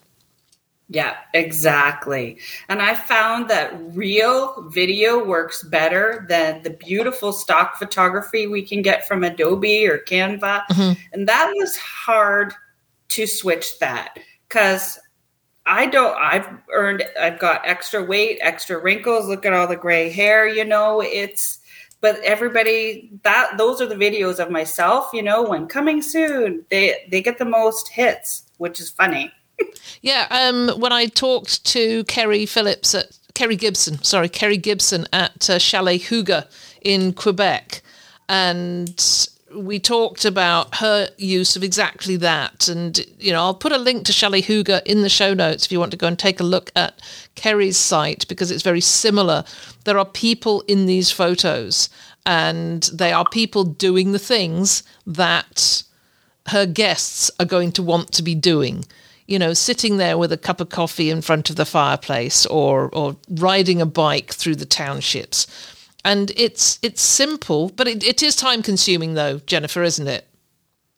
Yeah, 0.89 1.17
exactly. 1.33 2.39
And 2.69 2.81
I 2.81 2.93
found 2.93 3.49
that 3.49 3.73
real 3.93 4.69
video 4.69 5.23
works 5.23 5.63
better 5.63 6.25
than 6.29 6.63
the 6.63 6.69
beautiful 6.69 7.33
stock 7.33 7.77
photography 7.77 8.47
we 8.47 8.61
can 8.61 8.81
get 8.81 9.05
from 9.05 9.23
Adobe 9.23 9.85
or 9.85 9.99
Canva. 9.99 10.63
Mm-hmm. 10.71 11.01
And 11.11 11.27
that 11.27 11.51
was 11.57 11.75
hard 11.75 12.53
to 13.09 13.27
switch 13.27 13.79
that 13.79 14.17
because 14.47 14.97
I 15.65 15.87
don't, 15.87 16.15
I've 16.17 16.47
earned, 16.73 17.03
I've 17.19 17.39
got 17.39 17.67
extra 17.67 18.01
weight, 18.01 18.39
extra 18.41 18.81
wrinkles. 18.81 19.27
Look 19.27 19.45
at 19.45 19.51
all 19.51 19.67
the 19.67 19.75
gray 19.75 20.09
hair, 20.09 20.47
you 20.47 20.63
know, 20.63 21.01
it's, 21.01 21.59
but 21.99 22.19
everybody 22.23 23.11
that 23.23 23.57
those 23.57 23.81
are 23.81 23.87
the 23.87 23.95
videos 23.95 24.37
of 24.37 24.51
myself 24.51 25.09
you 25.13 25.23
know 25.23 25.41
when 25.41 25.65
coming 25.65 26.03
soon 26.03 26.63
they 26.69 26.95
they 27.09 27.23
get 27.23 27.39
the 27.39 27.43
most 27.43 27.87
hits 27.87 28.43
which 28.57 28.79
is 28.79 28.89
funny. 28.89 29.31
Yeah, 30.01 30.27
um, 30.29 30.79
when 30.79 30.91
I 30.91 31.07
talked 31.07 31.65
to 31.65 32.03
Kerry 32.05 32.45
Phillips 32.45 32.93
at 32.95 33.17
Kerry 33.33 33.55
Gibson, 33.55 34.01
sorry, 34.03 34.29
Kerry 34.29 34.57
Gibson 34.57 35.07
at 35.13 35.49
uh, 35.49 35.59
Chalet 35.59 35.99
Huga 35.99 36.47
in 36.81 37.13
Quebec, 37.13 37.81
and 38.29 39.27
we 39.55 39.79
talked 39.79 40.25
about 40.25 40.75
her 40.75 41.09
use 41.17 41.55
of 41.55 41.63
exactly 41.63 42.17
that. 42.17 42.67
And, 42.67 42.99
you 43.19 43.31
know, 43.31 43.41
I'll 43.41 43.53
put 43.53 43.71
a 43.71 43.77
link 43.77 44.05
to 44.05 44.13
Chalet 44.13 44.41
Huga 44.41 44.81
in 44.85 45.01
the 45.01 45.09
show 45.09 45.33
notes 45.33 45.65
if 45.65 45.71
you 45.71 45.79
want 45.79 45.91
to 45.91 45.97
go 45.97 46.07
and 46.07 46.19
take 46.19 46.39
a 46.39 46.43
look 46.43 46.71
at 46.75 47.01
Kerry's 47.35 47.77
site 47.77 48.27
because 48.27 48.51
it's 48.51 48.63
very 48.63 48.81
similar. 48.81 49.43
There 49.85 49.97
are 49.97 50.05
people 50.05 50.61
in 50.67 50.85
these 50.85 51.11
photos 51.11 51.89
and 52.25 52.83
they 52.93 53.13
are 53.13 53.25
people 53.29 53.63
doing 53.63 54.11
the 54.11 54.19
things 54.19 54.83
that 55.05 55.83
her 56.47 56.65
guests 56.65 57.31
are 57.39 57.45
going 57.45 57.71
to 57.73 57.83
want 57.83 58.11
to 58.13 58.23
be 58.23 58.35
doing. 58.35 58.85
You 59.27 59.37
know, 59.37 59.53
sitting 59.53 59.97
there 59.97 60.17
with 60.17 60.31
a 60.31 60.37
cup 60.37 60.61
of 60.61 60.69
coffee 60.69 61.09
in 61.09 61.21
front 61.21 61.49
of 61.49 61.57
the 61.57 61.65
fireplace 61.65 62.45
or, 62.45 62.89
or 62.89 63.17
riding 63.29 63.81
a 63.81 63.85
bike 63.85 64.33
through 64.33 64.55
the 64.55 64.65
townships 64.65 65.47
and 66.07 66.31
it's 66.37 66.79
it's 66.81 67.01
simple, 67.01 67.69
but 67.75 67.87
it, 67.87 68.03
it 68.03 68.23
is 68.23 68.35
time 68.35 68.63
consuming 68.63 69.15
though, 69.15 69.39
Jennifer, 69.39 69.83
isn't 69.83 70.07
it? 70.07 70.25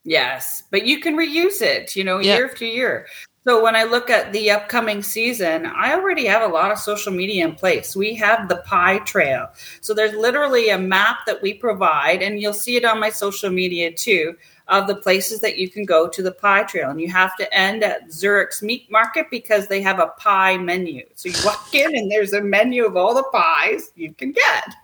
Yes, 0.04 0.62
but 0.70 0.86
you 0.86 1.00
can 1.00 1.16
reuse 1.16 1.60
it, 1.60 1.96
you 1.96 2.04
know, 2.04 2.18
yep. 2.18 2.38
year 2.38 2.48
after 2.48 2.64
year. 2.64 3.06
So 3.44 3.62
when 3.62 3.74
I 3.74 3.84
look 3.84 4.08
at 4.08 4.32
the 4.32 4.50
upcoming 4.50 5.02
season, 5.02 5.66
I 5.66 5.94
already 5.94 6.26
have 6.26 6.42
a 6.42 6.52
lot 6.52 6.70
of 6.70 6.78
social 6.78 7.12
media 7.12 7.44
in 7.44 7.54
place. 7.54 7.96
We 7.96 8.14
have 8.14 8.48
the 8.48 8.58
Pie 8.58 8.98
Trail. 8.98 9.48
So 9.80 9.94
there's 9.94 10.14
literally 10.14 10.68
a 10.68 10.78
map 10.78 11.20
that 11.26 11.42
we 11.42 11.54
provide, 11.54 12.22
and 12.22 12.40
you'll 12.40 12.52
see 12.52 12.76
it 12.76 12.84
on 12.84 13.00
my 13.00 13.10
social 13.10 13.50
media 13.50 13.92
too, 13.92 14.36
of 14.70 14.86
the 14.86 14.94
places 14.94 15.40
that 15.40 15.58
you 15.58 15.68
can 15.68 15.84
go 15.84 16.08
to 16.08 16.22
the 16.22 16.32
Pie 16.32 16.62
Trail. 16.62 16.90
And 16.90 17.00
you 17.00 17.10
have 17.10 17.36
to 17.36 17.54
end 17.54 17.84
at 17.84 18.08
Zurich's 18.08 18.62
Meat 18.62 18.90
Market 18.90 19.26
because 19.30 19.66
they 19.66 19.82
have 19.82 19.98
a 19.98 20.08
pie 20.18 20.56
menu. 20.56 21.04
So 21.16 21.28
you 21.28 21.34
walk 21.44 21.74
in 21.74 21.94
and 21.96 22.10
there's 22.10 22.32
a 22.32 22.40
menu 22.40 22.86
of 22.86 22.96
all 22.96 23.14
the 23.14 23.24
pies 23.24 23.90
you 23.96 24.14
can 24.14 24.32
get 24.32 24.74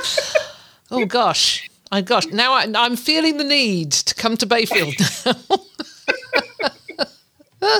oh 0.90 1.04
gosh, 1.06 1.68
I 1.90 2.00
gosh, 2.00 2.26
now 2.26 2.52
I, 2.54 2.64
am 2.64 2.96
feeling 2.96 3.36
the 3.36 3.44
need 3.44 3.92
to 3.92 4.14
come 4.14 4.36
to 4.38 4.46
Bayfield. 4.46 4.94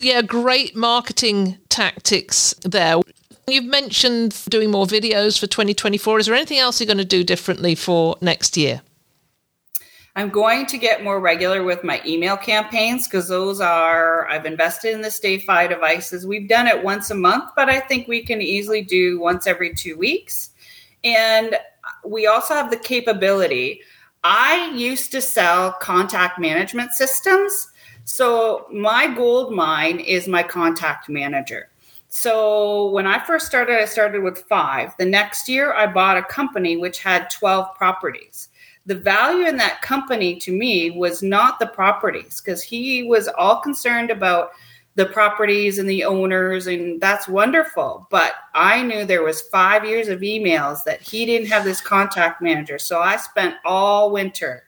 yeah, 0.00 0.22
great 0.22 0.76
marketing 0.76 1.58
tactics 1.68 2.54
there. 2.62 3.00
You've 3.46 3.64
mentioned 3.64 4.38
doing 4.50 4.70
more 4.70 4.84
videos 4.84 5.38
for 5.38 5.46
2024. 5.46 6.18
Is 6.18 6.26
there 6.26 6.34
anything 6.34 6.58
else 6.58 6.80
you're 6.80 6.86
going 6.86 6.98
to 6.98 7.04
do 7.04 7.24
differently 7.24 7.74
for 7.74 8.16
next 8.20 8.58
year? 8.58 8.82
I'm 10.18 10.30
going 10.30 10.66
to 10.66 10.78
get 10.78 11.04
more 11.04 11.20
regular 11.20 11.62
with 11.62 11.84
my 11.84 12.02
email 12.04 12.36
campaigns 12.36 13.06
because 13.06 13.28
those 13.28 13.60
are, 13.60 14.28
I've 14.28 14.46
invested 14.46 14.92
in 14.92 15.00
the 15.00 15.10
StayFi 15.10 15.68
devices. 15.68 16.26
We've 16.26 16.48
done 16.48 16.66
it 16.66 16.82
once 16.82 17.12
a 17.12 17.14
month, 17.14 17.52
but 17.54 17.68
I 17.68 17.78
think 17.78 18.08
we 18.08 18.24
can 18.24 18.42
easily 18.42 18.82
do 18.82 19.20
once 19.20 19.46
every 19.46 19.72
two 19.72 19.96
weeks. 19.96 20.50
And 21.04 21.56
we 22.04 22.26
also 22.26 22.54
have 22.54 22.68
the 22.68 22.78
capability. 22.78 23.82
I 24.24 24.72
used 24.74 25.12
to 25.12 25.20
sell 25.20 25.74
contact 25.74 26.40
management 26.40 26.94
systems. 26.94 27.68
So 28.02 28.66
my 28.72 29.06
gold 29.14 29.54
mine 29.54 30.00
is 30.00 30.26
my 30.26 30.42
contact 30.42 31.08
manager. 31.08 31.70
So 32.08 32.90
when 32.90 33.06
I 33.06 33.24
first 33.24 33.46
started, 33.46 33.80
I 33.80 33.84
started 33.84 34.24
with 34.24 34.40
five. 34.48 34.96
The 34.98 35.06
next 35.06 35.48
year, 35.48 35.74
I 35.74 35.86
bought 35.86 36.16
a 36.16 36.24
company 36.24 36.76
which 36.76 36.98
had 36.98 37.30
12 37.30 37.76
properties. 37.76 38.48
The 38.88 38.96
value 38.96 39.46
in 39.46 39.56
that 39.58 39.82
company 39.82 40.36
to 40.40 40.52
me 40.52 40.90
was 40.90 41.22
not 41.22 41.58
the 41.58 41.68
properties 41.68 42.40
because 42.40 42.62
he 42.62 43.04
was 43.04 43.28
all 43.28 43.60
concerned 43.60 44.10
about 44.10 44.50
the 44.96 45.06
properties 45.06 45.78
and 45.78 45.88
the 45.88 46.02
owners 46.02 46.66
and 46.66 47.00
that's 47.00 47.28
wonderful. 47.28 48.08
But 48.10 48.34
i 48.54 48.82
knew 48.82 49.04
there 49.04 49.22
was 49.22 49.42
five 49.42 49.84
years 49.84 50.08
of 50.08 50.20
emails 50.20 50.82
that 50.84 51.00
he 51.00 51.24
didn't 51.24 51.48
have 51.48 51.62
this 51.62 51.80
contact 51.80 52.42
manager 52.42 52.78
so 52.78 52.98
i 52.98 53.16
spent 53.16 53.54
all 53.64 54.10
winter 54.10 54.64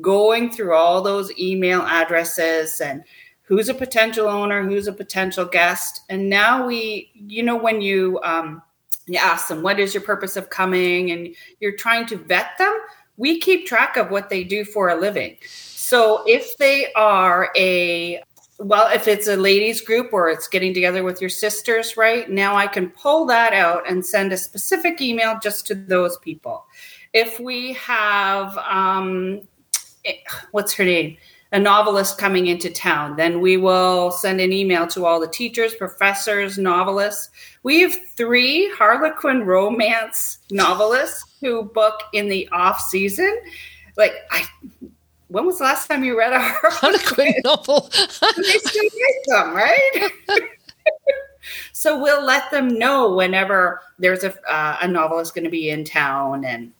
going 0.00 0.50
through 0.50 0.74
all 0.74 1.00
those 1.00 1.32
email 1.38 1.80
addresses 1.82 2.80
and 2.80 3.04
who's 3.50 3.68
a 3.68 3.74
potential 3.74 4.28
owner 4.28 4.62
who's 4.62 4.86
a 4.86 4.92
potential 4.92 5.44
guest. 5.44 6.02
And 6.08 6.30
now 6.30 6.64
we 6.64 7.10
you 7.14 7.42
know 7.42 7.56
when 7.56 7.80
you 7.80 8.20
um, 8.22 8.62
you 9.06 9.18
ask 9.18 9.48
them 9.48 9.62
what 9.62 9.80
is 9.80 9.92
your 9.92 10.04
purpose 10.04 10.36
of 10.36 10.50
coming? 10.50 11.10
and 11.10 11.34
you're 11.58 11.76
trying 11.76 12.06
to 12.06 12.16
vet 12.16 12.56
them 12.58 12.78
we 13.20 13.38
keep 13.38 13.66
track 13.66 13.96
of 13.96 14.10
what 14.10 14.30
they 14.30 14.42
do 14.42 14.64
for 14.64 14.88
a 14.88 14.96
living 14.96 15.36
so 15.90 16.22
if 16.26 16.56
they 16.56 16.92
are 16.94 17.50
a 17.56 18.22
well, 18.60 18.92
if 18.92 19.08
it's 19.08 19.26
a 19.26 19.36
ladies 19.36 19.80
group 19.80 20.12
or 20.12 20.28
it's 20.28 20.46
getting 20.46 20.74
together 20.74 21.02
with 21.02 21.20
your 21.20 21.30
sisters, 21.30 21.96
right? 21.96 22.30
Now 22.30 22.56
I 22.56 22.66
can 22.66 22.90
pull 22.90 23.24
that 23.26 23.54
out 23.54 23.88
and 23.88 24.04
send 24.04 24.32
a 24.32 24.36
specific 24.36 25.00
email 25.00 25.38
just 25.42 25.66
to 25.68 25.74
those 25.74 26.18
people. 26.18 26.66
If 27.14 27.40
we 27.40 27.72
have, 27.72 28.56
um, 28.58 29.40
eh, 30.04 30.12
what's 30.50 30.74
her 30.74 30.84
name? 30.84 31.16
A 31.52 31.58
novelist 31.58 32.16
coming 32.16 32.46
into 32.46 32.70
town, 32.70 33.16
then 33.16 33.40
we 33.40 33.56
will 33.56 34.12
send 34.12 34.40
an 34.40 34.52
email 34.52 34.86
to 34.86 35.04
all 35.04 35.18
the 35.18 35.26
teachers, 35.26 35.74
professors, 35.74 36.58
novelists. 36.58 37.30
We 37.64 37.80
have 37.80 37.92
three 38.14 38.70
Harlequin 38.76 39.44
romance 39.44 40.38
novelists 40.52 41.24
who 41.40 41.64
book 41.64 42.02
in 42.12 42.28
the 42.28 42.48
off 42.50 42.80
season. 42.80 43.36
Like 43.96 44.14
I 44.30 44.44
when 45.30 45.46
was 45.46 45.58
the 45.58 45.64
last 45.64 45.88
time 45.88 46.02
you 46.02 46.18
read 46.18 46.32
a 46.32 46.40
Harlequin 46.40 47.34
novel? 47.44 47.88
they 48.36 48.42
still 48.58 48.82
write 48.84 49.26
them, 49.26 49.54
right? 49.54 50.10
so 51.72 52.00
we'll 52.00 52.24
let 52.24 52.50
them 52.50 52.78
know 52.78 53.14
whenever 53.14 53.80
there's 53.98 54.24
a 54.24 54.34
uh, 54.52 54.78
a 54.82 54.88
novelist 54.88 55.34
going 55.34 55.44
to 55.44 55.50
be 55.50 55.70
in 55.70 55.84
town, 55.84 56.44
and 56.44 56.72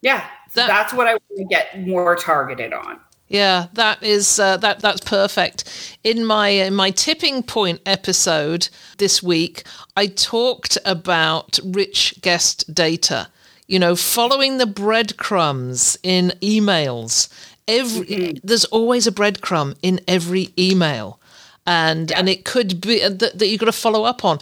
yeah, 0.00 0.26
that, 0.54 0.66
that's 0.66 0.92
what 0.92 1.06
I 1.06 1.12
want 1.12 1.36
to 1.36 1.44
get 1.44 1.86
more 1.86 2.16
targeted 2.16 2.72
on. 2.72 2.98
Yeah, 3.32 3.66
that 3.72 4.02
is 4.02 4.38
uh, 4.38 4.58
that 4.58 4.80
that's 4.80 5.00
perfect. 5.00 5.96
In 6.04 6.24
my 6.24 6.48
in 6.48 6.74
my 6.74 6.90
tipping 6.90 7.42
point 7.42 7.80
episode 7.86 8.68
this 8.98 9.22
week, 9.22 9.64
I 9.96 10.06
talked 10.06 10.76
about 10.84 11.58
rich 11.64 12.20
guest 12.20 12.72
data 12.74 13.28
you 13.72 13.78
know, 13.78 13.96
following 13.96 14.58
the 14.58 14.66
breadcrumbs 14.66 15.96
in 16.02 16.30
emails. 16.42 17.32
Every 17.66 18.06
mm-hmm. 18.06 18.46
there's 18.46 18.66
always 18.66 19.06
a 19.06 19.12
breadcrumb 19.12 19.76
in 19.82 19.98
every 20.06 20.50
email. 20.58 21.18
And 21.64 22.10
yeah. 22.10 22.18
and 22.18 22.28
it 22.28 22.44
could 22.44 22.80
be 22.80 23.02
uh, 23.02 23.10
that, 23.10 23.38
that 23.38 23.46
you've 23.46 23.60
got 23.60 23.66
to 23.66 23.72
follow 23.72 24.04
up 24.04 24.24
on. 24.24 24.38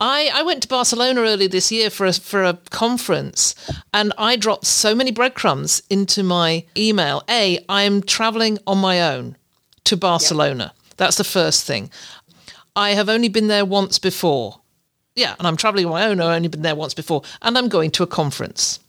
I, 0.00 0.30
I 0.34 0.42
went 0.42 0.62
to 0.62 0.68
Barcelona 0.68 1.22
earlier 1.22 1.48
this 1.48 1.72
year 1.72 1.88
for 1.88 2.06
a, 2.06 2.12
for 2.12 2.44
a 2.44 2.58
conference, 2.70 3.54
and 3.94 4.12
I 4.18 4.36
dropped 4.36 4.66
so 4.66 4.94
many 4.94 5.12
breadcrumbs 5.12 5.82
into 5.88 6.22
my 6.22 6.64
email. 6.76 7.22
A, 7.30 7.64
I'm 7.68 8.02
traveling 8.02 8.58
on 8.66 8.78
my 8.78 9.00
own 9.00 9.36
to 9.84 9.96
Barcelona. 9.96 10.72
Yeah. 10.74 10.94
That's 10.98 11.16
the 11.16 11.24
first 11.24 11.66
thing. 11.66 11.90
I 12.76 12.90
have 12.90 13.08
only 13.08 13.28
been 13.28 13.48
there 13.48 13.64
once 13.64 13.98
before 13.98 14.62
yeah, 15.14 15.34
and 15.38 15.46
I'm 15.46 15.56
traveling 15.56 15.86
on 15.86 15.92
my 15.92 16.06
own. 16.06 16.20
I've 16.20 16.36
only 16.36 16.48
been 16.48 16.62
there 16.62 16.74
once 16.74 16.94
before, 16.94 17.22
and 17.42 17.56
I'm 17.58 17.68
going 17.68 17.90
to 17.92 18.02
a 18.02 18.06
conference. 18.06 18.80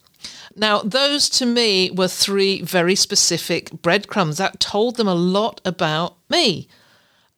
Now, 0.55 0.80
those 0.82 1.30
to 1.32 1.45
me 1.45 1.91
were 1.91 2.07
three 2.07 2.61
very 2.61 2.95
specific 2.95 3.72
breadcrumbs 3.82 4.38
that 4.38 4.59
told 4.59 4.97
them 4.97 5.07
a 5.07 5.16
lot 5.16 5.59
about 5.66 6.16
me. 6.30 6.68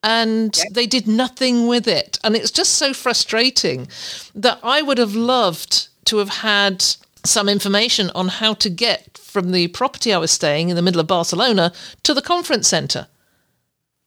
And 0.08 0.56
they 0.72 0.86
did 0.86 1.08
nothing 1.08 1.68
with 1.68 1.88
it. 1.88 2.20
And 2.24 2.36
it's 2.36 2.51
just 2.51 2.74
so 2.74 2.93
frustrating 2.93 3.88
that 4.36 4.60
I 4.62 4.84
would 4.84 4.99
have 4.99 5.16
loved 5.16 5.88
to 6.06 6.20
have 6.20 6.30
had 6.30 6.86
some 7.24 7.49
information 7.49 8.12
on 8.14 8.28
how 8.28 8.53
to 8.53 8.70
get 8.70 9.18
from 9.18 9.51
the 9.51 9.68
property 9.70 10.14
I 10.14 10.18
was 10.18 10.32
staying 10.32 10.70
in 10.70 10.76
the 10.76 10.84
middle 10.84 11.01
of 11.01 11.08
Barcelona 11.08 11.74
to 12.03 12.14
the 12.14 12.22
conference 12.22 12.68
centre. 12.68 13.08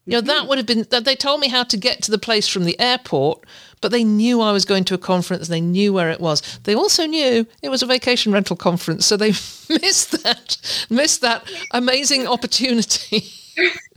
You 0.07 0.13
know, 0.13 0.21
that 0.23 0.39
mm-hmm. 0.39 0.49
would 0.49 0.59
have 0.59 0.67
been 0.67 0.87
that 0.89 1.05
they 1.05 1.15
told 1.15 1.41
me 1.41 1.49
how 1.49 1.65
to 1.65 1.77
get 1.77 2.03
to 2.05 2.11
the 2.11 2.17
place 2.19 2.49
from 2.49 2.65
the 2.65 2.81
airport, 2.81 3.45
but 3.83 3.91
they 3.91 4.05
knew 4.05 4.41
I 4.41 4.53
was 4.53 4.65
going 4.65 4.85
to 4.85 4.95
a 4.95 4.99
conference. 4.99 5.49
They 5.49 5.61
knew 5.61 5.93
where 5.93 6.11
it 6.11 6.19
was. 6.19 6.41
They 6.65 6.75
also 6.75 7.05
knew 7.05 7.47
it 7.61 7.69
was 7.69 7.83
a 7.83 7.87
vacation 7.87 8.33
rental 8.33 8.57
conference, 8.57 9.05
so 9.05 9.19
they 9.19 9.29
missed 9.69 10.23
that 10.23 10.87
missed 10.89 11.21
that 11.21 11.51
amazing 11.73 12.27
opportunity. 12.27 13.25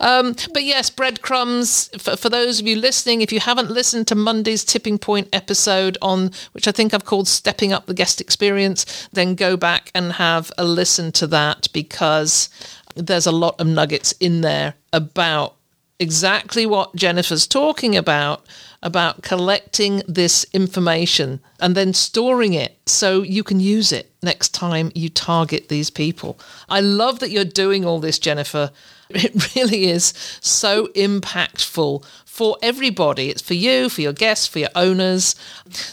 Um, 0.00 0.34
but 0.52 0.64
yes, 0.64 0.90
breadcrumbs. 0.90 1.90
For, 1.98 2.16
for, 2.16 2.28
those 2.28 2.60
of 2.60 2.66
you 2.66 2.76
listening, 2.76 3.20
if 3.20 3.32
you 3.32 3.40
haven't 3.40 3.70
listened 3.70 4.06
to 4.08 4.14
Monday's 4.14 4.64
tipping 4.64 4.98
point 4.98 5.28
episode 5.32 5.98
on 6.00 6.30
which 6.52 6.68
I 6.68 6.72
think 6.72 6.94
I've 6.94 7.04
called 7.04 7.28
"Stepping 7.28 7.72
Up 7.72 7.86
the 7.86 7.94
Guest 7.94 8.20
Experience," 8.20 9.08
then 9.12 9.34
go 9.34 9.56
back 9.56 9.90
and 9.94 10.12
have 10.12 10.52
a 10.58 10.64
listen 10.64 11.12
to 11.12 11.26
that 11.28 11.68
because 11.72 12.48
there's 12.94 13.26
a 13.26 13.32
lot 13.32 13.60
of 13.60 13.66
nuggets 13.66 14.12
in 14.20 14.40
there 14.40 14.74
about 14.92 15.56
exactly 15.98 16.66
what 16.66 16.96
Jennifer's 16.96 17.46
talking 17.46 17.96
about 17.96 18.46
about 18.82 19.22
collecting 19.22 20.02
this 20.08 20.46
information 20.54 21.38
and 21.60 21.74
then 21.76 21.92
storing 21.92 22.54
it 22.54 22.78
so 22.86 23.22
you 23.22 23.44
can 23.44 23.60
use 23.60 23.92
it 23.92 24.10
next 24.22 24.54
time 24.54 24.90
you 24.94 25.10
target 25.10 25.68
these 25.68 25.90
people. 25.90 26.38
I 26.68 26.80
love 26.80 27.18
that 27.20 27.30
you're 27.30 27.44
doing 27.44 27.84
all 27.84 28.00
this, 28.00 28.18
Jennifer. 28.18 28.70
It 29.14 29.54
really 29.54 29.86
is 29.86 30.12
so 30.40 30.88
impactful 30.88 32.04
for 32.24 32.56
everybody. 32.62 33.30
It's 33.30 33.42
for 33.42 33.54
you, 33.54 33.88
for 33.88 34.00
your 34.00 34.12
guests, 34.12 34.46
for 34.46 34.60
your 34.60 34.70
owners. 34.74 35.34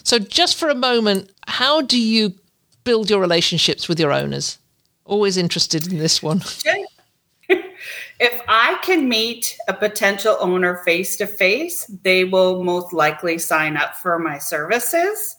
So, 0.04 0.20
just 0.20 0.56
for 0.58 0.70
a 0.70 0.76
moment, 0.76 1.32
how 1.48 1.82
do 1.82 2.00
you 2.00 2.34
build 2.84 3.10
your 3.10 3.20
relationships 3.20 3.88
with 3.88 4.00
your 4.00 4.12
owners? 4.12 4.60
Always 5.06 5.38
interested 5.38 5.92
in 5.92 5.98
this 5.98 6.22
one. 6.22 6.42
if 7.50 8.42
I 8.48 8.78
can 8.84 9.08
meet 9.10 9.58
a 9.68 9.74
potential 9.74 10.38
owner 10.40 10.78
face 10.86 11.16
to 11.18 11.28
face, 11.28 11.86
they 12.04 12.24
will 12.24 12.64
most 12.64 12.94
likely 12.94 13.38
sign 13.38 13.78
up 13.78 13.96
for 13.96 14.20
my 14.20 14.38
services. 14.38 15.37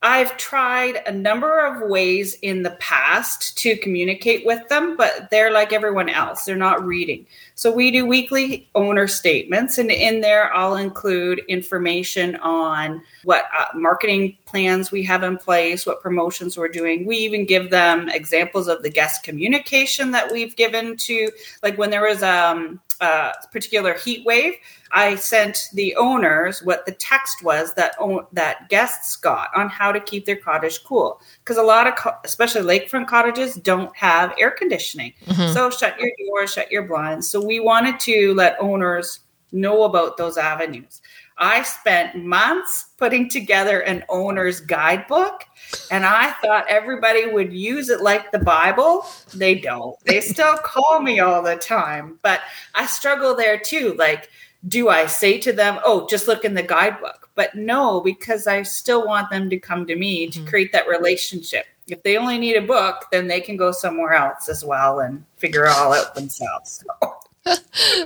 I've 0.00 0.36
tried 0.36 1.02
a 1.06 1.12
number 1.12 1.66
of 1.66 1.88
ways 1.88 2.34
in 2.42 2.62
the 2.62 2.70
past 2.78 3.58
to 3.58 3.76
communicate 3.78 4.46
with 4.46 4.68
them, 4.68 4.96
but 4.96 5.28
they're 5.30 5.50
like 5.50 5.72
everyone 5.72 6.08
else. 6.08 6.44
They're 6.44 6.54
not 6.54 6.86
reading. 6.86 7.26
So 7.56 7.72
we 7.72 7.90
do 7.90 8.06
weekly 8.06 8.68
owner 8.76 9.08
statements, 9.08 9.76
and 9.76 9.90
in 9.90 10.20
there, 10.20 10.54
I'll 10.54 10.76
include 10.76 11.40
information 11.48 12.36
on 12.36 13.02
what 13.24 13.46
uh, 13.58 13.76
marketing 13.76 14.36
plans 14.46 14.92
we 14.92 15.02
have 15.02 15.24
in 15.24 15.36
place, 15.36 15.84
what 15.84 16.00
promotions 16.00 16.56
we're 16.56 16.68
doing. 16.68 17.04
We 17.04 17.16
even 17.16 17.44
give 17.44 17.70
them 17.70 18.08
examples 18.08 18.68
of 18.68 18.84
the 18.84 18.90
guest 18.90 19.24
communication 19.24 20.12
that 20.12 20.30
we've 20.30 20.54
given 20.54 20.96
to, 20.98 21.32
like 21.64 21.76
when 21.76 21.90
there 21.90 22.06
was 22.06 22.22
um, 22.22 22.80
a 23.00 23.32
particular 23.52 23.94
heat 23.94 24.24
wave, 24.24 24.54
I 24.92 25.16
sent 25.16 25.68
the 25.74 25.94
owners 25.96 26.62
what 26.62 26.86
the 26.86 26.92
text 26.92 27.44
was 27.44 27.74
that 27.74 27.96
that 28.32 28.68
guests 28.68 29.16
got 29.16 29.50
on 29.54 29.68
how 29.68 29.92
to 29.92 30.00
keep 30.00 30.24
their 30.24 30.36
cottage 30.36 30.82
cool 30.84 31.20
because 31.44 31.58
a 31.58 31.62
lot 31.62 31.86
of 31.86 31.96
co- 31.96 32.16
especially 32.24 32.62
lakefront 32.62 33.06
cottages 33.06 33.54
don't 33.54 33.94
have 33.96 34.34
air 34.38 34.50
conditioning. 34.50 35.12
Mm-hmm. 35.26 35.52
So 35.52 35.70
shut 35.70 35.98
your 36.00 36.10
doors, 36.26 36.52
shut 36.52 36.72
your 36.72 36.84
blinds. 36.84 37.28
So 37.28 37.44
we 37.44 37.60
wanted 37.60 38.00
to 38.00 38.34
let 38.34 38.56
owners 38.60 39.20
know 39.52 39.84
about 39.84 40.16
those 40.16 40.36
avenues. 40.36 41.00
I 41.38 41.62
spent 41.62 42.24
months 42.24 42.86
putting 42.98 43.28
together 43.28 43.80
an 43.80 44.04
owner's 44.08 44.60
guidebook 44.60 45.44
and 45.90 46.04
I 46.04 46.32
thought 46.42 46.66
everybody 46.68 47.26
would 47.26 47.52
use 47.52 47.88
it 47.88 48.00
like 48.00 48.32
the 48.32 48.38
Bible. 48.38 49.06
They 49.34 49.54
don't. 49.54 49.96
They 50.04 50.20
still 50.22 50.56
call 50.56 51.00
me 51.00 51.20
all 51.20 51.42
the 51.42 51.56
time, 51.56 52.18
but 52.22 52.40
I 52.74 52.86
struggle 52.86 53.34
there 53.34 53.58
too. 53.58 53.94
Like, 53.98 54.30
do 54.66 54.88
I 54.88 55.06
say 55.06 55.38
to 55.38 55.52
them, 55.52 55.78
oh, 55.84 56.06
just 56.08 56.26
look 56.26 56.44
in 56.44 56.54
the 56.54 56.62
guidebook? 56.62 57.30
But 57.34 57.54
no, 57.54 58.00
because 58.00 58.48
I 58.48 58.62
still 58.62 59.06
want 59.06 59.30
them 59.30 59.48
to 59.50 59.58
come 59.58 59.86
to 59.86 59.94
me 59.94 60.28
to 60.28 60.40
mm-hmm. 60.40 60.48
create 60.48 60.72
that 60.72 60.88
relationship. 60.88 61.66
If 61.86 62.02
they 62.02 62.16
only 62.16 62.38
need 62.38 62.56
a 62.56 62.62
book, 62.62 63.06
then 63.12 63.28
they 63.28 63.40
can 63.40 63.56
go 63.56 63.70
somewhere 63.70 64.12
else 64.12 64.48
as 64.48 64.64
well 64.64 65.00
and 65.00 65.24
figure 65.36 65.64
it 65.64 65.70
all 65.70 65.94
out 65.94 66.14
themselves. 66.14 66.84
So. 67.00 67.17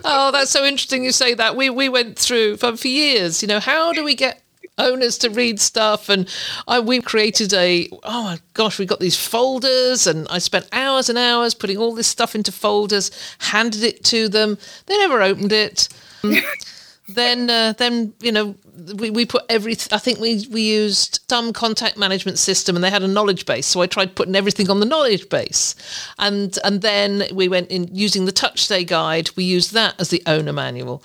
Oh, 0.04 0.30
that's 0.32 0.50
so 0.50 0.64
interesting 0.64 1.04
you 1.04 1.12
say 1.12 1.34
that. 1.34 1.56
We 1.56 1.70
we 1.70 1.88
went 1.88 2.18
through 2.18 2.56
for, 2.58 2.76
for 2.76 2.88
years, 2.88 3.42
you 3.42 3.48
know, 3.48 3.60
how 3.60 3.92
do 3.92 4.04
we 4.04 4.14
get 4.14 4.42
owners 4.78 5.18
to 5.18 5.30
read 5.30 5.60
stuff? 5.60 6.08
And 6.08 6.28
I, 6.66 6.80
we 6.80 7.00
created 7.00 7.52
a 7.52 7.88
oh 8.04 8.22
my 8.24 8.38
gosh 8.54 8.78
we 8.78 8.86
got 8.86 9.00
these 9.00 9.16
folders 9.16 10.06
and 10.06 10.26
i 10.28 10.38
spent 10.38 10.66
hours 10.72 11.08
and 11.08 11.18
hours 11.18 11.54
putting 11.54 11.76
all 11.76 11.94
this 11.94 12.06
stuff 12.06 12.34
into 12.34 12.52
folders 12.52 13.10
handed 13.38 13.82
it 13.82 14.04
to 14.04 14.28
them. 14.28 14.58
They 14.86 14.96
never 14.98 15.22
opened 15.22 15.52
it 15.52 15.88
then 17.14 17.50
uh, 17.50 17.72
then 17.78 18.12
you 18.20 18.32
know 18.32 18.54
we, 18.94 19.10
we 19.10 19.26
put 19.26 19.44
every 19.48 19.72
i 19.90 19.98
think 19.98 20.18
we 20.18 20.46
we 20.50 20.62
used 20.62 21.20
some 21.28 21.52
contact 21.52 21.96
management 21.96 22.38
system 22.38 22.76
and 22.76 22.84
they 22.84 22.90
had 22.90 23.02
a 23.02 23.08
knowledge 23.08 23.46
base. 23.46 23.66
So 23.66 23.80
i 23.80 23.86
tried 23.86 24.14
putting 24.14 24.36
everything 24.36 24.70
on 24.70 24.80
the 24.80 24.86
knowledge 24.86 25.28
base. 25.28 25.74
And 26.18 26.58
and 26.64 26.82
then 26.82 27.24
we 27.32 27.48
went 27.48 27.70
in 27.70 27.88
using 27.94 28.24
the 28.24 28.32
TouchStay 28.32 28.86
guide 28.86 29.30
we 29.36 29.44
used 29.44 29.72
that 29.72 29.94
as 30.00 30.08
the 30.08 30.22
owner 30.26 30.52
manual. 30.52 31.02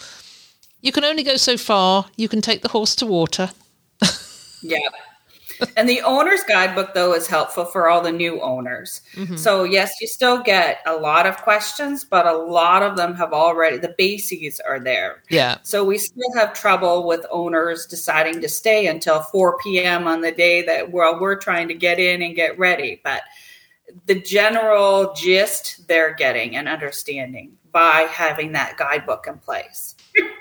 You 0.81 0.91
can 0.91 1.03
only 1.03 1.23
go 1.23 1.37
so 1.37 1.57
far. 1.57 2.05
You 2.17 2.29
can 2.29 2.41
take 2.41 2.61
the 2.61 2.69
horse 2.69 2.95
to 2.97 3.05
water. 3.05 3.51
Yeah 4.63 4.89
and 5.77 5.87
the 5.87 6.01
owner's 6.01 6.43
guidebook 6.43 6.93
though 6.93 7.13
is 7.13 7.27
helpful 7.27 7.65
for 7.65 7.89
all 7.89 8.01
the 8.01 8.11
new 8.11 8.41
owners. 8.41 9.01
Mm-hmm. 9.13 9.35
so 9.35 9.63
yes 9.63 9.91
you 10.01 10.07
still 10.07 10.41
get 10.41 10.79
a 10.85 10.95
lot 10.95 11.25
of 11.25 11.37
questions 11.37 12.03
but 12.03 12.25
a 12.25 12.37
lot 12.37 12.83
of 12.83 12.97
them 12.97 13.15
have 13.15 13.33
already 13.33 13.77
the 13.77 13.95
basics 13.97 14.59
are 14.59 14.79
there. 14.79 15.23
Yeah. 15.29 15.57
So 15.63 15.83
we 15.83 15.97
still 15.97 16.33
have 16.35 16.53
trouble 16.53 17.07
with 17.07 17.25
owners 17.31 17.85
deciding 17.85 18.41
to 18.41 18.49
stay 18.49 18.87
until 18.87 19.21
4 19.21 19.57
p.m 19.59 20.07
on 20.07 20.21
the 20.21 20.31
day 20.31 20.63
that 20.63 20.91
well 20.91 21.19
we're 21.19 21.35
trying 21.39 21.67
to 21.69 21.73
get 21.73 21.99
in 21.99 22.21
and 22.21 22.35
get 22.35 22.57
ready. 22.59 23.01
But 23.03 23.23
the 24.05 24.19
general 24.19 25.13
gist 25.13 25.87
they're 25.87 26.13
getting 26.13 26.55
and 26.55 26.67
understanding 26.67 27.53
by 27.71 28.01
having 28.11 28.53
that 28.53 28.77
guidebook 28.77 29.27
in 29.27 29.37
place 29.37 29.95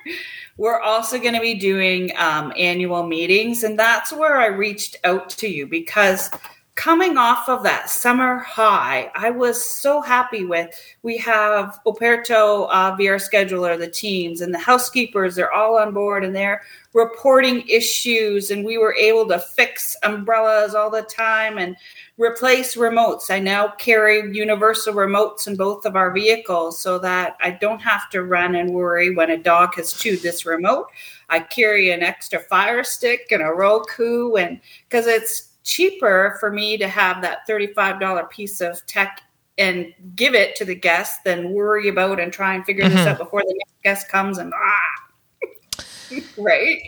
We're 0.57 0.81
also 0.81 1.19
going 1.19 1.35
to 1.35 1.41
be 1.41 1.55
doing 1.55 2.13
um, 2.17 2.53
annual 2.57 3.07
meetings, 3.07 3.63
and 3.63 3.79
that's 3.79 4.13
where 4.13 4.39
I 4.39 4.47
reached 4.47 4.97
out 5.05 5.29
to 5.31 5.49
you 5.49 5.67
because 5.67 6.31
coming 6.77 7.17
off 7.17 7.49
of 7.49 7.63
that 7.63 7.89
summer 7.89 8.37
high, 8.39 9.11
I 9.15 9.31
was 9.31 9.63
so 9.65 10.03
happy 10.03 10.45
with. 10.45 10.79
We 11.03 11.17
have 11.19 11.81
Operto 11.87 12.69
uh, 12.71 12.95
scheduler, 12.97 13.79
the 13.79 13.89
teams, 13.89 14.43
and 14.43 14.53
the 14.53 14.59
housekeepers. 14.59 15.35
They're 15.35 15.53
all 15.53 15.79
on 15.79 15.95
board, 15.95 16.23
and 16.23 16.37
they're 16.37 16.63
reporting 16.93 17.67
issues, 17.67 18.51
and 18.51 18.65
we 18.65 18.77
were 18.77 18.95
able 18.95 19.27
to 19.29 19.39
fix 19.39 19.97
umbrellas 20.03 20.75
all 20.75 20.91
the 20.91 21.03
time 21.03 21.57
and 21.57 21.77
replace 22.19 22.77
remotes. 22.77 23.31
I 23.31 23.39
now 23.39 23.69
carry 23.69 24.35
universal 24.37 24.95
remotes 24.95 25.47
in 25.47 25.57
both 25.57 25.87
of 25.87 25.97
our 25.97 26.13
vehicles 26.13 26.79
so 26.79 26.99
that 26.99 27.37
I 27.41 27.53
don't 27.53 27.81
have 27.81 28.11
to 28.11 28.23
run 28.23 28.55
and 28.55 28.71
worry 28.71 29.15
when 29.15 29.31
a 29.31 29.39
dog 29.39 29.75
has 29.77 29.95
chewed 29.95 30.21
this 30.21 30.45
remote. 30.45 30.89
I 31.29 31.41
carry 31.41 31.91
an 31.91 32.03
extra 32.03 32.39
fire 32.39 32.85
stick 32.85 33.29
and 33.33 33.43
a 33.43 33.47
Roku 33.47 34.35
and 34.35 34.61
because 34.89 35.07
it's 35.07 35.56
cheaper 35.67 36.37
for 36.41 36.51
me 36.51 36.79
to 36.79 36.89
have 36.89 37.21
that 37.23 37.47
$35 37.47 38.31
piece 38.31 38.61
of 38.61 38.85
tech 38.87 39.23
and 39.59 39.93
give 40.15 40.35
it 40.35 40.57
to 40.57 40.65
the 40.65 40.75
guest 40.75 41.25
than 41.25 41.51
worry 41.51 41.89
about 41.89 42.21
and 42.21 42.33
try 42.33 42.55
and 42.55 42.65
figure 42.65 42.85
mm-hmm. 42.85 42.97
this 42.97 43.07
out 43.07 43.19
before 43.19 43.43
the 43.43 43.55
next 43.59 43.83
guest 43.83 44.09
comes 44.09 44.39
and 44.39 44.53
ah 44.55 46.21
right 46.39 46.83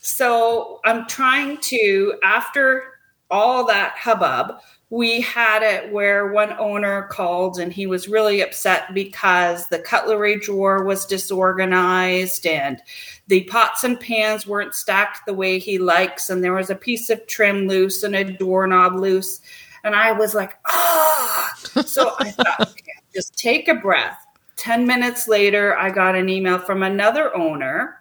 so 0.00 0.80
i'm 0.84 1.06
trying 1.06 1.58
to 1.58 2.18
after 2.22 2.98
all 3.30 3.66
that 3.66 3.94
hubbub, 3.96 4.60
we 4.90 5.20
had 5.20 5.62
it 5.62 5.92
where 5.92 6.32
one 6.32 6.52
owner 6.58 7.02
called 7.10 7.58
and 7.58 7.72
he 7.72 7.86
was 7.86 8.08
really 8.08 8.40
upset 8.40 8.94
because 8.94 9.68
the 9.68 9.78
cutlery 9.78 10.38
drawer 10.38 10.82
was 10.82 11.04
disorganized 11.04 12.46
and 12.46 12.80
the 13.26 13.44
pots 13.44 13.84
and 13.84 14.00
pans 14.00 14.46
weren't 14.46 14.74
stacked 14.74 15.26
the 15.26 15.34
way 15.34 15.58
he 15.58 15.78
likes 15.78 16.30
and 16.30 16.42
there 16.42 16.54
was 16.54 16.70
a 16.70 16.74
piece 16.74 17.10
of 17.10 17.26
trim 17.26 17.68
loose 17.68 18.02
and 18.02 18.16
a 18.16 18.24
doorknob 18.24 18.94
loose 18.94 19.40
and 19.84 19.94
i 19.94 20.10
was 20.10 20.34
like 20.34 20.58
ah 20.66 21.54
so 21.84 22.14
i 22.20 22.30
thought 22.30 22.60
okay, 22.60 22.92
just 23.14 23.36
take 23.36 23.68
a 23.68 23.74
breath 23.74 24.24
10 24.56 24.86
minutes 24.86 25.28
later 25.28 25.76
i 25.76 25.90
got 25.90 26.16
an 26.16 26.30
email 26.30 26.58
from 26.58 26.82
another 26.82 27.36
owner 27.36 27.98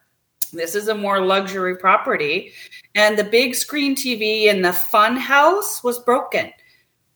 this 0.54 0.76
is 0.76 0.88
a 0.88 0.96
more 0.96 1.20
luxury 1.20 1.76
property. 1.76 2.54
And 2.96 3.18
the 3.18 3.24
big 3.26 3.54
screen 3.54 3.96
TV 3.96 4.46
in 4.46 4.62
the 4.62 4.72
fun 4.72 5.18
house 5.18 5.84
was 5.84 6.00
broken. 6.00 6.54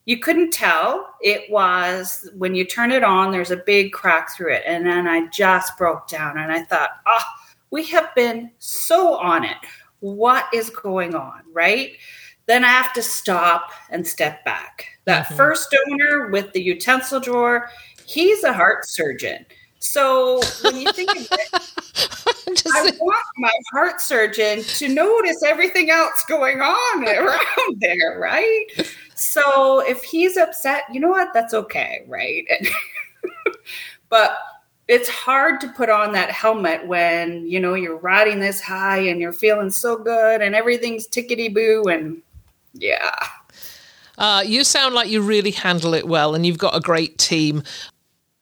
You 0.05 0.17
couldn't 0.17 0.51
tell. 0.51 1.13
It 1.21 1.49
was 1.51 2.29
when 2.35 2.55
you 2.55 2.65
turn 2.65 2.91
it 2.91 3.03
on, 3.03 3.31
there's 3.31 3.51
a 3.51 3.57
big 3.57 3.91
crack 3.91 4.31
through 4.31 4.53
it. 4.53 4.63
And 4.65 4.85
then 4.85 5.07
I 5.07 5.27
just 5.27 5.77
broke 5.77 6.07
down 6.07 6.37
and 6.37 6.51
I 6.51 6.63
thought, 6.63 6.89
ah, 7.05 7.23
oh, 7.25 7.51
we 7.69 7.85
have 7.87 8.13
been 8.15 8.51
so 8.59 9.15
on 9.15 9.45
it. 9.45 9.57
What 9.99 10.45
is 10.53 10.69
going 10.69 11.15
on? 11.15 11.41
Right? 11.53 11.97
Then 12.47 12.65
I 12.65 12.69
have 12.69 12.93
to 12.93 13.01
stop 13.01 13.69
and 13.91 14.05
step 14.05 14.43
back. 14.43 14.87
That 15.05 15.25
mm-hmm. 15.25 15.35
first 15.35 15.75
owner 15.87 16.29
with 16.29 16.51
the 16.53 16.61
utensil 16.61 17.19
drawer, 17.19 17.69
he's 18.05 18.43
a 18.43 18.53
heart 18.53 18.85
surgeon. 18.87 19.45
So 19.79 20.41
when 20.63 20.77
you 20.77 20.91
think 20.91 21.09
of 21.11 21.27
it, 21.31 22.63
I 22.73 22.91
want 22.99 23.25
my 23.37 23.51
heart 23.71 23.99
surgeon 23.99 24.63
to 24.63 24.87
notice 24.87 25.43
everything 25.43 25.89
else 25.89 26.23
going 26.25 26.61
on 26.61 27.07
around 27.07 27.79
there, 27.79 28.19
right? 28.19 28.65
So 29.21 29.79
if 29.87 30.03
he's 30.03 30.37
upset, 30.37 30.83
you 30.91 30.99
know 30.99 31.09
what? 31.09 31.33
That's 31.33 31.53
okay, 31.53 32.03
right? 32.07 32.45
but 34.09 34.37
it's 34.87 35.07
hard 35.07 35.61
to 35.61 35.69
put 35.69 35.89
on 35.89 36.11
that 36.13 36.31
helmet 36.31 36.85
when 36.87 37.47
you 37.47 37.59
know 37.59 37.75
you're 37.75 37.97
riding 37.97 38.39
this 38.39 38.59
high 38.59 38.97
and 38.97 39.21
you're 39.21 39.31
feeling 39.31 39.69
so 39.69 39.95
good 39.95 40.41
and 40.41 40.55
everything's 40.55 41.07
tickety 41.07 41.53
boo 41.53 41.83
and 41.89 42.21
yeah. 42.73 43.15
Uh, 44.17 44.43
you 44.45 44.63
sound 44.63 44.93
like 44.93 45.09
you 45.09 45.21
really 45.21 45.51
handle 45.51 45.93
it 45.93 46.07
well 46.07 46.35
and 46.35 46.45
you've 46.45 46.57
got 46.57 46.75
a 46.75 46.79
great 46.79 47.17
team. 47.17 47.63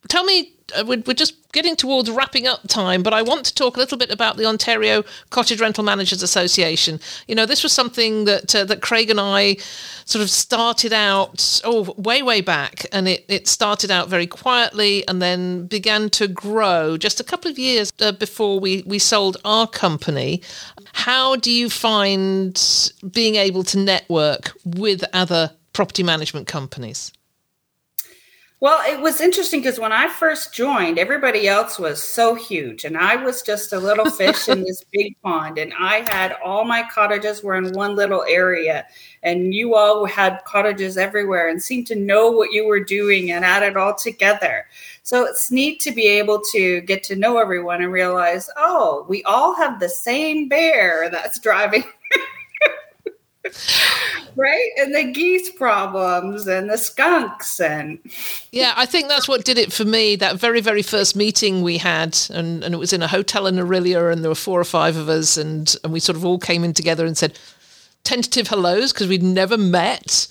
Tell 0.07 0.23
me 0.23 0.53
we're, 0.85 1.03
we're 1.05 1.13
just 1.13 1.35
getting 1.51 1.75
towards 1.75 2.09
wrapping 2.09 2.47
up 2.47 2.67
time, 2.67 3.01
but 3.03 3.13
I 3.13 3.21
want 3.21 3.45
to 3.45 3.55
talk 3.55 3.75
a 3.75 3.79
little 3.79 3.97
bit 3.97 4.11
about 4.11 4.37
the 4.37 4.45
Ontario 4.45 5.03
Cottage 5.29 5.59
Rental 5.59 5.83
Managers 5.83 6.21
Association. 6.21 6.99
You 7.27 7.35
know, 7.35 7.45
this 7.45 7.63
was 7.63 7.73
something 7.73 8.25
that 8.25 8.55
uh, 8.55 8.65
that 8.65 8.81
Craig 8.81 9.09
and 9.09 9.19
I 9.19 9.57
sort 10.05 10.21
of 10.21 10.29
started 10.29 10.93
out 10.93 11.61
oh 11.63 11.93
way 11.97 12.21
way 12.21 12.41
back, 12.41 12.85
and 12.91 13.07
it 13.07 13.25
it 13.27 13.47
started 13.47 13.91
out 13.91 14.09
very 14.09 14.27
quietly 14.27 15.07
and 15.07 15.21
then 15.21 15.67
began 15.67 16.09
to 16.11 16.27
grow 16.27 16.97
just 16.97 17.19
a 17.19 17.23
couple 17.23 17.49
of 17.49 17.57
years 17.57 17.91
uh, 17.99 18.11
before 18.11 18.59
we 18.59 18.83
we 18.85 18.99
sold 18.99 19.37
our 19.43 19.67
company. 19.67 20.41
How 20.93 21.35
do 21.35 21.51
you 21.51 21.69
find 21.69 22.91
being 23.11 23.35
able 23.35 23.63
to 23.63 23.77
network 23.77 24.53
with 24.65 25.03
other 25.13 25.51
property 25.73 26.03
management 26.03 26.47
companies? 26.47 27.11
Well, 28.61 28.81
it 28.85 28.99
was 28.99 29.21
interesting 29.21 29.61
because 29.61 29.79
when 29.79 29.93
I 29.93 30.09
first 30.09 30.53
joined, 30.53 30.99
everybody 30.99 31.47
else 31.47 31.79
was 31.79 32.03
so 32.03 32.35
huge, 32.35 32.83
and 32.83 32.97
I 32.97 33.15
was 33.15 33.41
just 33.41 33.71
a 33.71 33.79
little 33.79 34.09
fish 34.09 34.49
in 34.49 34.63
this 34.63 34.83
big 34.91 35.15
pond. 35.21 35.57
And 35.57 35.73
I 35.79 36.05
had 36.11 36.35
all 36.43 36.65
my 36.65 36.83
cottages 36.93 37.41
were 37.41 37.55
in 37.55 37.71
one 37.71 37.95
little 37.95 38.25
area, 38.27 38.85
and 39.23 39.53
you 39.53 39.75
all 39.75 40.03
had 40.05 40.43
cottages 40.43 40.97
everywhere 40.97 41.47
and 41.47 41.63
seemed 41.63 41.87
to 41.87 41.95
know 41.95 42.31
what 42.31 42.51
you 42.51 42.67
were 42.67 42.83
doing 42.83 43.31
and 43.31 43.45
add 43.45 43.63
it 43.63 43.77
all 43.77 43.95
together. 43.95 44.65
So 45.03 45.23
it's 45.23 45.51
neat 45.51 45.79
to 45.81 45.93
be 45.93 46.07
able 46.07 46.41
to 46.51 46.81
get 46.81 47.01
to 47.03 47.15
know 47.15 47.37
everyone 47.37 47.81
and 47.81 47.93
realize, 47.93 48.49
oh, 48.57 49.05
we 49.07 49.23
all 49.23 49.55
have 49.55 49.79
the 49.79 49.87
same 49.87 50.49
bear 50.49 51.09
that's 51.09 51.39
driving 51.39 51.85
right? 54.35 54.69
And 54.77 54.95
the 54.95 55.11
geese 55.11 55.49
problems 55.51 56.47
and 56.47 56.69
the 56.69 56.77
skunks 56.77 57.59
and 57.59 57.99
yeah 58.51 58.73
i 58.77 58.85
think 58.85 59.07
that's 59.07 59.27
what 59.27 59.45
did 59.45 59.57
it 59.57 59.73
for 59.73 59.85
me. 59.85 60.15
That 60.15 60.37
very 60.37 60.61
very 60.61 60.81
first 60.81 61.15
meeting 61.15 61.61
we 61.61 61.77
had 61.77 62.17
and, 62.29 62.63
and 62.63 62.73
it 62.73 62.77
was 62.77 62.93
in 62.93 63.01
a 63.01 63.07
hotel 63.07 63.47
in 63.47 63.55
Orillia 63.55 64.11
and 64.11 64.23
there 64.23 64.31
were 64.31 64.35
four 64.35 64.59
or 64.59 64.65
five 64.65 64.95
of 64.95 65.09
us 65.09 65.37
and 65.37 65.75
and 65.83 65.93
we 65.93 65.99
sort 65.99 66.15
of 66.15 66.25
all 66.25 66.39
came 66.39 66.63
in 66.63 66.73
together 66.73 67.05
and 67.05 67.17
said 67.17 67.37
tentative 68.03 68.47
hellos 68.47 68.93
because 68.93 69.07
we'd 69.07 69.23
never 69.23 69.57
met 69.57 70.27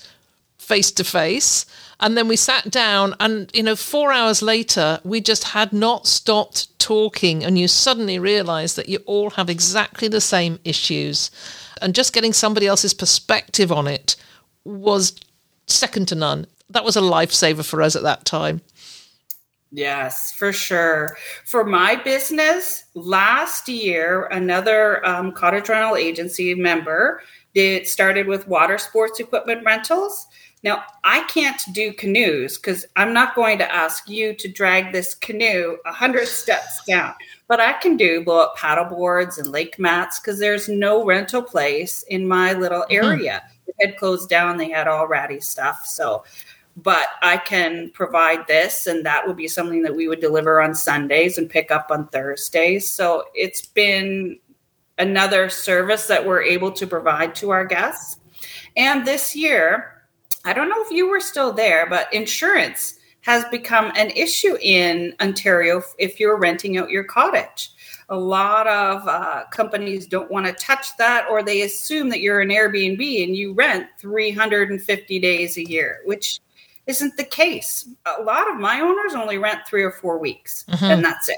face 0.57 0.91
to 0.91 1.03
face 1.03 1.65
and 1.99 2.17
then 2.17 2.27
we 2.27 2.35
sat 2.35 2.69
down 2.71 3.15
and 3.19 3.51
you 3.53 3.63
know 3.63 3.75
4 3.75 4.11
hours 4.11 4.41
later 4.41 4.99
we 5.03 5.21
just 5.21 5.45
had 5.45 5.73
not 5.73 6.07
stopped 6.07 6.77
talking 6.79 7.43
and 7.43 7.57
you 7.57 7.67
suddenly 7.67 8.19
realize 8.19 8.75
that 8.75 8.89
you 8.89 8.99
all 9.05 9.31
have 9.31 9.49
exactly 9.49 10.07
the 10.07 10.21
same 10.21 10.59
issues 10.63 11.31
and 11.81 11.95
just 11.95 12.13
getting 12.13 12.33
somebody 12.33 12.67
else's 12.67 12.93
perspective 12.93 13.71
on 13.71 13.87
it 13.87 14.15
was 14.65 15.19
second 15.67 16.07
to 16.09 16.15
none. 16.15 16.45
That 16.69 16.83
was 16.83 16.95
a 16.95 17.01
lifesaver 17.01 17.65
for 17.65 17.81
us 17.81 17.95
at 17.95 18.03
that 18.03 18.25
time. 18.25 18.61
Yes, 19.71 20.33
for 20.33 20.51
sure. 20.51 21.15
For 21.45 21.63
my 21.63 21.95
business, 21.95 22.85
last 22.95 23.69
year, 23.69 24.25
another 24.25 25.05
um, 25.05 25.31
cottage 25.31 25.69
rental 25.69 25.95
agency 25.95 26.55
member 26.55 27.21
did 27.53 27.87
started 27.87 28.27
with 28.27 28.47
water 28.47 28.77
sports 28.77 29.19
equipment 29.19 29.63
rentals. 29.63 30.27
Now, 30.63 30.83
I 31.03 31.23
can't 31.23 31.61
do 31.71 31.93
canoes 31.93 32.57
because 32.57 32.85
I'm 32.95 33.13
not 33.13 33.35
going 33.35 33.59
to 33.59 33.73
ask 33.73 34.09
you 34.09 34.33
to 34.35 34.47
drag 34.47 34.91
this 34.91 35.13
canoe 35.13 35.77
a 35.85 35.91
hundred 35.91 36.27
steps 36.41 36.83
down. 36.85 37.13
But 37.49 37.59
I 37.59 37.73
can 37.73 37.97
do 37.97 38.23
blow 38.23 38.43
up 38.43 38.55
paddle 38.55 38.85
boards 38.85 39.37
and 39.37 39.51
lake 39.51 39.77
mats 39.77 40.19
because 40.19 40.39
there's 40.39 40.69
no 40.69 41.03
rental 41.03 41.41
place 41.41 42.03
in 42.03 42.27
my 42.27 42.53
little 42.53 42.83
mm-hmm. 42.83 43.05
area. 43.05 43.43
Mm-hmm. 43.43 43.71
It 43.71 43.87
had 43.87 43.97
closed 43.97 44.29
down, 44.29 44.57
they 44.57 44.69
had 44.69 44.87
all 44.87 45.07
ratty 45.07 45.41
stuff. 45.41 45.85
So, 45.85 46.23
but 46.77 47.07
I 47.21 47.37
can 47.37 47.89
provide 47.89 48.47
this, 48.47 48.87
and 48.87 49.05
that 49.05 49.27
would 49.27 49.35
be 49.35 49.47
something 49.47 49.81
that 49.81 49.95
we 49.95 50.07
would 50.07 50.21
deliver 50.21 50.61
on 50.61 50.75
Sundays 50.75 51.37
and 51.37 51.49
pick 51.49 51.71
up 51.71 51.87
on 51.89 52.07
Thursdays. 52.07 52.89
So 52.89 53.25
it's 53.33 53.65
been 53.65 54.39
another 54.99 55.49
service 55.49 56.07
that 56.07 56.25
we're 56.25 56.43
able 56.43 56.71
to 56.73 56.85
provide 56.85 57.33
to 57.35 57.49
our 57.49 57.65
guests. 57.65 58.19
And 58.77 59.07
this 59.07 59.35
year, 59.35 60.03
I 60.45 60.53
don't 60.53 60.69
know 60.69 60.83
if 60.83 60.91
you 60.91 61.09
were 61.09 61.19
still 61.19 61.51
there, 61.51 61.87
but 61.89 62.13
insurance 62.13 62.98
has 63.21 63.43
become 63.45 63.91
an 63.95 64.09
issue 64.11 64.57
in 64.61 65.13
Ontario 65.21 65.83
if 65.97 66.19
you're 66.19 66.37
renting 66.37 66.77
out 66.77 66.89
your 66.89 67.03
cottage. 67.03 67.71
A 68.09 68.17
lot 68.17 68.65
of 68.67 69.07
uh, 69.07 69.43
companies 69.51 70.07
don't 70.07 70.31
want 70.31 70.45
to 70.47 70.53
touch 70.53 70.95
that, 70.97 71.27
or 71.29 71.43
they 71.43 71.61
assume 71.61 72.09
that 72.09 72.21
you're 72.21 72.41
an 72.41 72.49
Airbnb 72.49 73.23
and 73.23 73.35
you 73.35 73.53
rent 73.53 73.87
350 73.99 75.19
days 75.19 75.57
a 75.57 75.69
year, 75.69 75.99
which 76.05 76.39
isn't 76.87 77.17
the 77.17 77.23
case. 77.23 77.87
A 78.17 78.23
lot 78.23 78.49
of 78.49 78.57
my 78.57 78.81
owners 78.81 79.13
only 79.13 79.37
rent 79.37 79.59
three 79.67 79.83
or 79.83 79.91
four 79.91 80.17
weeks, 80.17 80.65
mm-hmm. 80.67 80.85
and 80.85 81.05
that's 81.05 81.29
it. 81.29 81.37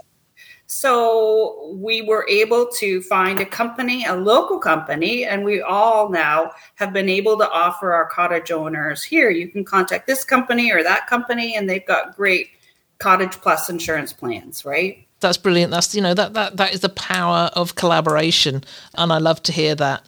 So 0.73 1.75
we 1.75 2.01
were 2.01 2.25
able 2.29 2.65
to 2.77 3.01
find 3.01 3.41
a 3.41 3.45
company, 3.45 4.05
a 4.05 4.15
local 4.15 4.57
company, 4.57 5.25
and 5.25 5.43
we 5.43 5.61
all 5.61 6.07
now 6.07 6.51
have 6.75 6.93
been 6.93 7.09
able 7.09 7.37
to 7.39 7.51
offer 7.51 7.91
our 7.91 8.05
cottage 8.05 8.51
owners 8.51 9.03
here, 9.03 9.29
you 9.29 9.49
can 9.49 9.65
contact 9.65 10.07
this 10.07 10.23
company 10.23 10.71
or 10.71 10.81
that 10.81 11.07
company, 11.07 11.57
and 11.57 11.69
they've 11.69 11.85
got 11.85 12.15
great 12.15 12.51
cottage 12.99 13.33
plus 13.41 13.69
insurance 13.69 14.13
plans, 14.13 14.63
right? 14.63 15.05
That's 15.19 15.37
brilliant. 15.37 15.71
That's 15.71 15.93
you 15.93 16.01
know 16.01 16.13
that 16.13 16.35
that 16.35 16.55
that 16.55 16.73
is 16.73 16.79
the 16.79 16.89
power 16.89 17.51
of 17.53 17.75
collaboration, 17.75 18.63
and 18.95 19.11
I 19.11 19.17
love 19.17 19.43
to 19.43 19.51
hear 19.51 19.75
that. 19.75 20.03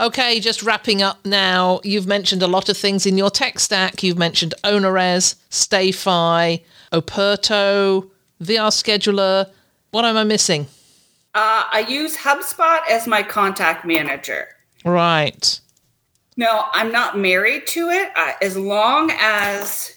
Okay, 0.00 0.40
just 0.40 0.64
wrapping 0.64 1.02
up 1.02 1.24
now. 1.24 1.80
You've 1.84 2.08
mentioned 2.08 2.42
a 2.42 2.48
lot 2.48 2.68
of 2.68 2.76
things 2.76 3.06
in 3.06 3.16
your 3.16 3.30
tech 3.30 3.60
stack. 3.60 4.02
You've 4.02 4.18
mentioned 4.18 4.54
OwnerRez, 4.64 5.36
StayFi, 5.50 6.64
Operto, 6.92 8.10
VR 8.42 8.72
Scheduler 8.72 9.50
what 9.94 10.04
am 10.04 10.16
I 10.16 10.24
missing? 10.24 10.66
Uh, 11.34 11.62
I 11.72 11.86
use 11.88 12.16
HubSpot 12.16 12.80
as 12.90 13.06
my 13.06 13.22
contact 13.22 13.84
manager. 13.84 14.48
Right. 14.84 15.60
No, 16.36 16.64
I'm 16.72 16.90
not 16.90 17.16
married 17.16 17.68
to 17.68 17.90
it. 17.90 18.10
Uh, 18.16 18.32
as 18.42 18.56
long 18.56 19.12
as 19.20 19.94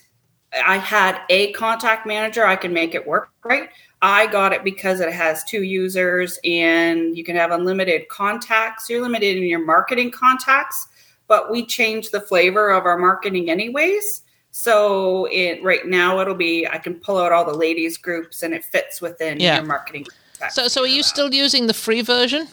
I 0.65 0.77
had 0.77 1.19
a 1.29 1.51
contact 1.53 2.05
manager, 2.05 2.45
I 2.45 2.55
can 2.55 2.73
make 2.73 2.93
it 2.93 3.07
work 3.07 3.31
right. 3.43 3.69
I 4.03 4.27
got 4.27 4.53
it 4.53 4.63
because 4.63 4.99
it 4.99 5.11
has 5.11 5.43
two 5.45 5.63
users 5.63 6.39
and 6.43 7.17
you 7.17 7.23
can 7.23 7.35
have 7.35 7.49
unlimited 7.49 8.07
contacts. 8.07 8.87
You're 8.87 9.01
limited 9.01 9.37
in 9.37 9.45
your 9.45 9.65
marketing 9.65 10.11
contacts, 10.11 10.87
but 11.27 11.51
we 11.51 11.65
change 11.65 12.11
the 12.11 12.21
flavor 12.21 12.69
of 12.69 12.85
our 12.85 12.99
marketing 12.99 13.49
anyways. 13.49 14.21
So 14.57 15.25
it 15.31 15.61
right 15.61 15.85
now 15.85 16.19
it'll 16.19 16.33
be 16.33 16.65
I 16.65 16.79
can 16.79 16.95
pull 16.95 17.19
out 17.19 17.31
all 17.31 17.45
the 17.45 17.53
ladies 17.53 17.95
groups 17.95 18.41
and 18.41 18.55
it 18.55 18.65
fits 18.65 18.99
within 18.99 19.39
yeah. 19.39 19.57
your 19.57 19.65
marketing. 19.65 20.07
So 20.49 20.67
so 20.67 20.81
are 20.81 20.87
you 20.87 21.03
still 21.03 21.31
using 21.31 21.67
the 21.67 21.75
free 21.75 22.01
version? 22.01 22.47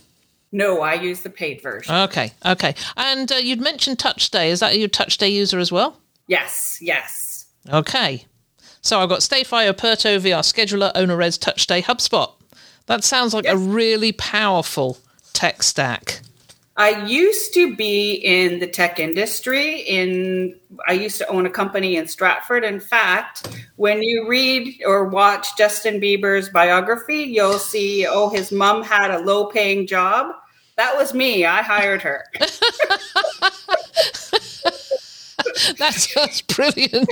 No, 0.53 0.83
I 0.83 0.95
use 0.95 1.23
the 1.23 1.31
paid 1.31 1.63
version. 1.63 1.95
Okay, 1.95 2.31
okay. 2.45 2.75
And 2.99 3.33
uh, 3.33 3.37
you'd 3.37 3.61
mentioned 3.61 3.97
TouchStay. 3.97 4.49
Is 4.49 4.61
that 4.61 4.79
your 4.79 4.91
TouchStay 4.91 5.33
user 5.33 5.59
as 5.59 5.73
well? 5.73 5.99
Yes, 6.27 6.79
yes. 6.83 7.47
Okay. 7.73 8.27
So 8.83 9.01
I've 9.01 9.09
got 9.09 9.21
StayFi, 9.21 9.73
Operto, 9.73 10.21
VR 10.21 10.43
Scheduler, 10.43 10.93
OwnerRez, 10.93 11.39
TouchStay, 11.39 11.85
HubSpot. 11.85 12.31
That 12.85 13.03
sounds 13.03 13.33
like 13.33 13.45
yes. 13.45 13.55
a 13.55 13.57
really 13.57 14.13
powerful 14.13 14.99
tech 15.33 15.63
stack. 15.63 16.21
I 16.77 17.05
used 17.07 17.55
to 17.55 17.77
be 17.77 18.15
in 18.15 18.59
the 18.59 18.67
tech 18.67 18.99
industry. 18.99 19.81
In 19.83 20.59
I 20.89 20.93
used 20.93 21.19
to 21.19 21.29
own 21.29 21.47
a 21.47 21.51
company 21.51 21.97
in 21.97 22.09
Stratford. 22.09 22.65
In 22.65 22.81
fact, 22.81 23.49
when 23.77 24.03
you 24.03 24.29
read 24.29 24.83
or 24.85 25.05
watch 25.05 25.57
Justin 25.57 26.01
Bieber's 26.01 26.49
biography, 26.49 27.23
you'll 27.23 27.61
see, 27.61 28.07
oh, 28.09 28.29
his 28.29 28.51
mom 28.51 28.83
had 28.83 29.13
a 29.13 29.21
low-paying 29.21 29.87
job. 29.87 30.35
That 30.77 30.97
was 30.97 31.15
me. 31.15 31.45
I 31.45 31.63
hired 31.63 32.03
her. 32.03 32.25
that 35.79 35.95
sounds 35.95 36.43
brilliant. 36.43 37.09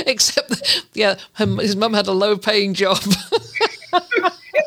Except, 0.06 0.84
yeah, 0.94 1.16
his 1.36 1.74
mum 1.74 1.94
had 1.94 2.06
a 2.06 2.12
low-paying 2.12 2.74
job 2.74 3.02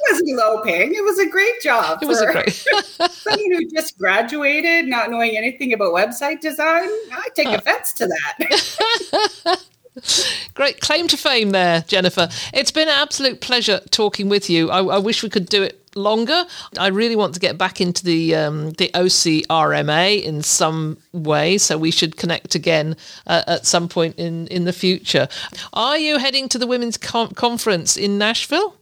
wasn't 0.09 0.37
low 0.37 0.61
paying. 0.63 0.93
It 0.93 1.03
was 1.03 1.19
a 1.19 1.27
great 1.27 1.61
job. 1.61 1.99
It 2.01 2.07
was 2.07 2.21
a 2.21 2.31
great. 2.31 2.51
someone 3.11 3.51
who 3.51 3.69
just 3.69 3.97
graduated, 3.97 4.87
not 4.87 5.09
knowing 5.09 5.37
anything 5.37 5.73
about 5.73 5.93
website 5.93 6.41
design. 6.41 6.89
I 7.11 7.29
take 7.35 7.47
uh. 7.47 7.57
offense 7.57 7.93
to 7.93 8.07
that. 8.07 9.65
Great 10.53 10.79
claim 10.79 11.07
to 11.07 11.17
fame 11.17 11.49
there, 11.49 11.83
Jennifer. 11.87 12.29
It's 12.53 12.71
been 12.71 12.87
an 12.87 12.93
absolute 12.93 13.41
pleasure 13.41 13.81
talking 13.91 14.29
with 14.29 14.49
you. 14.49 14.69
I, 14.69 14.81
I 14.83 14.97
wish 14.97 15.23
we 15.23 15.29
could 15.29 15.47
do 15.47 15.63
it 15.63 15.79
longer. 15.95 16.45
I 16.77 16.87
really 16.87 17.15
want 17.15 17.33
to 17.33 17.39
get 17.39 17.57
back 17.57 17.81
into 17.81 18.05
the 18.05 18.35
um, 18.35 18.71
the 18.71 18.89
OCRMA 18.93 20.23
in 20.23 20.43
some 20.43 20.97
way, 21.11 21.57
so 21.57 21.77
we 21.77 21.91
should 21.91 22.17
connect 22.17 22.55
again 22.55 22.95
uh, 23.27 23.43
at 23.47 23.65
some 23.65 23.89
point 23.89 24.15
in 24.17 24.47
in 24.47 24.65
the 24.65 24.73
future. 24.73 25.27
Are 25.73 25.97
you 25.97 26.17
heading 26.17 26.47
to 26.49 26.57
the 26.57 26.67
women's 26.67 26.97
com- 26.97 27.31
conference 27.31 27.97
in 27.97 28.17
Nashville? 28.17 28.75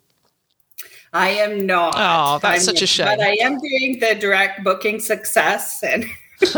I 1.14 1.30
am 1.30 1.66
not. 1.66 1.94
Oh, 1.96 2.40
that's 2.40 2.60
I'm, 2.60 2.66
such 2.66 2.82
a 2.82 2.88
shame. 2.88 3.08
But 3.08 3.22
I 3.22 3.38
am 3.42 3.58
doing 3.60 4.00
the 4.00 4.16
direct 4.20 4.64
booking 4.64 5.00
success 5.00 5.84
and 5.84 6.06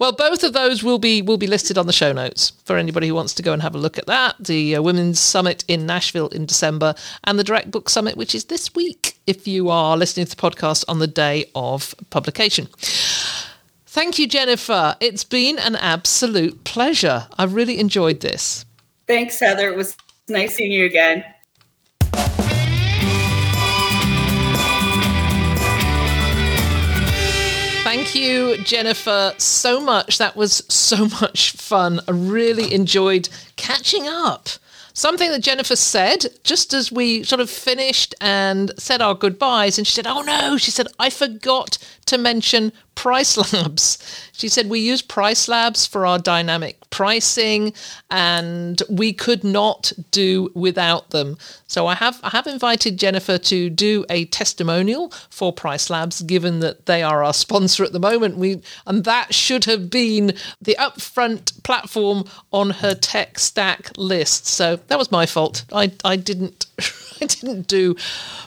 well, 0.00 0.10
both 0.10 0.42
of 0.42 0.52
those 0.52 0.82
will 0.82 0.98
be 0.98 1.22
will 1.22 1.36
be 1.36 1.46
listed 1.46 1.78
on 1.78 1.86
the 1.86 1.92
show 1.92 2.12
notes 2.12 2.52
for 2.64 2.76
anybody 2.76 3.06
who 3.06 3.14
wants 3.14 3.34
to 3.34 3.42
go 3.42 3.52
and 3.52 3.62
have 3.62 3.74
a 3.74 3.78
look 3.78 3.98
at 3.98 4.06
that. 4.06 4.34
The 4.40 4.76
uh, 4.76 4.82
Women's 4.82 5.20
Summit 5.20 5.64
in 5.68 5.86
Nashville 5.86 6.28
in 6.28 6.44
December 6.44 6.94
and 7.22 7.38
the 7.38 7.44
Direct 7.44 7.70
Book 7.70 7.88
Summit, 7.88 8.16
which 8.16 8.34
is 8.34 8.46
this 8.46 8.74
week 8.74 9.16
if 9.28 9.46
you 9.46 9.70
are 9.70 9.96
listening 9.96 10.26
to 10.26 10.34
the 10.34 10.42
podcast 10.42 10.84
on 10.88 10.98
the 10.98 11.06
day 11.06 11.48
of 11.54 11.94
publication. 12.10 12.66
Thank 13.86 14.18
you, 14.18 14.26
Jennifer. 14.26 14.96
It's 15.00 15.24
been 15.24 15.58
an 15.58 15.76
absolute 15.76 16.64
pleasure. 16.64 17.28
I've 17.38 17.54
really 17.54 17.78
enjoyed 17.78 18.20
this. 18.20 18.64
Thanks, 19.06 19.38
Heather. 19.38 19.68
It 19.68 19.76
was 19.76 19.96
nice 20.28 20.56
seeing 20.56 20.72
you 20.72 20.84
again. 20.84 21.24
Thank 27.92 28.14
you, 28.14 28.56
Jennifer, 28.58 29.34
so 29.38 29.80
much. 29.80 30.18
That 30.18 30.36
was 30.36 30.62
so 30.68 31.08
much 31.20 31.50
fun. 31.50 31.98
I 32.06 32.12
really 32.12 32.72
enjoyed 32.72 33.28
catching 33.56 34.06
up. 34.06 34.48
Something 34.92 35.32
that 35.32 35.42
Jennifer 35.42 35.74
said 35.74 36.26
just 36.44 36.72
as 36.72 36.92
we 36.92 37.24
sort 37.24 37.40
of 37.40 37.50
finished 37.50 38.14
and 38.20 38.70
said 38.78 39.02
our 39.02 39.14
goodbyes, 39.16 39.76
and 39.76 39.88
she 39.88 39.92
said, 39.92 40.06
Oh 40.06 40.22
no, 40.22 40.56
she 40.56 40.70
said, 40.70 40.86
I 41.00 41.10
forgot 41.10 41.78
to 42.10 42.18
mention 42.18 42.72
Price 42.94 43.36
Labs. 43.52 43.98
She 44.32 44.48
said 44.48 44.68
we 44.68 44.80
use 44.80 45.00
PriceLabs 45.00 45.88
for 45.88 46.04
our 46.04 46.18
dynamic 46.18 46.78
pricing 46.90 47.72
and 48.10 48.82
we 48.90 49.12
could 49.12 49.44
not 49.44 49.92
do 50.10 50.50
without 50.54 51.10
them. 51.10 51.38
So 51.66 51.86
I 51.86 51.94
have 51.94 52.20
I 52.22 52.30
have 52.30 52.46
invited 52.46 52.98
Jennifer 52.98 53.38
to 53.38 53.70
do 53.70 54.04
a 54.10 54.26
testimonial 54.26 55.12
for 55.30 55.54
PriceLabs 55.54 56.26
given 56.26 56.60
that 56.60 56.86
they 56.86 57.02
are 57.02 57.22
our 57.24 57.32
sponsor 57.32 57.84
at 57.84 57.92
the 57.92 58.00
moment. 58.00 58.36
We 58.36 58.60
and 58.86 59.04
that 59.04 59.32
should 59.32 59.64
have 59.66 59.88
been 59.88 60.34
the 60.60 60.76
upfront 60.78 61.62
platform 61.62 62.24
on 62.52 62.70
her 62.70 62.94
tech 62.94 63.38
stack 63.38 63.92
list. 63.96 64.46
So 64.46 64.76
that 64.88 64.98
was 64.98 65.10
my 65.10 65.26
fault. 65.26 65.64
I 65.72 65.92
I 66.04 66.16
didn't 66.16 66.66
I 67.22 67.26
didn't 67.26 67.66
do 67.68 67.96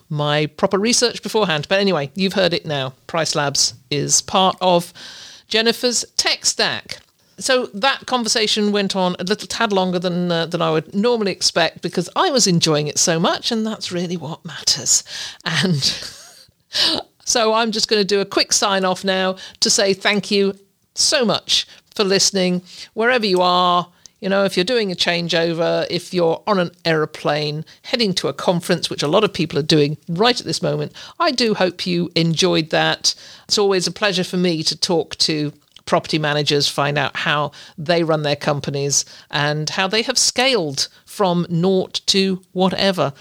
my 0.09 0.47
proper 0.47 0.77
research 0.77 1.21
beforehand. 1.21 1.67
But 1.69 1.79
anyway, 1.79 2.11
you've 2.15 2.33
heard 2.33 2.53
it 2.53 2.65
now. 2.65 2.93
PriceLabs 3.07 3.73
is 3.89 4.21
part 4.21 4.57
of 4.61 4.93
Jennifer's 5.47 6.05
tech 6.17 6.45
stack. 6.45 6.99
So 7.39 7.67
that 7.67 8.05
conversation 8.05 8.71
went 8.71 8.95
on 8.95 9.15
a 9.19 9.23
little 9.23 9.47
tad 9.47 9.73
longer 9.73 9.99
than 9.99 10.31
uh, 10.31 10.45
than 10.45 10.61
I 10.61 10.71
would 10.71 10.93
normally 10.93 11.31
expect 11.31 11.81
because 11.81 12.09
I 12.15 12.29
was 12.29 12.45
enjoying 12.45 12.87
it 12.87 12.99
so 12.99 13.19
much, 13.19 13.51
and 13.51 13.65
that's 13.65 13.91
really 13.91 14.17
what 14.17 14.45
matters. 14.45 15.03
And 15.43 15.81
so 17.25 17.53
I'm 17.53 17.71
just 17.71 17.89
going 17.89 18.01
to 18.01 18.07
do 18.07 18.21
a 18.21 18.25
quick 18.25 18.53
sign 18.53 18.85
off 18.85 19.03
now 19.03 19.37
to 19.61 19.69
say 19.69 19.93
thank 19.93 20.29
you 20.29 20.53
so 20.95 21.25
much 21.25 21.67
for 21.95 22.03
listening, 22.03 22.61
wherever 22.93 23.25
you 23.25 23.41
are. 23.41 23.87
You 24.23 24.29
know, 24.29 24.45
if 24.45 24.55
you're 24.55 24.63
doing 24.63 24.89
a 24.89 24.95
changeover, 24.95 25.85
if 25.89 26.13
you're 26.13 26.41
on 26.47 26.57
an 26.57 26.71
aeroplane 26.85 27.65
heading 27.81 28.13
to 28.13 28.29
a 28.29 28.33
conference, 28.33 28.89
which 28.89 29.03
a 29.03 29.07
lot 29.09 29.25
of 29.25 29.33
people 29.33 29.59
are 29.59 29.63
doing 29.63 29.97
right 30.07 30.39
at 30.39 30.45
this 30.45 30.61
moment, 30.61 30.93
I 31.19 31.31
do 31.31 31.53
hope 31.53 31.85
you 31.85 32.09
enjoyed 32.15 32.69
that. 32.69 33.15
It's 33.49 33.57
always 33.57 33.85
a 33.85 33.91
pleasure 33.91 34.23
for 34.23 34.37
me 34.37 34.63
to 34.63 34.79
talk 34.79 35.17
to 35.17 35.51
property 35.83 36.19
managers, 36.19 36.69
find 36.69 36.97
out 36.97 37.17
how 37.17 37.51
they 37.77 38.01
run 38.01 38.23
their 38.23 38.37
companies 38.37 39.03
and 39.29 39.69
how 39.69 39.89
they 39.89 40.03
have 40.03 40.17
scaled 40.17 40.87
from 41.05 41.45
naught 41.49 41.99
to 42.05 42.41
whatever. 42.53 43.11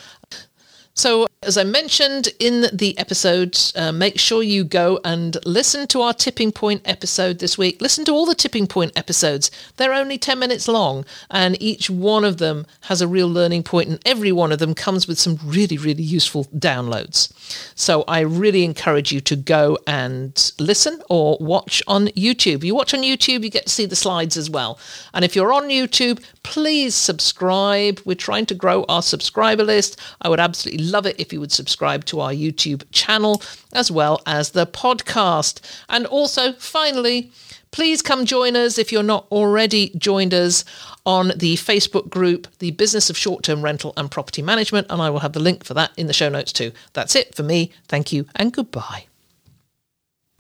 So, 0.95 1.27
as 1.43 1.57
I 1.57 1.65
mentioned 1.65 2.29
in 2.39 2.67
the 2.71 2.97
episode, 2.99 3.59
uh, 3.75 3.93
make 3.93 4.19
sure 4.19 4.43
you 4.43 4.63
go 4.63 5.01
and 5.03 5.39
listen 5.47 5.87
to 5.89 6.03
our 6.03 6.13
tipping 6.13 6.53
point 6.53 6.83
episode 6.85 7.39
this 7.39 7.57
week. 7.57 7.81
Listen 7.81 8.05
to 8.05 8.13
all 8.13 8.27
the 8.27 8.35
tipping 8.35 8.67
point 8.67 8.93
episodes. 8.95 9.51
They're 9.79 9.95
only 9.95 10.19
10 10.19 10.39
minutes 10.39 10.69
long, 10.69 11.07
and 11.31 11.61
each 11.63 11.89
one 11.89 12.27
of 12.27 12.37
them 12.37 12.67
has 12.83 13.01
a 13.01 13.09
real 13.09 13.27
learning 13.27 13.63
point, 13.63 13.89
and 13.89 14.01
every 14.05 14.33
one 14.33 14.53
of 14.53 14.59
them 14.59 14.75
comes 14.75 15.09
with 15.09 15.19
some 15.19 15.39
really, 15.43 15.79
really 15.79 16.03
useful 16.03 16.45
downloads. 16.57 17.33
So, 17.75 18.05
I 18.07 18.21
really 18.21 18.63
encourage 18.63 19.13
you 19.13 19.23
to 19.23 19.35
go 19.35 19.79
and 19.87 20.53
listen 20.61 21.01
or 21.09 21.39
watch 21.41 21.83
on 21.87 22.09
YouTube. 22.09 22.65
You 22.65 22.75
watch 22.75 22.93
on 22.93 23.01
YouTube, 23.01 23.45
you 23.45 23.51
get 23.51 23.65
to 23.65 23.73
see 23.73 23.87
the 23.87 23.97
slides 23.97 24.37
as 24.37 24.51
well. 24.51 24.79
And 25.15 25.25
if 25.25 25.35
you're 25.35 25.55
on 25.55 25.71
YouTube, 25.71 26.23
please 26.43 26.95
subscribe. 26.95 28.01
We're 28.05 28.15
trying 28.15 28.45
to 28.47 28.55
grow 28.55 28.85
our 28.91 29.03
subscriber 29.03 29.65
list. 29.65 29.99
I 30.21 30.29
would 30.29 30.39
absolutely 30.41 30.82
love 30.83 31.07
it 31.07 31.19
if 31.19 31.33
you 31.33 31.41
would 31.41 31.53
subscribe 31.53 32.05
to 32.07 32.21
our 32.21 32.33
YouTube 32.33 32.85
channel 32.91 33.43
as 33.73 33.91
well 33.91 34.21
as 34.27 34.51
the 34.51 34.67
podcast. 34.67 35.61
And 35.89 36.07
also, 36.07 36.53
finally, 36.55 37.31
please 37.71 38.03
come 38.03 38.27
join 38.27 38.57
us 38.57 38.79
if 38.79 38.93
you're 38.93 39.03
not 39.03 39.27
already 39.33 39.91
joined 39.97 40.35
us 40.35 40.65
on 41.07 41.33
the 41.37 41.57
Facebook 41.57 42.09
group, 42.09 42.47
The 42.59 42.73
Business 42.73 43.11
of 43.11 43.17
Short 43.17 43.43
Term 43.43 43.63
Rental 43.63 43.93
and 43.97 44.11
Property 44.11 44.43
Management. 44.43 44.87
And 44.91 45.01
I 45.01 45.11
will 45.11 45.21
have 45.21 45.33
the 45.33 45.41
link 45.41 45.65
for 45.65 45.75
that 45.75 45.93
in 45.97 46.07
the 46.07 46.13
show 46.13 46.29
notes 46.29 46.53
too. 46.53 46.73
That's 46.93 47.17
it 47.17 47.35
for 47.35 47.43
me. 47.43 47.73
Thank 47.89 48.13
you 48.13 48.27
and 48.37 48.53
goodbye. 48.53 49.07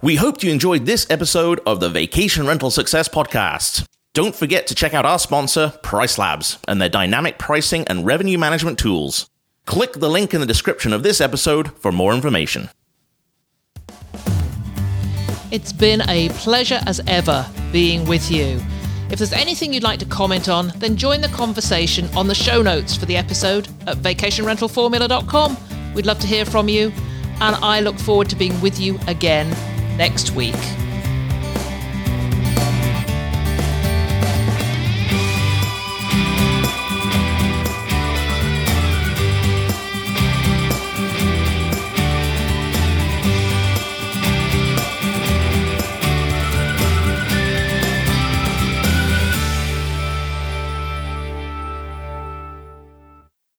We 0.02 0.16
hope 0.16 0.42
you 0.42 0.50
enjoyed 0.50 0.84
this 0.84 1.06
episode 1.10 1.60
of 1.64 1.78
the 1.78 1.88
Vacation 1.88 2.44
Rental 2.46 2.70
Success 2.72 3.08
Podcast. 3.08 3.86
Don't 4.14 4.34
forget 4.34 4.66
to 4.66 4.74
check 4.74 4.92
out 4.92 5.06
our 5.06 5.18
sponsor, 5.18 5.72
PriceLabs, 5.82 6.58
and 6.68 6.82
their 6.82 6.88
dynamic 6.88 7.38
pricing 7.38 7.86
and 7.86 8.04
revenue 8.04 8.36
management 8.36 8.78
tools. 8.78 9.30
Click 9.66 9.94
the 9.94 10.08
link 10.08 10.34
in 10.34 10.40
the 10.40 10.46
description 10.46 10.92
of 10.92 11.02
this 11.02 11.20
episode 11.20 11.72
for 11.78 11.92
more 11.92 12.14
information. 12.14 12.68
It's 15.50 15.72
been 15.72 16.02
a 16.08 16.30
pleasure 16.30 16.80
as 16.86 17.00
ever 17.06 17.46
being 17.72 18.06
with 18.06 18.30
you. 18.30 18.60
If 19.10 19.18
there's 19.18 19.34
anything 19.34 19.74
you'd 19.74 19.82
like 19.82 19.98
to 19.98 20.06
comment 20.06 20.48
on, 20.48 20.72
then 20.76 20.96
join 20.96 21.20
the 21.20 21.28
conversation 21.28 22.08
on 22.16 22.26
the 22.26 22.34
show 22.34 22.62
notes 22.62 22.96
for 22.96 23.04
the 23.04 23.16
episode 23.16 23.68
at 23.86 23.98
vacationrentalformula.com. 23.98 25.56
We'd 25.94 26.06
love 26.06 26.18
to 26.20 26.26
hear 26.26 26.46
from 26.46 26.68
you, 26.68 26.90
and 27.40 27.56
I 27.56 27.80
look 27.80 27.98
forward 27.98 28.30
to 28.30 28.36
being 28.36 28.58
with 28.62 28.80
you 28.80 28.98
again 29.06 29.50
next 29.98 30.30
week. 30.30 30.56